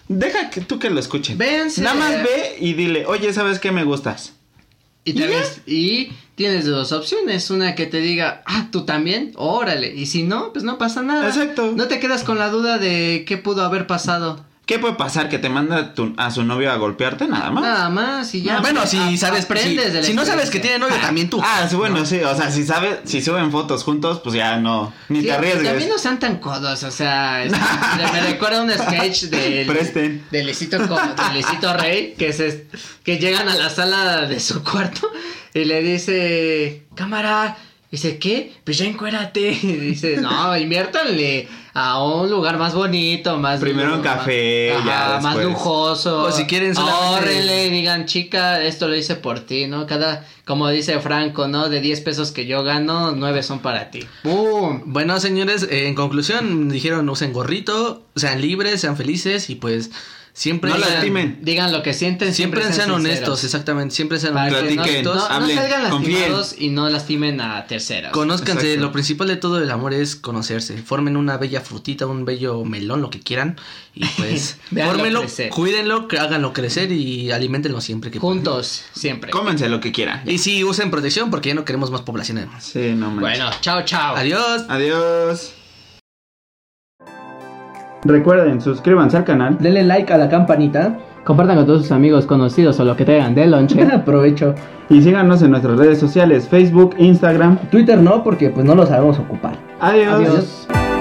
deja 0.09 0.51
que 0.51 0.61
tú 0.61 0.79
que 0.79 0.91
lo 0.91 1.01
escuchen. 1.01 1.37
Véanse. 1.39 1.83
Nada 1.83 1.95
más 1.97 2.13
ve 2.23 2.57
y 2.61 2.75
dile, 2.75 3.07
oye, 3.07 3.33
¿sabes 3.33 3.59
qué 3.59 3.73
me 3.73 3.85
gustas? 3.85 4.33
Y, 5.05 5.13
te 5.13 5.27
ves- 5.29 5.61
y 5.67 6.11
tienes 6.35 6.67
dos 6.67 6.91
opciones, 6.91 7.49
una 7.51 7.77
que 7.77 7.87
te 7.87 7.99
diga, 8.01 8.43
ah, 8.45 8.67
tú 8.73 8.85
también, 8.85 9.33
órale, 9.37 9.95
y 9.95 10.07
si 10.07 10.25
no, 10.25 10.53
pues 10.53 10.65
no 10.65 10.79
pasa 10.79 11.03
nada. 11.03 11.29
Exacto. 11.29 11.73
No 11.77 11.87
te 11.87 12.01
quedas 12.01 12.25
con 12.25 12.39
la 12.39 12.49
duda 12.51 12.79
de 12.79 13.25
qué 13.27 13.37
pudo 13.39 13.65
haber 13.65 13.87
pasado. 13.87 14.45
¿Qué 14.67 14.81
puede 14.81 14.95
pasar? 14.95 15.29
¿Que 15.29 15.39
te 15.39 15.49
manda 15.49 15.95
tu- 15.95 16.13
a 16.17 16.33
su 16.33 16.43
novio 16.43 16.73
a 16.73 16.77
golpearte? 16.77 17.29
Nada 17.29 17.51
más. 17.53 17.63
Nada 17.63 17.89
más 17.89 18.35
y 18.35 18.43
ya. 18.43 18.57
Ah, 18.57 18.61
bueno, 18.61 18.85
si 18.85 18.97
a- 18.99 19.17
sabes, 19.17 19.47
si, 19.63 19.77
de 19.77 19.91
la 19.95 20.03
si 20.03 20.13
no 20.13 20.25
sabes 20.25 20.51
que 20.51 20.59
tiene 20.59 20.81
novio, 20.81 20.97
también 21.01 21.31
tú. 21.31 21.41
Ah, 21.41 21.69
sí, 21.71 21.77
bueno, 21.77 22.05
sí, 22.05 22.19
o 22.21 22.37
sea, 22.37 22.51
si 22.51 22.65
sabes, 22.67 22.99
si 23.05 23.23
suben 23.23 23.53
fotos 23.53 23.85
juntos, 23.85 24.21
pues 24.25 24.35
ya 24.35 24.57
no, 24.57 24.93
ni 25.09 25.21
Sí, 25.21 25.27
te 25.27 25.33
arriesgues. 25.35 25.69
También 25.69 25.89
no 25.89 25.99
sean 25.99 26.19
tan 26.19 26.39
codos, 26.39 26.83
o 26.83 26.91
sea, 26.91 27.45
es- 27.45 27.53
me 27.53 28.21
recuerda 28.27 28.63
un 28.63 28.71
sketch 28.73 29.25
del, 29.27 29.69
Presten. 29.69 30.25
de 30.33 30.43
Luisito, 30.43 30.79
Co- 30.89 30.97
de 31.01 31.33
Luisito 31.33 31.73
Rey, 31.73 32.15
que, 32.19 32.33
se, 32.33 32.67
que 33.05 33.19
llegan 33.19 33.49
a 33.49 33.55
la 33.55 33.71
sala 33.71 34.23
de 34.23 34.41
su 34.41 34.65
cuarto 34.65 35.09
y 35.55 35.65
le 35.65 35.81
dice, 35.81 36.83
cámara, 36.97 37.57
dice, 37.97 38.19
¿qué? 38.19 38.53
Pues 38.65 38.79
ya 38.79 38.85
encuérate. 38.87 39.51
Dice, 39.63 40.17
no, 40.19 40.57
inviértanle 40.57 41.49
a 41.75 42.03
un 42.03 42.31
lugar 42.31 42.57
más 42.59 42.75
bonito, 42.75 43.37
más... 43.39 43.61
Primero 43.61 43.95
un 43.97 44.03
más- 44.03 44.17
café, 44.19 44.73
ajá, 44.73 45.17
ya 45.17 45.21
más 45.21 45.37
lujoso. 45.37 46.23
O 46.23 46.33
si 46.33 46.47
quieren 46.47 46.75
solamente- 46.75 47.05
Ahórrenle 47.07 47.67
y 47.67 47.71
digan, 47.71 48.07
chica, 48.07 48.63
esto 48.63 48.89
lo 48.89 48.97
hice 48.97 49.17
por 49.17 49.41
ti, 49.41 49.67
¿no? 49.67 49.87
Cada, 49.87 50.27
como 50.47 50.69
dice 50.71 50.99
Franco, 51.01 51.49
¿no? 51.49 51.69
De 51.69 51.81
10 51.81 52.01
pesos 52.01 52.33
que 52.33 52.47
yo 52.47 52.63
gano, 52.63 53.13
9 53.13 53.43
son 53.43 53.59
para 53.61 53.91
ti. 53.91 54.01
¡Pum! 54.23 54.83
Bueno, 54.87 55.21
señores, 55.21 55.65
eh, 55.71 55.87
en 55.89 55.95
conclusión, 55.95 56.69
dijeron 56.71 57.09
usen 57.11 57.33
gorrito, 57.33 58.07
sean 58.17 58.41
libres, 58.41 58.81
sean 58.81 58.97
felices 58.97 59.51
y 59.51 59.57
pues 59.57 59.91
siempre 60.39 60.69
No 60.71 60.77
digan- 60.77 60.91
lastimen. 60.93 61.39
Digan 61.41 61.73
lo 61.73 61.83
que 61.83 61.95
sienten. 61.95 62.35
Siempre, 62.35 62.61
sean 62.61 62.75
sinceros. 62.75 62.97
honestos, 63.01 63.45
exactamente, 63.45 63.95
siempre 63.95 64.19
sean 64.19 64.35
Para 64.35 64.59
honestos. 64.59 64.77
no, 64.77 64.83
Platiquen, 64.83 65.05
no, 65.05 65.15
no 65.15 65.25
hablen, 65.25 65.57
salgan 65.57 65.91
confíen. 65.91 66.13
lastimados 66.21 66.55
y 66.59 66.69
no 66.69 66.89
lastimen 66.91 67.41
a 67.41 67.67
terceros. 67.67 68.13
Conózcanse, 68.13 68.67
Exacto. 68.67 68.87
lo 68.87 68.93
principal 68.93 69.29
de 69.29 69.37
todo 69.37 69.63
el 69.63 69.71
amor 69.71 69.95
es 69.95 70.15
conocerse. 70.15 70.77
Formen 70.83 71.17
una 71.17 71.39
bella 71.39 71.63
frutita, 71.63 72.07
un 72.07 72.25
bello 72.27 72.65
melón, 72.67 73.01
lo 73.01 73.09
que 73.11 73.21
quieran. 73.21 73.57
Y 73.95 74.05
pues, 74.05 74.59
fórmenlo, 74.85 75.25
cuídenlo, 75.51 76.07
que 76.07 76.19
háganlo 76.19 76.53
crecer 76.53 76.93
y 76.93 77.31
alimentenlo 77.31 77.81
siempre 77.81 78.11
que 78.11 78.21
puedan. 78.21 78.37
Juntos, 78.45 78.83
siempre. 78.95 79.31
Cómense 79.31 79.71
lo 79.71 79.81
que 79.81 79.91
quieran. 79.91 80.23
Y 80.27 80.37
sí, 80.37 80.63
usen 80.65 80.91
protección 80.91 81.31
porque 81.31 81.49
ya 81.49 81.55
no 81.55 81.65
queremos 81.65 81.91
más 81.91 82.03
población 82.03 82.37
además. 82.37 82.63
Sí, 82.63 82.93
no 82.95 83.07
manches. 83.11 83.21
Bueno, 83.21 83.51
chao, 83.63 83.83
chao. 83.87 84.15
Adiós. 84.17 84.65
Adiós. 84.69 85.53
Recuerden, 88.07 88.61
suscríbanse 88.61 89.17
al 89.17 89.25
canal. 89.25 89.57
Denle 89.59 89.83
like 89.83 90.13
a 90.13 90.19
la 90.19 90.29
campanita. 90.29 90.99
Compartan 91.25 91.57
con 91.57 91.67
todos 91.67 91.83
sus 91.83 91.93
amigos 91.93 92.25
conocidos 92.27 92.79
o 92.79 92.85
lo 92.85 92.97
que 92.97 93.05
tengan 93.05 93.35
de 93.35 93.47
lonche. 93.47 93.83
Aprovecho. 93.93 94.55
Y 94.89 95.03
síganos 95.03 95.43
en 95.43 95.51
nuestras 95.51 95.77
redes 95.77 95.99
sociales, 95.99 96.49
Facebook, 96.49 96.95
Instagram. 96.99 97.59
Twitter 97.71 97.99
no, 97.99 98.23
porque 98.23 98.51
pues 98.51 98.65
no 98.65 98.75
lo 98.75 98.87
sabemos 98.87 99.19
ocupar. 99.19 99.57
Adiós. 99.81 100.15
Adiós. 100.15 100.96